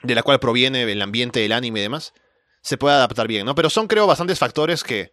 de 0.03 0.15
la 0.15 0.23
cual 0.23 0.41
proviene 0.41 0.83
el 0.91 1.03
ambiente 1.03 1.41
del 1.41 1.53
anime 1.53 1.81
y 1.81 1.83
demás, 1.83 2.15
se 2.63 2.79
puede 2.79 2.97
adaptar 2.97 3.29
bien, 3.29 3.47
¿no? 3.47 3.55
Pero 3.55 3.71
son, 3.71 3.87
creo, 3.87 4.07
bastantes 4.07 4.39
factores 4.39 4.83
que 4.83 5.13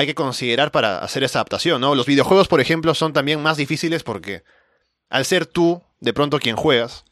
hay 0.00 0.06
que 0.06 0.14
considerar 0.14 0.72
para 0.72 0.98
hacer 0.98 1.22
esa 1.24 1.38
adaptación, 1.40 1.80
¿no? 1.80 1.94
Los 1.94 2.06
videojuegos, 2.06 2.48
por 2.48 2.60
ejemplo, 2.60 2.94
son 2.94 3.12
también 3.12 3.42
más 3.42 3.56
difíciles 3.56 4.02
porque 4.02 4.42
al 5.10 5.24
ser 5.24 5.46
tú, 5.46 5.82
de 6.00 6.12
pronto, 6.12 6.38
quien 6.38 6.56
juegas, 6.56 7.04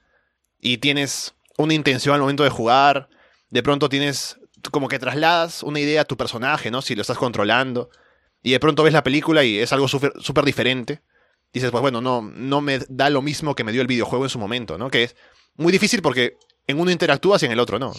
y 0.59 0.79
tienes 0.79 1.35
una 1.59 1.75
intención 1.75 2.15
al 2.15 2.21
momento 2.21 2.45
de 2.45 2.51
jugar, 2.51 3.09
de 3.51 3.63
pronto 3.63 3.89
tienes 3.89 4.39
como 4.71 4.89
que 4.89 4.99
trasladas 4.99 5.63
una 5.63 5.81
idea 5.81 6.03
a 6.03 6.05
tu 6.05 6.17
personaje, 6.17 6.71
¿no? 6.71 6.83
Si 6.83 6.95
lo 6.95 7.03
estás 7.03 7.19
controlando, 7.19 7.91
y 8.43 8.53
de 8.53 8.61
pronto 8.61 8.83
ves 8.83 8.93
la 8.93 9.03
película 9.03 9.45
y 9.45 9.59
es 9.59 9.73
algo 9.73 9.87
súper 9.89 10.45
diferente, 10.45 11.03
dices, 11.53 11.71
pues 11.71 11.83
bueno, 11.83 12.01
no, 12.01 12.23
no 12.23 12.61
me 12.61 12.81
da 12.89 13.11
lo 13.11 13.21
mismo 13.21 13.55
que 13.55 13.65
me 13.65 13.73
dio 13.73 13.83
el 13.83 13.87
videojuego 13.87 14.25
en 14.25 14.31
su 14.31 14.39
momento, 14.39 14.79
¿no? 14.79 14.91
Que 14.91 15.05
es 15.05 15.17
muy 15.57 15.73
difícil 15.73 16.01
porque 16.01 16.37
en 16.67 16.81
uno 16.81 16.91
interactúas 16.91 17.43
y 17.43 17.47
en 17.47 17.53
el 17.53 17.61
otro 17.61 17.79
no. 17.79 17.93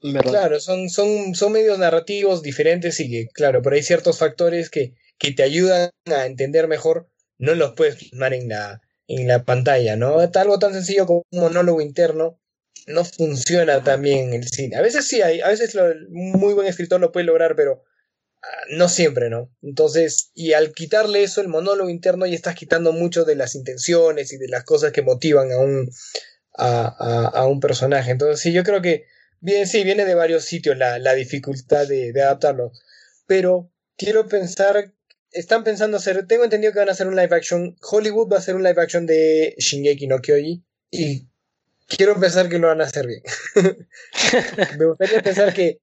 Claro, 0.00 0.60
son, 0.60 0.88
son, 0.90 1.34
son 1.34 1.52
medios 1.52 1.78
narrativos 1.78 2.42
diferentes 2.42 3.00
y 3.00 3.10
que, 3.10 3.28
claro, 3.28 3.62
pero 3.62 3.74
hay 3.74 3.82
ciertos 3.82 4.18
factores 4.18 4.70
que, 4.70 4.94
que 5.18 5.32
te 5.32 5.42
ayudan 5.42 5.90
a 6.06 6.26
entender 6.26 6.68
mejor, 6.68 7.08
no 7.38 7.54
los 7.54 7.72
puedes 7.72 7.96
plasmar 7.96 8.32
en 8.34 8.48
la, 8.48 8.80
en 9.08 9.26
la 9.26 9.44
pantalla, 9.44 9.96
¿no? 9.96 10.18
Algo 10.20 10.58
tan 10.58 10.72
sencillo 10.72 11.06
como 11.06 11.24
un 11.30 11.40
monólogo 11.40 11.80
interno 11.80 12.38
no 12.86 13.04
funciona 13.04 13.82
también 13.82 14.28
en 14.28 14.34
el 14.42 14.48
cine. 14.48 14.76
A 14.76 14.82
veces 14.82 15.06
sí 15.06 15.20
hay, 15.22 15.40
a 15.40 15.48
veces 15.48 15.74
lo, 15.74 15.84
muy 16.10 16.54
buen 16.54 16.66
escritor 16.66 17.00
lo 17.00 17.12
puede 17.12 17.26
lograr, 17.26 17.56
pero 17.56 17.84
ah, 18.42 18.46
no 18.70 18.88
siempre, 18.88 19.30
¿no? 19.30 19.50
Entonces, 19.62 20.30
y 20.34 20.52
al 20.52 20.72
quitarle 20.72 21.22
eso, 21.22 21.40
el 21.40 21.48
monólogo 21.48 21.90
interno, 21.90 22.26
ya 22.26 22.34
estás 22.34 22.54
quitando 22.54 22.92
mucho 22.92 23.24
de 23.24 23.36
las 23.36 23.54
intenciones 23.54 24.32
y 24.32 24.38
de 24.38 24.48
las 24.48 24.64
cosas 24.64 24.92
que 24.92 25.02
motivan 25.02 25.52
a 25.52 25.58
un, 25.58 25.90
a, 26.56 27.46
un 27.46 27.60
personaje. 27.60 28.10
Entonces, 28.10 28.40
sí, 28.40 28.52
yo 28.52 28.62
creo 28.64 28.82
que 28.82 29.04
bien, 29.40 29.66
sí, 29.66 29.84
viene 29.84 30.04
de 30.04 30.14
varios 30.14 30.44
sitios 30.44 30.76
la, 30.76 31.14
dificultad 31.14 31.86
de, 31.86 32.12
adaptarlo. 32.22 32.72
Pero 33.26 33.70
quiero 33.96 34.26
pensar, 34.26 34.92
están 35.30 35.64
pensando 35.64 35.96
hacer, 35.96 36.26
tengo 36.26 36.44
entendido 36.44 36.72
que 36.72 36.80
van 36.80 36.88
a 36.88 36.92
hacer 36.92 37.06
un 37.06 37.16
live 37.16 37.34
action, 37.34 37.76
Hollywood 37.82 38.30
va 38.30 38.36
a 38.36 38.40
hacer 38.40 38.56
un 38.56 38.62
live 38.62 38.80
action 38.80 39.06
de 39.06 39.54
Shingeki 39.58 40.06
no 40.06 40.20
Kyoji 40.20 40.64
y 40.90 41.28
quiero 41.86 42.18
pensar 42.20 42.48
que 42.48 42.58
lo 42.58 42.68
van 42.68 42.80
a 42.80 42.84
hacer 42.84 43.06
bien. 43.06 43.22
me 44.78 44.84
gustaría 44.86 45.22
pensar 45.22 45.52
que, 45.52 45.80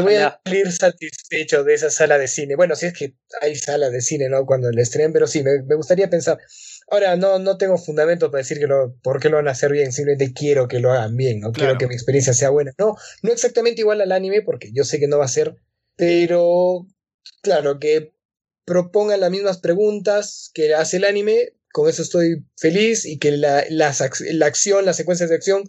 voy 0.00 0.14
a 0.16 0.40
salir 0.44 0.72
satisfecho 0.72 1.64
de 1.64 1.74
esa 1.74 1.90
sala 1.90 2.18
de 2.18 2.28
cine. 2.28 2.56
Bueno, 2.56 2.74
si 2.74 2.86
es 2.86 2.94
que 2.94 3.14
hay 3.40 3.54
sala 3.54 3.90
de 3.90 4.00
cine, 4.00 4.28
¿no? 4.28 4.44
Cuando 4.46 4.70
le 4.70 4.82
estrenen, 4.82 5.12
pero 5.12 5.26
sí, 5.26 5.42
me, 5.42 5.62
me 5.62 5.74
gustaría 5.74 6.08
pensar. 6.08 6.38
Ahora, 6.92 7.16
no, 7.16 7.38
no 7.38 7.56
tengo 7.56 7.78
fundamentos 7.78 8.28
para 8.28 8.40
decir 8.42 8.58
que 8.58 8.66
lo, 8.66 8.94
por 9.02 9.18
qué 9.18 9.30
lo 9.30 9.38
van 9.38 9.48
a 9.48 9.52
hacer 9.52 9.72
bien, 9.72 9.92
simplemente 9.92 10.34
quiero 10.34 10.68
que 10.68 10.78
lo 10.78 10.92
hagan 10.92 11.16
bien, 11.16 11.40
no 11.40 11.50
quiero 11.50 11.78
que 11.78 11.86
mi 11.86 11.94
experiencia 11.94 12.34
sea 12.34 12.50
buena. 12.50 12.74
No, 12.76 12.96
no 13.22 13.32
exactamente 13.32 13.80
igual 13.80 14.02
al 14.02 14.12
anime, 14.12 14.42
porque 14.42 14.72
yo 14.74 14.84
sé 14.84 15.00
que 15.00 15.08
no 15.08 15.16
va 15.16 15.24
a 15.24 15.28
ser, 15.28 15.56
pero 15.96 16.86
claro, 17.40 17.78
que 17.78 18.12
propongan 18.66 19.20
las 19.20 19.30
mismas 19.30 19.56
preguntas 19.56 20.50
que 20.52 20.74
hace 20.74 20.98
el 20.98 21.04
anime, 21.04 21.54
con 21.72 21.88
eso 21.88 22.02
estoy 22.02 22.44
feliz, 22.58 23.06
y 23.06 23.18
que 23.18 23.38
la, 23.38 23.64
la, 23.70 23.96
la 24.32 24.46
acción, 24.46 24.84
las 24.84 24.96
secuencias 24.96 25.30
de 25.30 25.36
acción, 25.36 25.64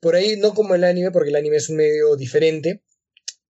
por 0.00 0.14
ahí 0.14 0.38
no 0.38 0.54
como 0.54 0.74
el 0.74 0.84
anime, 0.84 1.10
porque 1.10 1.28
el 1.28 1.36
anime 1.36 1.58
es 1.58 1.68
un 1.68 1.76
medio 1.76 2.16
diferente, 2.16 2.82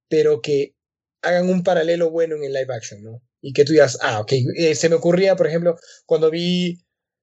pero 0.08 0.40
que 0.40 0.74
hagan 1.22 1.50
un 1.50 1.62
paralelo 1.62 2.10
bueno 2.10 2.34
en 2.34 2.42
el 2.42 2.52
live 2.52 2.74
action, 2.74 3.00
¿no? 3.00 3.22
Y 3.40 3.52
que 3.52 3.64
tú 3.64 3.72
digas, 3.72 3.98
ah, 4.02 4.20
ok, 4.20 4.32
eh, 4.56 4.74
se 4.74 4.88
me 4.88 4.96
ocurría, 4.96 5.36
por 5.36 5.46
ejemplo, 5.46 5.76
cuando 6.06 6.30
vi 6.30 6.78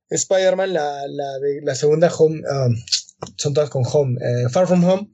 Spider-Man, 0.09 0.74
la, 0.74 1.03
la, 1.07 1.76
segunda 1.76 2.11
Home, 2.13 2.41
um, 2.49 2.76
son 3.36 3.53
todas 3.53 3.70
con 3.70 3.84
Home, 3.86 4.18
eh, 4.22 4.49
Far 4.49 4.68
From 4.68 4.84
Home, 4.84 5.09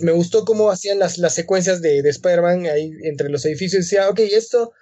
me 0.00 0.12
gustó 0.12 0.44
cómo 0.44 0.70
hacían 0.70 0.98
las, 0.98 1.18
las 1.18 1.34
secuencias 1.34 1.80
de, 1.82 2.02
de 2.02 2.10
Spider-Man 2.10 2.66
ahí 2.66 2.90
entre 3.04 3.28
los 3.28 3.44
edificios. 3.44 3.74
Y 3.74 3.84
decía, 3.84 4.08
ok, 4.08 4.20
esto 4.20 4.72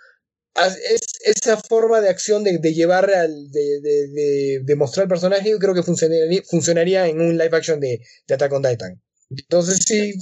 es 0.57 1.03
esa 1.25 1.57
forma 1.57 2.01
de 2.01 2.09
acción 2.09 2.43
de, 2.45 2.59
de 2.59 2.75
llevar 2.75 3.11
al, 3.11 3.51
de, 3.51 3.81
de, 3.81 4.61
de, 4.63 4.77
mostrar 4.77 5.05
el 5.05 5.09
personaje, 5.09 5.51
yo 5.51 5.59
creo 5.59 5.75
que 5.75 5.83
funcionaría, 5.83 6.43
funcionaría 6.49 7.07
en 7.07 7.21
un 7.21 7.39
live 7.39 7.57
action 7.57 7.81
de, 7.81 8.01
de 8.27 8.35
Attack 8.35 8.53
on 8.53 8.63
Titan. 8.63 9.03
Entonces 9.31 9.85
sí, 9.87 10.15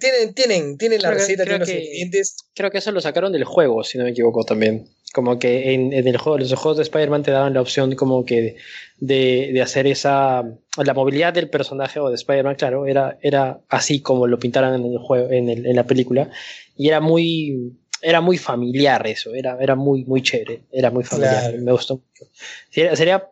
tienen, 0.00 0.32
tienen, 0.34 0.78
tienen 0.78 1.02
la 1.02 1.10
receta, 1.10 1.44
tienen 1.44 1.60
los 1.60 1.68
ingredientes. 1.68 2.36
Creo 2.54 2.70
que 2.70 2.78
eso 2.78 2.90
lo 2.92 3.00
sacaron 3.00 3.30
del 3.32 3.44
juego, 3.44 3.84
si 3.84 3.98
no 3.98 4.04
me 4.04 4.10
equivoco 4.10 4.44
también. 4.44 4.88
Como 5.12 5.38
que 5.38 5.74
en, 5.74 5.92
en 5.92 6.08
el 6.08 6.16
juego, 6.16 6.38
los 6.38 6.52
juegos 6.54 6.78
de 6.78 6.82
Spider-Man 6.84 7.22
te 7.22 7.30
daban 7.30 7.52
la 7.52 7.60
opción 7.60 7.94
como 7.94 8.24
que 8.24 8.56
de, 8.98 9.50
de, 9.52 9.62
hacer 9.62 9.86
esa... 9.86 10.44
La 10.82 10.94
movilidad 10.94 11.34
del 11.34 11.50
personaje 11.50 12.00
o 12.00 12.08
de 12.08 12.14
Spider-Man, 12.14 12.54
claro, 12.54 12.86
era, 12.86 13.18
era 13.22 13.60
así 13.68 14.00
como 14.00 14.26
lo 14.26 14.38
pintaran 14.38 14.74
en 14.74 14.92
el 14.92 14.98
juego, 14.98 15.30
en, 15.30 15.50
el, 15.50 15.66
en 15.66 15.76
la 15.76 15.86
película. 15.86 16.30
Y 16.76 16.88
era 16.88 17.00
muy 17.00 17.76
era 18.00 18.20
muy 18.20 18.38
familiar 18.38 19.04
eso, 19.08 19.34
era, 19.34 19.58
era 19.60 19.74
muy, 19.74 20.04
muy 20.04 20.22
chévere, 20.22 20.62
era 20.70 20.90
muy 20.90 21.02
familiar, 21.02 21.50
claro. 21.50 21.58
me 21.64 21.72
gustó 21.72 21.94
mucho. 21.96 22.30
Sería, 22.70 22.96
sería, 22.96 23.30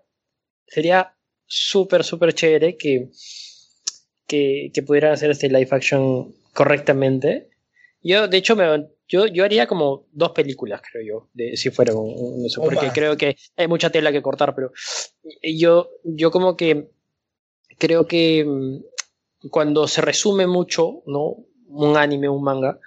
sería 0.67 1.15
súper, 1.47 2.03
súper 2.03 2.35
chévere 2.35 2.77
que, 2.77 3.09
que, 4.27 4.71
que, 4.73 4.83
pudieran 4.83 5.13
hacer 5.13 5.31
este 5.31 5.49
live 5.49 5.69
action 5.71 6.35
correctamente. 6.53 7.49
Yo, 8.03 8.29
de 8.29 8.37
hecho, 8.37 8.57
me, 8.57 8.89
yo, 9.09 9.27
yo 9.27 9.45
haría 9.45 9.67
como 9.67 10.07
dos 10.13 10.33
películas, 10.33 10.83
creo 10.91 11.05
yo, 11.05 11.29
de, 11.33 11.57
si 11.57 11.71
fuera 11.71 11.95
un, 11.95 12.49
sé, 12.49 12.61
porque 12.61 12.91
creo 12.93 13.17
que 13.17 13.37
hay 13.57 13.69
mucha 13.69 13.91
tela 13.91 14.13
que 14.13 14.23
cortar, 14.23 14.55
pero 14.55 14.73
yo, 15.43 15.91
yo 16.05 16.31
como 16.31 16.57
que 16.57 16.91
creo 17.79 18.07
que 18.07 18.45
mm, 18.45 19.49
cuando 19.51 19.87
se 19.87 20.01
resume 20.01 20.47
mucho, 20.47 21.03
¿no? 21.07 21.37
Un 21.69 21.97
anime, 21.97 22.29
un 22.29 22.43
manga, 22.43 22.81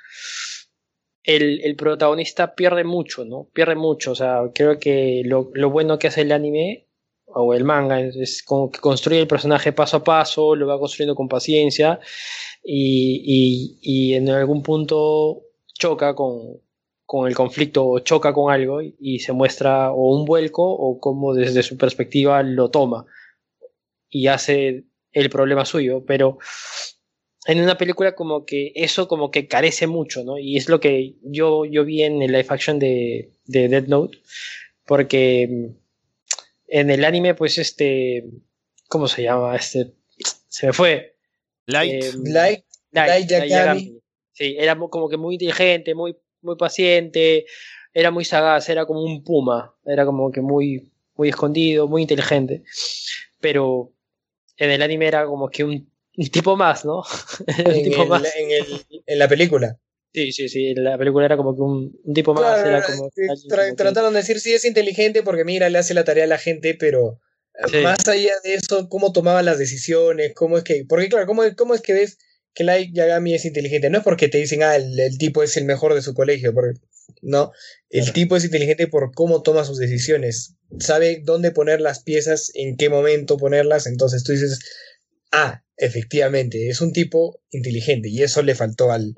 el, 1.23 1.61
el, 1.63 1.75
protagonista 1.75 2.55
pierde 2.55 2.83
mucho, 2.83 3.23
¿no? 3.23 3.49
Pierde 3.53 3.75
mucho. 3.75 4.11
O 4.11 4.15
sea, 4.15 4.41
creo 4.53 4.79
que 4.79 5.21
lo, 5.25 5.51
lo 5.53 5.69
bueno 5.69 5.99
que 5.99 6.07
hace 6.07 6.21
el 6.21 6.31
anime 6.31 6.88
o 7.33 7.53
el 7.53 7.63
manga 7.63 8.01
es, 8.01 8.43
como 8.43 8.71
que 8.71 8.79
construye 8.79 9.19
el 9.21 9.27
personaje 9.27 9.71
paso 9.73 9.97
a 9.97 10.03
paso, 10.03 10.55
lo 10.55 10.67
va 10.67 10.79
construyendo 10.79 11.15
con 11.15 11.27
paciencia 11.27 11.99
y, 12.63 13.77
y, 13.81 14.11
y 14.11 14.13
en 14.15 14.29
algún 14.29 14.63
punto 14.63 15.43
choca 15.73 16.15
con, 16.15 16.61
con, 17.05 17.27
el 17.27 17.35
conflicto 17.35 17.85
o 17.85 17.99
choca 17.99 18.33
con 18.33 18.51
algo 18.51 18.81
y, 18.81 18.95
y 18.99 19.19
se 19.19 19.33
muestra 19.33 19.91
o 19.91 20.15
un 20.17 20.25
vuelco 20.25 20.63
o 20.63 20.99
como 20.99 21.33
desde 21.33 21.63
su 21.63 21.77
perspectiva 21.77 22.43
lo 22.43 22.69
toma 22.69 23.05
y 24.09 24.27
hace 24.27 24.85
el 25.11 25.29
problema 25.29 25.65
suyo, 25.65 26.03
pero 26.05 26.37
en 27.45 27.61
una 27.61 27.77
película 27.77 28.15
como 28.15 28.45
que 28.45 28.71
eso 28.75 29.07
como 29.07 29.31
que 29.31 29.47
carece 29.47 29.87
mucho, 29.87 30.23
¿no? 30.23 30.37
Y 30.37 30.57
es 30.57 30.69
lo 30.69 30.79
que 30.79 31.15
yo, 31.23 31.65
yo 31.65 31.85
vi 31.85 32.03
en 32.03 32.21
el 32.21 32.31
live 32.31 32.47
action 32.49 32.79
de, 32.79 33.31
de 33.45 33.67
Dead 33.69 33.87
Note, 33.87 34.19
porque 34.85 35.71
en 36.69 36.89
el 36.89 37.05
anime, 37.05 37.35
pues 37.35 37.57
este, 37.57 38.25
¿cómo 38.87 39.07
se 39.07 39.23
llama? 39.23 39.55
Este, 39.55 39.93
se 40.47 40.67
me 40.67 40.73
fue. 40.73 41.17
Light. 41.65 42.03
Eh, 42.03 42.11
Light, 42.25 42.65
Light, 42.91 43.29
Light 43.29 43.49
Yagami. 43.49 43.99
Sí, 44.31 44.55
era 44.57 44.77
como 44.77 45.09
que 45.09 45.17
muy 45.17 45.35
inteligente, 45.35 45.93
muy, 45.93 46.15
muy 46.41 46.55
paciente, 46.55 47.45
era 47.93 48.11
muy 48.11 48.23
sagaz, 48.25 48.69
era 48.69 48.85
como 48.85 49.03
un 49.03 49.23
puma, 49.23 49.75
era 49.85 50.05
como 50.05 50.31
que 50.31 50.41
muy, 50.41 50.91
muy 51.15 51.29
escondido, 51.29 51.87
muy 51.87 52.03
inteligente, 52.03 52.63
pero 53.41 53.91
en 54.55 54.71
el 54.71 54.81
anime 54.81 55.07
era 55.07 55.25
como 55.25 55.49
que 55.49 55.65
un 55.65 55.89
un 56.19 56.27
tipo 56.27 56.57
más, 56.57 56.83
¿no? 56.83 57.03
en, 57.47 57.83
tipo 57.83 58.03
el, 58.03 58.09
más. 58.09 58.35
En, 58.35 58.51
el, 58.51 58.85
en, 59.05 59.19
la 59.19 59.27
película. 59.27 59.79
Sí, 60.13 60.31
sí, 60.31 60.49
sí, 60.49 60.73
la 60.75 60.97
película 60.97 61.25
era 61.25 61.37
como 61.37 61.55
que 61.55 61.61
un, 61.61 61.99
un 62.03 62.13
tipo 62.13 62.33
más. 62.33 62.61
Claro, 62.61 62.69
era 62.69 62.83
como, 62.83 63.09
sí, 63.15 63.47
tra 63.47 63.63
como 63.63 63.75
trataron 63.75 64.13
de 64.13 64.19
decir, 64.19 64.39
sí, 64.39 64.53
es 64.53 64.65
inteligente 64.65 65.21
porque 65.23 65.45
mira, 65.45 65.69
le 65.69 65.77
hace 65.77 65.93
la 65.93 66.03
tarea 66.03 66.23
a 66.23 66.27
la 66.27 66.37
gente, 66.37 66.73
pero 66.73 67.19
sí. 67.71 67.77
más 67.77 68.07
allá 68.07 68.33
de 68.43 68.55
eso, 68.55 68.89
cómo 68.89 69.11
tomaba 69.11 69.43
las 69.43 69.59
decisiones, 69.59 70.33
cómo 70.33 70.57
es 70.57 70.63
que. 70.63 70.85
Porque, 70.87 71.09
claro, 71.09 71.27
¿cómo, 71.27 71.43
cómo 71.55 71.75
es 71.75 71.81
que 71.81 71.93
ves 71.93 72.17
que 72.53 72.63
Light 72.63 72.93
Yagami 72.93 73.35
es 73.35 73.45
inteligente? 73.45 73.89
No 73.89 73.99
es 73.99 74.03
porque 74.03 74.29
te 74.29 74.39
dicen, 74.39 74.63
ah, 74.63 74.75
el, 74.75 74.99
el 74.99 75.17
tipo 75.17 75.43
es 75.43 75.55
el 75.57 75.65
mejor 75.65 75.93
de 75.93 76.01
su 76.01 76.13
colegio, 76.15 76.53
porque, 76.53 76.79
no. 77.21 77.51
El 77.89 78.01
claro. 78.01 78.13
tipo 78.13 78.35
es 78.35 78.45
inteligente 78.45 78.87
por 78.87 79.13
cómo 79.13 79.43
toma 79.43 79.63
sus 79.63 79.77
decisiones. 79.77 80.55
Sabe 80.79 81.21
dónde 81.23 81.51
poner 81.51 81.81
las 81.81 82.01
piezas, 82.01 82.51
en 82.55 82.77
qué 82.77 82.89
momento 82.89 83.37
ponerlas, 83.37 83.85
entonces 83.85 84.23
tú 84.23 84.31
dices 84.31 84.59
ah, 85.31 85.63
efectivamente, 85.77 86.69
es 86.69 86.81
un 86.81 86.91
tipo 86.91 87.41
inteligente 87.51 88.09
y 88.09 88.23
eso 88.23 88.41
le 88.41 88.55
faltó 88.55 88.91
al, 88.91 89.15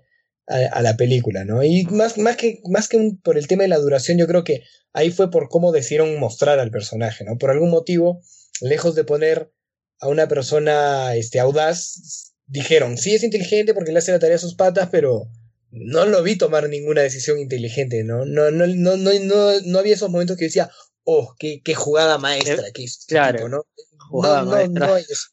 a, 0.48 0.56
a, 0.56 0.82
la 0.82 0.98
película, 0.98 1.46
¿no? 1.46 1.64
Y 1.64 1.84
más, 1.86 2.18
más 2.18 2.38
que, 2.38 2.62
más 2.70 2.88
que 2.88 2.98
un, 2.98 3.20
por 3.20 3.38
el 3.38 3.48
tema 3.48 3.64
de 3.64 3.70
la 3.70 3.78
duración, 3.78 4.18
yo 4.18 4.28
creo 4.28 4.44
que 4.44 4.64
ahí 4.94 5.12
fue 5.12 5.32
por 5.32 5.50
cómo 5.50 5.72
decidieron 5.72 6.20
mostrar 6.20 6.60
al 6.60 6.72
personaje, 6.72 7.24
¿no? 7.24 7.38
Por 7.38 7.52
algún 7.52 7.70
motivo, 7.70 8.22
lejos 8.62 8.96
de 8.96 9.04
poner 9.04 9.52
a 10.00 10.08
una 10.08 10.28
persona 10.28 11.16
este, 11.16 11.40
audaz, 11.40 12.34
dijeron, 12.48 12.98
sí 12.98 13.16
es 13.16 13.24
inteligente 13.24 13.74
porque 13.74 13.92
le 13.92 14.00
hace 14.00 14.12
la 14.12 14.20
tarea 14.20 14.36
a 14.36 14.40
sus 14.40 14.56
patas, 14.56 14.90
pero 14.92 15.30
no 15.70 16.06
lo 16.06 16.22
vi 16.24 16.38
tomar 16.38 16.68
ninguna 16.68 17.02
decisión 17.02 17.40
inteligente, 17.40 18.04
¿no? 18.04 18.26
No, 18.26 18.52
no, 18.52 18.68
no, 18.68 18.98
no, 18.98 19.12
no, 19.20 19.62
no 19.64 19.80
había 19.80 19.94
esos 19.94 20.10
momentos 20.10 20.38
que 20.38 20.46
decía, 20.46 20.70
oh, 21.04 21.34
qué, 21.40 21.62
qué 21.64 21.76
jugada 21.76 22.18
maestra 22.18 22.72
que 22.74 22.84
hizo 22.84 23.00
este 23.00 23.16
claro, 23.16 23.38
tipo, 23.38 23.50
¿no? 23.50 23.66
Jugada 24.10 24.42
no, 24.44 24.52
maestra. 24.52 24.80
no, 24.80 24.88
no 24.88 24.94
hay 24.96 25.04
eso. 25.08 25.28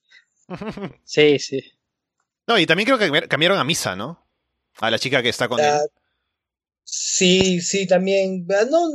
Sí, 1.04 1.38
sí. 1.38 1.61
No, 2.46 2.59
y 2.59 2.66
también 2.66 2.86
creo 2.86 2.98
que 2.98 3.28
cambiaron 3.28 3.59
a 3.59 3.64
Misa, 3.64 3.96
¿no? 3.96 4.28
A 4.81 4.91
la 4.91 4.99
chica 4.99 5.22
que 5.22 5.29
está 5.29 5.49
con 5.49 5.59
la... 5.59 5.79
él. 5.79 5.89
Sí, 6.85 7.61
sí, 7.61 7.87
también. 7.87 8.47
Ah, 8.51 8.64
No, 8.70 8.89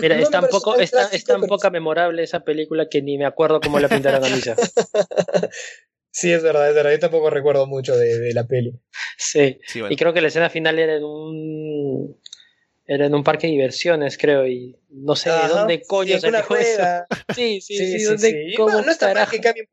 Mira, 0.00 0.16
no 0.16 0.22
es 0.22 0.30
tan, 0.30 0.48
poco, 0.48 0.76
es 0.76 0.90
tan, 0.90 1.08
es 1.12 1.24
tan 1.24 1.40
poca 1.42 1.70
memorable 1.70 2.22
esa 2.24 2.40
película 2.40 2.88
que 2.88 3.00
ni 3.00 3.16
me 3.16 3.26
acuerdo 3.26 3.60
cómo 3.60 3.78
la 3.78 3.88
pintaron 3.88 4.24
a 4.24 4.28
Misa. 4.28 4.56
sí, 6.10 6.32
es 6.32 6.42
verdad, 6.42 6.68
es 6.68 6.74
verdad. 6.74 6.90
Yo 6.90 6.98
tampoco 6.98 7.30
recuerdo 7.30 7.68
mucho 7.68 7.96
de, 7.96 8.18
de 8.18 8.34
la 8.34 8.44
peli. 8.44 8.80
Sí, 9.16 9.60
sí 9.66 9.80
bueno. 9.80 9.92
y 9.92 9.96
creo 9.96 10.12
que 10.12 10.20
la 10.20 10.28
escena 10.28 10.50
final 10.50 10.80
era 10.80 10.96
en 10.96 11.04
un 11.04 12.18
era 12.88 13.04
en 13.04 13.14
un 13.14 13.22
parque 13.22 13.46
de 13.46 13.52
diversiones, 13.52 14.16
creo, 14.16 14.46
y 14.46 14.74
no 14.88 15.14
sé 15.14 15.28
Ajá, 15.28 15.46
de 15.46 15.54
dónde 15.54 15.82
coño 15.82 16.14
sí, 16.14 16.20
se 16.20 16.30
dijo 16.32 16.56
eso. 16.56 16.82
Sí, 17.36 17.60
sí, 17.60 17.76
sí, 17.76 17.98
sí, 17.98 18.04
¿dónde, 18.04 18.30
sí. 18.30 18.54
¿cómo 18.56 18.68
bueno, 18.72 18.86
no 18.86 18.92
está 18.92 19.12
mal 19.12 19.28
que 19.28 19.40
cambien 19.40 19.68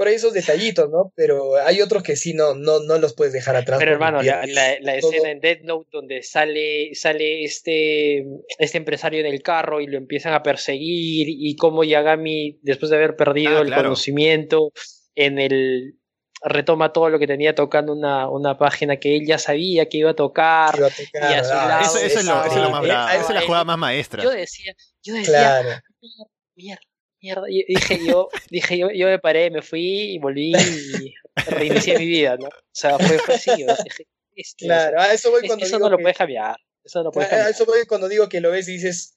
por 0.00 0.08
ahí, 0.08 0.14
esos 0.14 0.32
detallitos, 0.32 0.88
¿no? 0.88 1.12
Pero 1.14 1.56
hay 1.56 1.82
otros 1.82 2.02
que 2.02 2.16
sí 2.16 2.32
no, 2.32 2.54
no, 2.54 2.80
no 2.80 2.96
los 2.96 3.12
puedes 3.12 3.34
dejar 3.34 3.54
atrás. 3.54 3.78
Pero 3.78 3.92
hermano, 3.92 4.22
la, 4.22 4.46
la, 4.46 4.80
la 4.80 4.94
escena 4.94 5.30
en 5.30 5.40
Dead 5.40 5.58
Note 5.60 5.90
donde 5.92 6.22
sale, 6.22 6.94
sale 6.94 7.44
este, 7.44 8.24
este 8.58 8.78
empresario 8.78 9.20
en 9.20 9.26
el 9.26 9.42
carro 9.42 9.78
y 9.82 9.86
lo 9.86 9.98
empiezan 9.98 10.32
a 10.32 10.42
perseguir 10.42 11.26
y 11.28 11.54
cómo 11.56 11.84
Yagami, 11.84 12.58
después 12.62 12.88
de 12.88 12.96
haber 12.96 13.14
perdido 13.14 13.58
ah, 13.58 13.60
el 13.60 13.66
claro. 13.66 13.82
conocimiento, 13.82 14.72
en 15.14 15.38
el 15.38 15.98
retoma 16.42 16.94
todo 16.94 17.10
lo 17.10 17.18
que 17.18 17.26
tenía 17.26 17.54
tocando 17.54 17.92
una, 17.92 18.26
una 18.26 18.56
página 18.56 18.96
que 18.96 19.18
él 19.18 19.26
ya 19.26 19.36
sabía 19.36 19.86
que 19.90 19.98
iba 19.98 20.12
a 20.12 20.16
tocar. 20.16 20.78
Iba 20.78 20.86
a 20.86 20.90
tocar 20.90 21.30
y 21.30 21.34
a 21.34 21.44
su 21.44 21.52
lado, 21.52 21.82
eso, 21.82 21.98
eso, 21.98 22.20
es 22.20 22.24
lo, 22.24 22.42
eso, 22.42 22.56
es 22.56 22.62
lo, 22.62 22.70
más 22.70 22.80
bravo. 22.80 23.08
Esa 23.10 23.20
es 23.20 23.34
la 23.34 23.42
jugada 23.42 23.64
más 23.64 23.76
maestra. 23.76 24.22
Yo 24.22 24.30
decía, 24.30 24.72
yo 25.02 25.12
decía, 25.12 25.30
claro. 25.30 25.68
mierda, 26.00 26.24
mierda. 26.56 26.89
Y 27.20 27.64
dije 27.74 28.00
yo, 28.06 28.28
dije 28.50 28.78
yo, 28.78 28.90
yo 28.90 29.06
me 29.06 29.18
paré, 29.18 29.50
me 29.50 29.62
fui 29.62 30.14
y 30.14 30.18
volví 30.18 30.52
y 30.54 31.14
reinicié 31.50 31.98
mi 31.98 32.06
vida, 32.06 32.36
¿no? 32.36 32.48
O 32.48 32.72
sea, 32.72 32.98
fue, 32.98 33.18
fue 33.18 33.34
así. 33.34 33.50
Yo 33.58 33.66
dije, 33.84 34.06
este, 34.34 34.66
claro, 34.66 35.00
a 35.00 35.12
eso 35.12 35.30
voy 35.30 35.46
cuando 35.46 35.66
eso 35.66 35.76
digo 35.76 35.86
no 35.86 35.90
lo 35.90 35.98
que, 35.98 36.02
puedes 36.02 36.16
cambiar. 36.16 36.56
Eso 36.82 37.00
no 37.00 37.04
lo 37.04 37.12
puedes 37.12 37.28
cambiar. 37.28 37.48
A 37.48 37.50
eso 37.50 37.66
voy 37.66 37.84
cuando 37.86 38.08
digo 38.08 38.28
que 38.28 38.40
lo 38.40 38.50
ves 38.50 38.68
y 38.68 38.72
dices, 38.72 39.16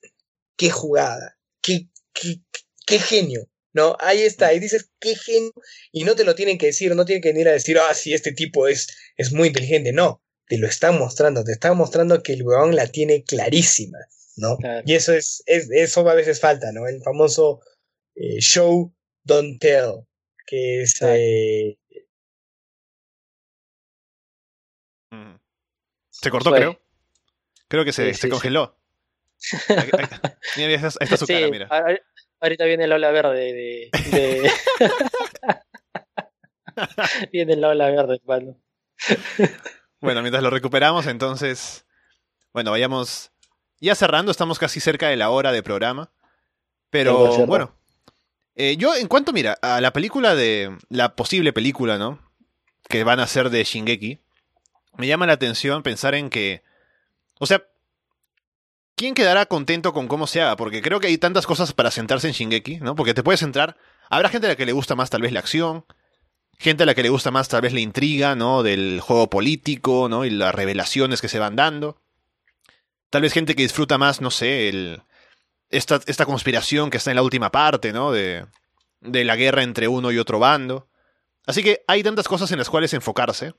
qué 0.58 0.70
jugada, 0.70 1.38
qué, 1.62 1.88
qué, 2.14 2.42
qué 2.86 3.00
genio. 3.00 3.48
¿no? 3.74 3.98
Ahí 4.00 4.22
está, 4.22 4.54
y 4.54 4.60
dices, 4.60 4.92
qué 5.00 5.16
genio, 5.16 5.52
y 5.92 6.04
no 6.04 6.16
te 6.16 6.24
lo 6.24 6.36
tienen 6.36 6.58
que 6.58 6.68
decir, 6.68 6.96
no 6.96 7.06
tienen 7.06 7.24
que 7.24 7.30
venir 7.30 7.48
a 7.48 7.54
decir, 7.54 7.80
ah, 7.80 7.94
sí, 7.94 8.14
este 8.14 8.32
tipo 8.32 8.68
es, 8.68 8.88
es 9.18 9.34
muy 9.34 9.48
inteligente, 9.48 9.92
no, 9.92 10.22
te 10.48 10.58
lo 10.60 10.68
están 10.68 11.00
mostrando, 11.00 11.44
te 11.44 11.54
están 11.54 11.76
mostrando 11.76 12.22
que 12.22 12.34
el 12.34 12.44
weón 12.44 12.76
la 12.76 12.88
tiene 12.88 13.24
clarísima, 13.24 13.98
¿no? 14.36 14.58
Claro. 14.58 14.84
Y 14.86 14.94
eso 14.94 15.14
es, 15.14 15.42
es, 15.48 15.70
eso 15.72 16.08
a 16.08 16.14
veces 16.14 16.40
falta, 16.40 16.72
¿no? 16.72 16.88
El 16.88 17.02
famoso 17.02 17.62
eh, 18.16 18.40
show, 18.40 18.94
don't 19.24 19.60
tell, 19.60 20.06
que 20.46 20.84
es... 20.84 21.02
Eh... 21.02 21.78
Se 26.10 26.32
cortó, 26.32 26.52
Fue. 26.52 26.60
creo. 26.60 26.80
Creo 27.68 27.84
que 27.84 27.92
se, 27.92 28.14
sí, 28.14 28.14
se 28.14 28.22
sí, 28.28 28.30
congeló. 28.30 28.78
Sí. 29.36 29.58
mira, 30.58 30.74
esta, 30.74 30.88
esta 30.88 31.16
es 31.16 31.20
su 31.20 31.28
cara, 31.28 31.50
mira. 31.50 31.68
Ahorita 32.40 32.66
viene 32.66 32.88
la 32.88 32.96
ola 32.96 33.12
verde 33.12 33.54
de. 33.54 33.90
de... 34.12 34.52
viene 37.32 37.56
la 37.56 37.70
ola 37.70 37.90
verde, 37.90 38.20
hermano. 38.22 38.58
bueno, 40.00 40.22
mientras 40.22 40.44
lo 40.44 40.50
recuperamos, 40.50 41.08
entonces. 41.08 41.86
Bueno, 42.54 42.72
vayamos. 42.72 43.32
Ya 43.80 43.96
cerrando, 43.96 44.32
estamos 44.32 44.60
casi 44.60 44.80
cerca 44.80 45.10
de 45.10 45.18
la 45.18 45.30
hora 45.30 45.52
de 45.52 45.64
programa. 45.64 46.14
Pero 46.90 47.46
bueno. 47.48 47.76
Eh, 48.56 48.78
yo, 48.78 48.96
en 48.96 49.08
cuanto, 49.08 49.34
mira, 49.34 49.58
a 49.62 49.82
la 49.82 49.94
película 49.94 50.36
de. 50.36 50.78
La 50.90 51.16
posible 51.16 51.54
película, 51.54 51.98
¿no? 51.98 52.20
Que 52.88 53.04
van 53.04 53.20
a 53.20 53.28
ser 53.28 53.50
de 53.50 53.64
Shingeki. 53.64 54.20
Me 54.98 55.08
llama 55.08 55.26
la 55.26 55.34
atención 55.34 55.84
pensar 55.84 56.16
en 56.16 56.30
que. 56.30 56.64
O 57.40 57.46
sea, 57.46 57.64
¿quién 58.96 59.16
quedará 59.16 59.46
contento 59.48 59.94
con 59.94 60.08
cómo 60.08 60.28
se 60.28 60.42
haga? 60.42 60.56
Porque 60.56 60.82
creo 60.82 61.00
que 61.00 61.08
hay 61.08 61.18
tantas 61.18 61.48
cosas 61.48 61.74
para 61.74 61.92
sentarse 61.92 62.28
en 62.28 62.34
Shingeki, 62.34 62.78
¿no? 62.78 62.96
Porque 62.96 63.14
te 63.14 63.24
puedes 63.24 63.40
centrar. 63.40 63.78
Habrá 64.10 64.30
gente 64.30 64.48
a 64.48 64.52
la 64.52 64.56
que 64.56 64.66
le 64.66 64.74
gusta 64.74 64.96
más 64.96 65.10
tal 65.10 65.22
vez 65.22 65.32
la 65.32 65.40
acción, 65.40 65.86
gente 66.60 66.84
a 66.84 66.86
la 66.86 66.94
que 66.94 67.04
le 67.04 67.10
gusta 67.10 67.32
más 67.32 67.48
tal 67.48 67.62
vez 67.62 67.74
la 67.74 67.80
intriga, 67.80 68.36
¿no? 68.36 68.62
Del 68.62 69.00
juego 69.02 69.30
político, 69.30 70.08
¿no? 70.10 70.26
Y 70.26 70.30
las 70.30 70.54
revelaciones 70.54 71.22
que 71.22 71.30
se 71.30 71.40
van 71.40 71.56
dando. 71.56 72.00
Tal 73.10 73.24
vez 73.24 73.34
gente 73.34 73.56
que 73.56 73.64
disfruta 73.64 73.98
más, 73.98 74.22
no 74.22 74.32
sé, 74.32 74.70
el, 74.70 75.02
esta, 75.74 76.00
esta 76.06 76.26
conspiración 76.26 76.90
que 76.90 76.98
está 76.98 77.12
en 77.12 77.16
la 77.16 77.24
última 77.24 77.52
parte, 77.52 77.92
¿no? 77.92 78.12
De, 78.12 78.46
de 79.02 79.24
la 79.24 79.36
guerra 79.36 79.64
entre 79.64 79.88
uno 79.88 80.12
y 80.12 80.18
otro 80.18 80.40
bando. 80.40 80.88
Así 81.46 81.64
que 81.64 81.84
hay 81.88 82.04
tantas 82.04 82.28
cosas 82.28 82.52
en 82.52 82.60
las 82.60 82.70
cuales 82.70 82.94
enfocarse, 82.94 83.54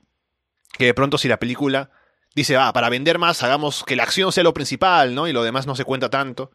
que 0.77 0.85
de 0.85 0.93
pronto 0.93 1.17
si 1.17 1.27
la 1.27 1.39
película 1.39 1.91
dice, 2.35 2.57
ah, 2.57 2.73
para 2.73 2.89
vender 2.89 3.19
más, 3.19 3.43
hagamos 3.43 3.83
que 3.83 3.95
la 3.95 4.03
acción 4.03 4.31
sea 4.31 4.43
lo 4.43 4.53
principal, 4.53 5.13
¿no? 5.13 5.27
Y 5.27 5.33
lo 5.33 5.43
demás 5.43 5.67
no 5.67 5.75
se 5.75 5.85
cuenta 5.85 6.09
tanto. 6.09 6.51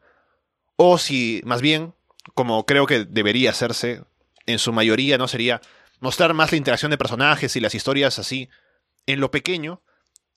O 0.77 0.99
si, 0.99 1.41
más 1.45 1.61
bien, 1.61 1.95
como 2.35 2.67
creo 2.67 2.87
que 2.87 3.05
debería 3.05 3.51
hacerse, 3.51 4.03
en 4.47 4.59
su 4.59 4.73
mayoría, 4.73 5.19
¿no? 5.19 5.29
Sería 5.29 5.61
mostrar 6.01 6.35
más 6.35 6.51
la 6.51 6.59
interacción 6.59 6.91
de 6.91 6.99
personajes 6.99 7.55
y 7.57 7.61
las 7.61 7.75
historias 7.75 8.19
así, 8.19 8.49
en 9.07 9.21
lo 9.21 9.31
pequeño, 9.31 9.83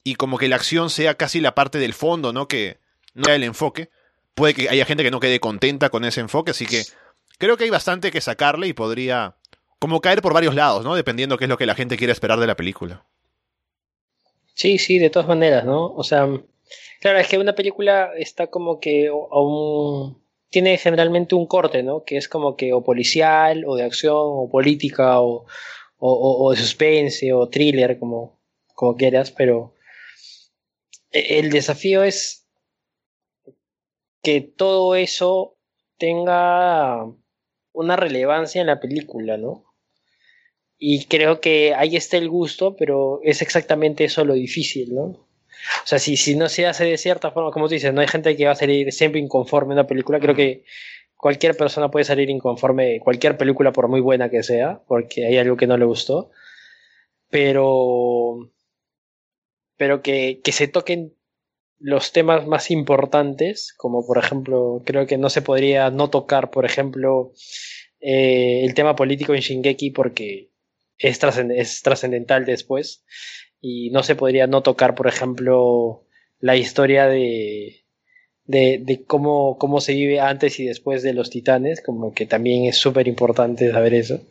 y 0.04 0.16
como 0.16 0.38
que 0.38 0.50
la 0.50 0.58
acción 0.58 0.90
sea 0.90 1.16
casi 1.16 1.40
la 1.40 1.56
parte 1.56 1.80
del 1.80 1.94
fondo, 1.94 2.34
¿no? 2.34 2.48
Que 2.48 2.80
no 3.14 3.26
sea 3.26 3.36
el 3.36 3.44
enfoque. 3.44 3.90
Puede 4.36 4.54
que 4.54 4.70
haya 4.70 4.86
gente 4.86 5.04
que 5.04 5.12
no 5.12 5.20
quede 5.20 5.40
contenta 5.40 5.90
con 5.90 6.06
ese 6.06 6.22
enfoque, 6.22 6.52
así 6.52 6.66
que 6.66 6.84
creo 7.38 7.58
que 7.58 7.66
hay 7.66 7.70
bastante 7.70 8.12
que 8.12 8.22
sacarle 8.22 8.68
y 8.68 8.74
podría 8.74 9.36
como 9.80 10.02
caer 10.02 10.22
por 10.22 10.34
varios 10.34 10.56
lados, 10.56 10.86
¿no? 10.86 10.96
Dependiendo 10.96 11.38
qué 11.38 11.46
es 11.46 11.50
lo 11.50 11.58
que 11.58 11.66
la 11.66 11.76
gente 11.76 11.98
quiere 11.98 12.14
esperar 12.14 12.40
de 12.40 12.48
la 12.48 12.56
película. 12.56 13.06
Sí, 14.54 14.78
sí, 14.78 14.98
de 14.98 15.10
todas 15.10 15.28
maneras, 15.28 15.66
¿no? 15.66 15.94
O 15.94 16.04
sea, 16.04 16.28
claro, 17.02 17.20
es 17.20 17.28
que 17.28 17.38
una 17.38 17.54
película 17.54 18.12
está 18.18 18.48
como 18.48 18.80
que 18.80 19.12
tiene 20.50 20.78
generalmente 20.78 21.36
un 21.36 21.48
corte, 21.48 21.84
¿no? 21.84 22.04
Que 22.04 22.18
es 22.18 22.30
como 22.30 22.56
que 22.56 22.74
o 22.74 22.84
policial, 22.84 23.66
o 23.66 23.76
de 23.76 23.84
acción, 23.84 24.16
o 24.16 24.50
política, 24.50 25.20
o, 25.20 25.46
o, 25.98 26.52
de 26.52 26.58
suspense, 26.58 27.34
o 27.34 27.50
thriller, 27.50 27.98
como, 28.00 28.40
como 28.76 28.96
quieras, 28.96 29.32
pero 29.32 29.74
e, 31.12 31.40
el 31.40 31.50
desafío 31.50 32.04
es 32.04 32.43
que 34.24 34.42
todo 34.42 34.96
eso 34.96 35.58
tenga 35.98 37.06
una 37.74 37.96
relevancia 37.96 38.62
en 38.62 38.68
la 38.68 38.80
película, 38.80 39.38
¿no? 39.38 39.66
Y 40.78 41.06
creo 41.06 41.40
que 41.40 41.74
ahí 41.76 41.96
está 41.96 42.18
el 42.18 42.30
gusto, 42.30 42.76
pero 42.76 43.20
es 43.24 43.42
exactamente 43.42 44.06
eso 44.06 44.26
lo 44.26 44.34
difícil, 44.34 44.96
¿no? 44.96 45.04
O 45.04 45.86
sea, 45.86 46.00
si, 46.00 46.18
si 46.18 46.36
no 46.36 46.50
se 46.50 46.66
hace 46.66 46.86
de 46.86 46.98
cierta 46.98 47.32
forma, 47.32 47.52
como 47.52 47.68
tú 47.68 47.74
dices, 47.74 47.94
no 47.94 48.02
hay 48.02 48.08
gente 48.08 48.36
que 48.36 48.46
va 48.46 48.52
a 48.52 48.56
salir 48.56 48.92
siempre 48.92 49.22
inconforme 49.22 49.74
en 49.74 49.80
una 49.80 49.88
película. 49.88 50.20
Creo 50.20 50.36
que 50.36 50.66
cualquier 51.16 51.56
persona 51.56 51.90
puede 51.90 52.06
salir 52.06 52.30
inconforme 52.30 52.86
de 52.86 53.00
cualquier 53.00 53.38
película, 53.38 53.72
por 53.72 53.88
muy 53.88 54.02
buena 54.02 54.30
que 54.30 54.44
sea, 54.44 54.82
porque 54.88 55.26
hay 55.26 55.38
algo 55.38 55.56
que 55.58 55.68
no 55.68 55.78
le 55.78 55.86
gustó. 55.86 56.32
Pero. 57.30 58.52
Pero 59.78 60.02
que, 60.02 60.42
que 60.44 60.52
se 60.52 60.68
toquen 60.68 61.16
los 61.84 62.14
temas 62.14 62.48
más 62.48 62.72
importantes, 62.72 63.74
como 63.76 64.08
por 64.08 64.18
ejemplo, 64.18 64.82
creo 64.86 65.06
que 65.06 65.18
no 65.18 65.30
se 65.30 65.42
podría 65.42 65.90
no 65.90 66.10
tocar, 66.10 66.50
por 66.50 66.64
ejemplo, 66.64 67.34
eh, 68.00 68.64
el 68.64 68.74
tema 68.74 68.96
político 68.96 69.34
en 69.34 69.42
Shingeki 69.42 69.92
porque 69.92 70.50
es 70.98 71.20
trascendental 71.20 72.46
después 72.46 73.04
y 73.60 73.90
no 73.90 74.02
se 74.02 74.16
podría 74.16 74.48
no 74.48 74.64
tocar, 74.64 74.96
por 74.96 75.08
ejemplo, 75.08 76.06
la 76.40 76.56
historia 76.56 77.08
de, 77.08 77.84
de, 78.46 79.04
cómo, 79.06 79.58
cómo 79.58 79.82
se 79.82 79.92
vive 79.92 80.22
antes 80.22 80.62
y 80.62 80.66
después 80.66 81.04
de 81.04 81.14
los 81.14 81.30
titanes, 81.30 81.82
como 81.82 82.14
que 82.14 82.26
también 82.26 82.64
es 82.64 82.78
súper 82.78 83.10
importante 83.10 83.70
saber 83.74 83.94
eso. 83.94 84.22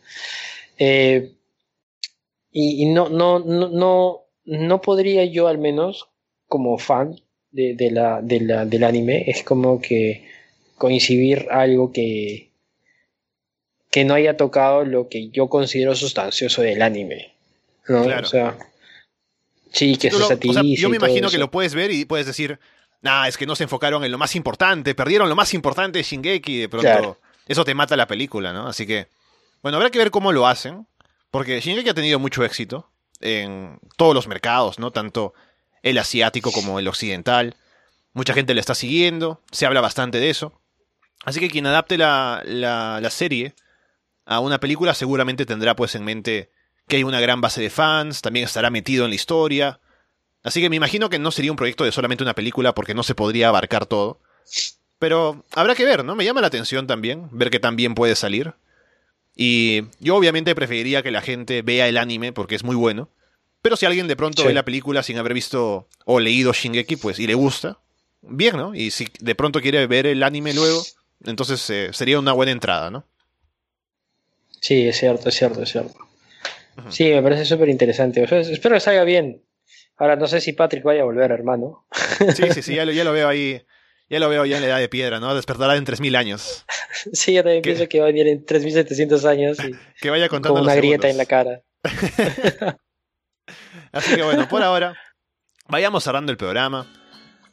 Eh, 0.78 1.34
y, 2.50 2.86
no, 2.86 3.11
no, 3.11 3.40
no, 3.40 3.68
no, 3.68 4.22
no 4.46 4.80
podría 4.80 5.26
yo 5.26 5.48
al 5.48 5.59
menos, 5.59 6.09
como 6.46 6.78
fan 6.78 7.20
de, 7.53 7.74
de 7.74 7.90
la, 7.90 8.20
de 8.22 8.40
la, 8.40 8.64
del 8.64 8.84
anime, 8.84 9.24
es 9.28 9.42
como 9.42 9.80
que 9.80 10.28
coincidir 10.76 11.46
algo 11.50 11.92
que, 11.92 12.50
que 13.90 14.05
no 14.05 14.14
haya 14.14 14.36
tocado 14.36 14.84
lo 14.84 15.09
que 15.09 15.28
yo 15.28 15.48
considero 15.48 15.94
sustancioso 15.94 16.62
del 16.62 16.82
anime. 16.82 17.32
¿no? 17.88 18.03
O 18.03 18.24
sea, 18.24 18.57
Sí, 19.72 19.96
que 19.96 20.09
eso 20.09 20.38
Yo 20.38 20.90
me 20.90 20.96
imagino 20.96 21.30
que 21.30 21.38
lo 21.38 21.50
puedes 21.50 21.74
ver 21.74 21.90
y 21.90 22.05
puedes 22.05 22.26
decir, 22.26 22.59
nah, 23.00 23.26
es 23.26 23.38
que 23.38 23.46
no 23.46 23.57
se 23.57 23.64
enfocaron 23.64 24.05
en 24.05 24.12
lo 24.12 24.18
más 24.18 24.36
importante, 24.36 24.94
perdieron 24.94 25.28
lo 25.28 25.34
más 25.34 25.55
importante 25.55 25.98
de 25.98 26.05
Shingeki 26.05 26.53
y 26.53 26.61
de 26.61 26.68
pronto 26.68 27.18
eso 27.48 27.64
te 27.64 27.74
mata 27.74 27.96
la 27.96 28.07
película, 28.07 28.53
¿no? 28.53 28.68
Así 28.68 28.86
que, 28.86 29.09
bueno, 29.62 29.76
habrá 29.78 29.90
que 29.90 29.98
ver 29.98 30.11
cómo 30.11 30.30
lo 30.30 30.46
hacen, 30.46 30.86
porque 31.30 31.61
Shingeki 31.61 31.88
ha 31.88 31.94
tenido 31.94 32.18
mucho 32.18 32.44
éxito 32.44 32.90
en 33.20 33.78
todos 33.96 34.14
los 34.14 34.28
mercados, 34.28 34.78
¿no? 34.78 34.90
Tanto 34.90 35.32
el 35.82 35.98
asiático 35.98 36.52
como 36.52 36.78
el 36.78 36.88
occidental. 36.88 37.56
Mucha 38.12 38.34
gente 38.34 38.54
le 38.54 38.60
está 38.60 38.74
siguiendo, 38.74 39.40
se 39.50 39.66
habla 39.66 39.80
bastante 39.80 40.18
de 40.18 40.30
eso. 40.30 40.60
Así 41.24 41.40
que 41.40 41.48
quien 41.48 41.66
adapte 41.66 41.98
la, 41.98 42.42
la, 42.44 43.00
la 43.00 43.10
serie 43.10 43.54
a 44.24 44.40
una 44.40 44.60
película 44.60 44.94
seguramente 44.94 45.46
tendrá 45.46 45.74
pues 45.76 45.94
en 45.94 46.04
mente 46.04 46.50
que 46.88 46.96
hay 46.96 47.04
una 47.04 47.20
gran 47.20 47.40
base 47.40 47.60
de 47.60 47.70
fans, 47.70 48.22
también 48.22 48.44
estará 48.44 48.70
metido 48.70 49.04
en 49.04 49.10
la 49.10 49.16
historia. 49.16 49.80
Así 50.42 50.60
que 50.60 50.68
me 50.68 50.76
imagino 50.76 51.08
que 51.08 51.18
no 51.18 51.30
sería 51.30 51.52
un 51.52 51.56
proyecto 51.56 51.84
de 51.84 51.92
solamente 51.92 52.24
una 52.24 52.34
película 52.34 52.74
porque 52.74 52.94
no 52.94 53.02
se 53.02 53.14
podría 53.14 53.48
abarcar 53.48 53.86
todo. 53.86 54.20
Pero 54.98 55.44
habrá 55.52 55.74
que 55.74 55.84
ver, 55.84 56.04
¿no? 56.04 56.14
Me 56.14 56.24
llama 56.24 56.40
la 56.40 56.48
atención 56.48 56.86
también 56.86 57.28
ver 57.32 57.50
que 57.50 57.60
también 57.60 57.94
puede 57.94 58.14
salir. 58.16 58.54
Y 59.34 59.84
yo 60.00 60.16
obviamente 60.16 60.54
preferiría 60.54 61.02
que 61.02 61.10
la 61.10 61.22
gente 61.22 61.62
vea 61.62 61.88
el 61.88 61.96
anime 61.96 62.32
porque 62.32 62.54
es 62.54 62.64
muy 62.64 62.76
bueno. 62.76 63.08
Pero 63.62 63.76
si 63.76 63.86
alguien 63.86 64.08
de 64.08 64.16
pronto 64.16 64.44
ve 64.44 64.52
la 64.52 64.64
película 64.64 65.02
sin 65.02 65.18
haber 65.18 65.34
visto 65.34 65.88
o 66.04 66.18
leído 66.18 66.52
Shingeki, 66.52 66.96
pues 66.96 67.20
y 67.20 67.28
le 67.28 67.34
gusta, 67.34 67.78
bien, 68.20 68.56
¿no? 68.56 68.74
Y 68.74 68.90
si 68.90 69.06
de 69.20 69.34
pronto 69.36 69.60
quiere 69.60 69.86
ver 69.86 70.06
el 70.06 70.22
anime 70.24 70.52
luego, 70.52 70.82
entonces 71.24 71.70
eh, 71.70 71.90
sería 71.92 72.18
una 72.18 72.32
buena 72.32 72.50
entrada, 72.50 72.90
¿no? 72.90 73.06
Sí, 74.60 74.86
es 74.86 74.98
cierto, 74.98 75.28
es 75.28 75.34
cierto, 75.36 75.62
es 75.62 75.70
cierto. 75.70 75.94
Sí, 76.88 77.04
me 77.10 77.22
parece 77.22 77.44
súper 77.44 77.68
interesante. 77.68 78.22
espero 78.22 78.74
que 78.74 78.80
salga 78.80 79.04
bien. 79.04 79.42
Ahora 79.96 80.16
no 80.16 80.26
sé 80.26 80.40
si 80.40 80.52
Patrick 80.52 80.82
vaya 80.82 81.02
a 81.02 81.04
volver, 81.04 81.30
hermano. 81.30 81.86
Sí, 82.34 82.44
sí, 82.52 82.62
sí, 82.62 82.74
ya 82.74 82.84
lo, 82.84 83.12
veo 83.12 83.28
ahí. 83.28 83.62
Ya 84.08 84.18
lo 84.18 84.28
veo 84.28 84.44
ya 84.44 84.56
en 84.56 84.62
la 84.62 84.68
edad 84.68 84.78
de 84.78 84.88
piedra, 84.88 85.20
¿no? 85.20 85.34
Despertará 85.34 85.76
en 85.76 85.84
3000 85.84 86.16
años. 86.16 86.64
Sí, 87.12 87.32
yo 87.32 87.42
también 87.42 87.62
pienso 87.62 87.88
que 87.88 88.00
va 88.00 88.06
a 88.06 88.08
venir 88.08 88.28
en 88.28 88.44
3700 88.44 89.24
años. 89.24 89.58
Y 89.60 89.72
que 90.00 90.10
vaya 90.10 90.28
contando. 90.28 90.54
Con 90.54 90.64
una 90.64 90.74
grieta 90.74 91.08
en 91.08 91.16
la 91.16 91.26
cara. 91.26 91.62
Así 93.93 94.14
que 94.14 94.22
bueno, 94.22 94.49
por 94.49 94.62
ahora, 94.62 94.95
vayamos 95.68 96.05
cerrando 96.05 96.32
el 96.32 96.38
programa 96.38 96.86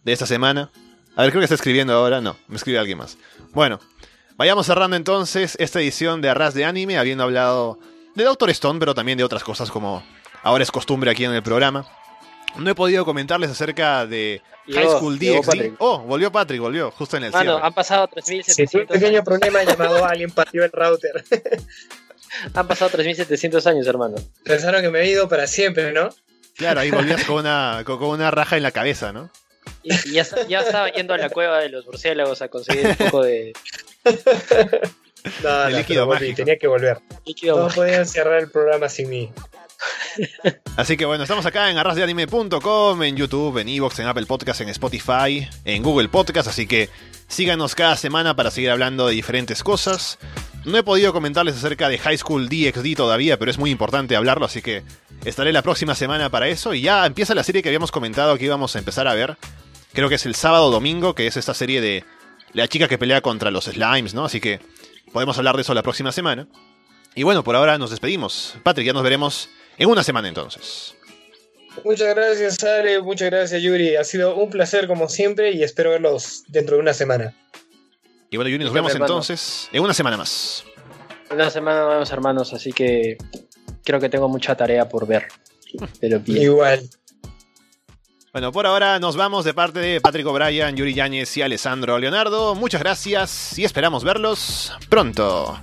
de 0.04 0.14
esta 0.14 0.26
semana. 0.26 0.70
A 1.16 1.24
ver, 1.24 1.32
creo 1.32 1.42
que 1.42 1.46
está 1.46 1.56
escribiendo 1.56 1.94
ahora. 1.94 2.22
No, 2.22 2.38
me 2.48 2.56
escribe 2.56 2.80
alguien 2.80 2.98
más. 2.98 3.18
Bueno, 3.52 3.80
vayamos 4.36 4.66
cerrando 4.66 4.96
entonces 4.96 5.56
esta 5.60 5.80
edición 5.80 6.22
de 6.22 6.30
Arras 6.30 6.54
de 6.54 6.66
Anime, 6.66 6.98
habiendo 6.98 7.24
hablado 7.24 7.80
de 8.16 8.24
Doctor 8.24 8.50
Stone, 8.52 8.80
pero 8.80 8.96
también 8.96 9.18
de 9.18 9.24
otras 9.24 9.44
cosas 9.44 9.72
como 9.72 10.04
ahora 10.44 10.64
es 10.64 10.72
costumbre 10.72 11.12
aquí 11.12 11.26
en 11.26 11.34
el 11.34 11.44
programa. 11.44 11.86
No 12.58 12.70
he 12.70 12.76
podido 12.76 13.06
comentarles 13.06 13.52
acerca 13.52 14.08
de 14.08 14.42
High 14.68 14.90
School 14.90 15.20
DxD. 15.20 15.76
Oh, 15.78 16.00
volvió 16.00 16.32
Patrick, 16.32 16.60
volvió, 16.60 16.92
justo 16.92 17.18
en 17.18 17.26
el 17.26 17.32
Bueno, 17.32 17.58
han 17.62 17.74
pasado 17.74 18.08
3700 18.08 18.82
un 18.82 18.88
pequeño 18.88 19.24
problema 19.24 19.64
llamado 19.64 20.04
alguien 20.04 20.32
partió 20.32 20.64
el 20.64 20.72
router. 20.72 21.24
han 22.54 22.68
pasado 22.68 22.92
3700 22.92 23.66
años, 23.68 23.88
hermano. 23.88 24.16
Pensaron 24.44 24.82
que 24.82 24.90
me 24.90 25.02
he 25.02 25.10
ido 25.10 25.28
para 25.28 25.48
siempre, 25.48 25.92
¿no? 25.92 26.10
Claro, 26.56 26.82
ahí 26.82 26.92
volvías 26.92 27.24
con 27.24 27.38
una, 27.38 27.84
con, 27.86 28.04
una 28.04 28.32
raja 28.32 28.58
en 28.58 28.64
la 28.64 28.72
cabeza, 28.72 29.14
¿no? 29.14 29.30
Y, 29.84 30.12
ya, 30.12 30.26
ya, 30.48 30.62
estaba 30.62 30.92
yendo 30.92 31.14
a 31.14 31.18
la 31.18 31.30
cueva 31.30 31.60
de 31.60 31.70
los 31.70 31.86
murciélagos 31.86 32.42
a 32.42 32.50
conseguir 32.50 32.88
un 32.88 32.96
poco 32.96 33.24
de, 33.24 33.54
no, 35.44 35.70
líquido 35.70 36.08
mágico. 36.08 36.38
Tenía 36.38 36.58
que 36.58 36.68
volver. 36.68 37.00
no 37.46 37.68
podían 37.68 38.06
cerrar 38.06 38.40
el 38.40 38.50
programa 38.50 38.90
sin 38.90 39.10
mí. 39.10 39.32
Así 40.76 40.98
que 40.98 41.06
bueno, 41.06 41.24
estamos 41.24 41.46
acá 41.46 41.70
en 41.70 41.78
arrasdeanime.com, 41.78 43.04
en 43.04 43.16
YouTube, 43.16 43.60
en 43.60 43.70
Evox, 43.70 44.00
en 44.00 44.08
Apple 44.08 44.26
Podcast, 44.26 44.62
en 44.62 44.70
Spotify, 44.70 45.48
en 45.66 45.84
Google 45.84 46.10
Podcast, 46.10 46.50
así 46.50 46.68
que 46.68 46.90
síganos 47.28 47.76
cada 47.76 47.96
semana 47.96 48.36
para 48.36 48.52
seguir 48.52 48.72
hablando 48.72 49.08
de 49.08 49.14
diferentes 49.14 49.64
cosas. 49.64 50.20
No 50.70 50.78
he 50.78 50.84
podido 50.84 51.14
comentarles 51.14 51.56
acerca 51.56 51.90
de 51.90 51.98
High 51.98 52.18
School 52.18 52.50
DxD 52.50 52.96
todavía, 52.96 53.38
pero 53.38 53.52
es 53.52 53.58
muy 53.58 53.72
importante 53.72 54.16
hablarlo, 54.16 54.46
así 54.46 54.62
que 54.62 54.84
estaré 55.26 55.52
la 55.52 55.62
próxima 55.62 55.96
semana 55.96 56.30
para 56.30 56.48
eso. 56.48 56.74
Y 56.74 56.82
ya 56.82 57.06
empieza 57.06 57.36
la 57.36 57.44
serie 57.44 57.62
que 57.62 57.70
habíamos 57.70 57.92
comentado 57.92 58.38
que 58.38 58.46
íbamos 58.46 58.76
a 58.76 58.80
empezar 58.80 59.08
a 59.08 59.14
ver. 59.14 59.38
Creo 59.94 60.10
que 60.10 60.16
es 60.16 60.26
el 60.26 60.36
sábado 60.36 60.70
domingo, 60.72 61.16
que 61.16 61.28
es 61.28 61.38
esta 61.38 61.54
serie 61.54 61.82
de 61.82 62.04
la 62.54 62.68
chica 62.68 62.88
que 62.88 62.98
pelea 62.98 63.22
contra 63.22 63.52
los 63.52 63.66
slimes, 63.66 64.14
¿no? 64.14 64.26
Así 64.26 64.40
que 64.40 64.60
Podemos 65.12 65.38
hablar 65.38 65.56
de 65.56 65.62
eso 65.62 65.74
la 65.74 65.84
próxima 65.84 66.12
semana. 66.12 66.48
Y 67.16 67.24
bueno, 67.24 67.44
por 67.44 67.56
ahora 67.56 67.78
nos 67.78 67.90
despedimos. 67.90 68.56
Patrick, 68.64 68.86
ya 68.86 68.94
nos 68.94 69.04
veremos 69.04 69.50
en 69.78 69.90
una 69.90 70.04
semana 70.04 70.28
entonces. 70.28 70.96
Muchas 71.84 72.16
gracias, 72.16 72.64
Ale. 72.64 73.02
Muchas 73.02 73.30
gracias, 73.30 73.62
Yuri. 73.62 73.96
Ha 73.96 74.04
sido 74.04 74.36
un 74.36 74.50
placer 74.50 74.88
como 74.88 75.10
siempre 75.10 75.52
y 75.52 75.64
espero 75.64 75.92
verlos 75.92 76.44
dentro 76.48 76.76
de 76.76 76.82
una 76.82 76.94
semana. 76.94 77.36
Y 78.30 78.38
bueno, 78.38 78.50
Yuri, 78.50 78.64
nos 78.64 78.74
vemos 78.74 78.94
entonces 78.94 79.70
en 79.72 79.84
una 79.84 79.94
semana 79.94 80.18
más. 80.18 80.64
Una 81.32 81.50
semana 81.50 81.86
vemos, 81.86 82.12
hermanos, 82.12 82.54
así 82.54 82.72
que 82.72 83.18
creo 83.84 84.00
que 84.00 84.10
tengo 84.10 84.30
mucha 84.30 84.56
tarea 84.56 84.88
por 84.88 85.08
ver. 85.08 85.28
Pero 86.00 86.22
Igual. 86.26 86.90
Bueno, 88.32 88.52
por 88.52 88.68
ahora 88.68 89.00
nos 89.00 89.16
vamos 89.16 89.44
de 89.46 89.56
parte 89.56 89.80
de 89.80 90.02
Patrick 90.02 90.28
O'Brien, 90.28 90.76
Yuri 90.76 90.94
Yáñez 90.94 91.36
y 91.38 91.42
Alessandro 91.42 91.98
Leonardo. 91.98 92.54
Muchas 92.54 92.82
gracias 92.82 93.58
y 93.58 93.64
esperamos 93.64 94.04
verlos 94.04 94.74
pronto. 94.88 95.60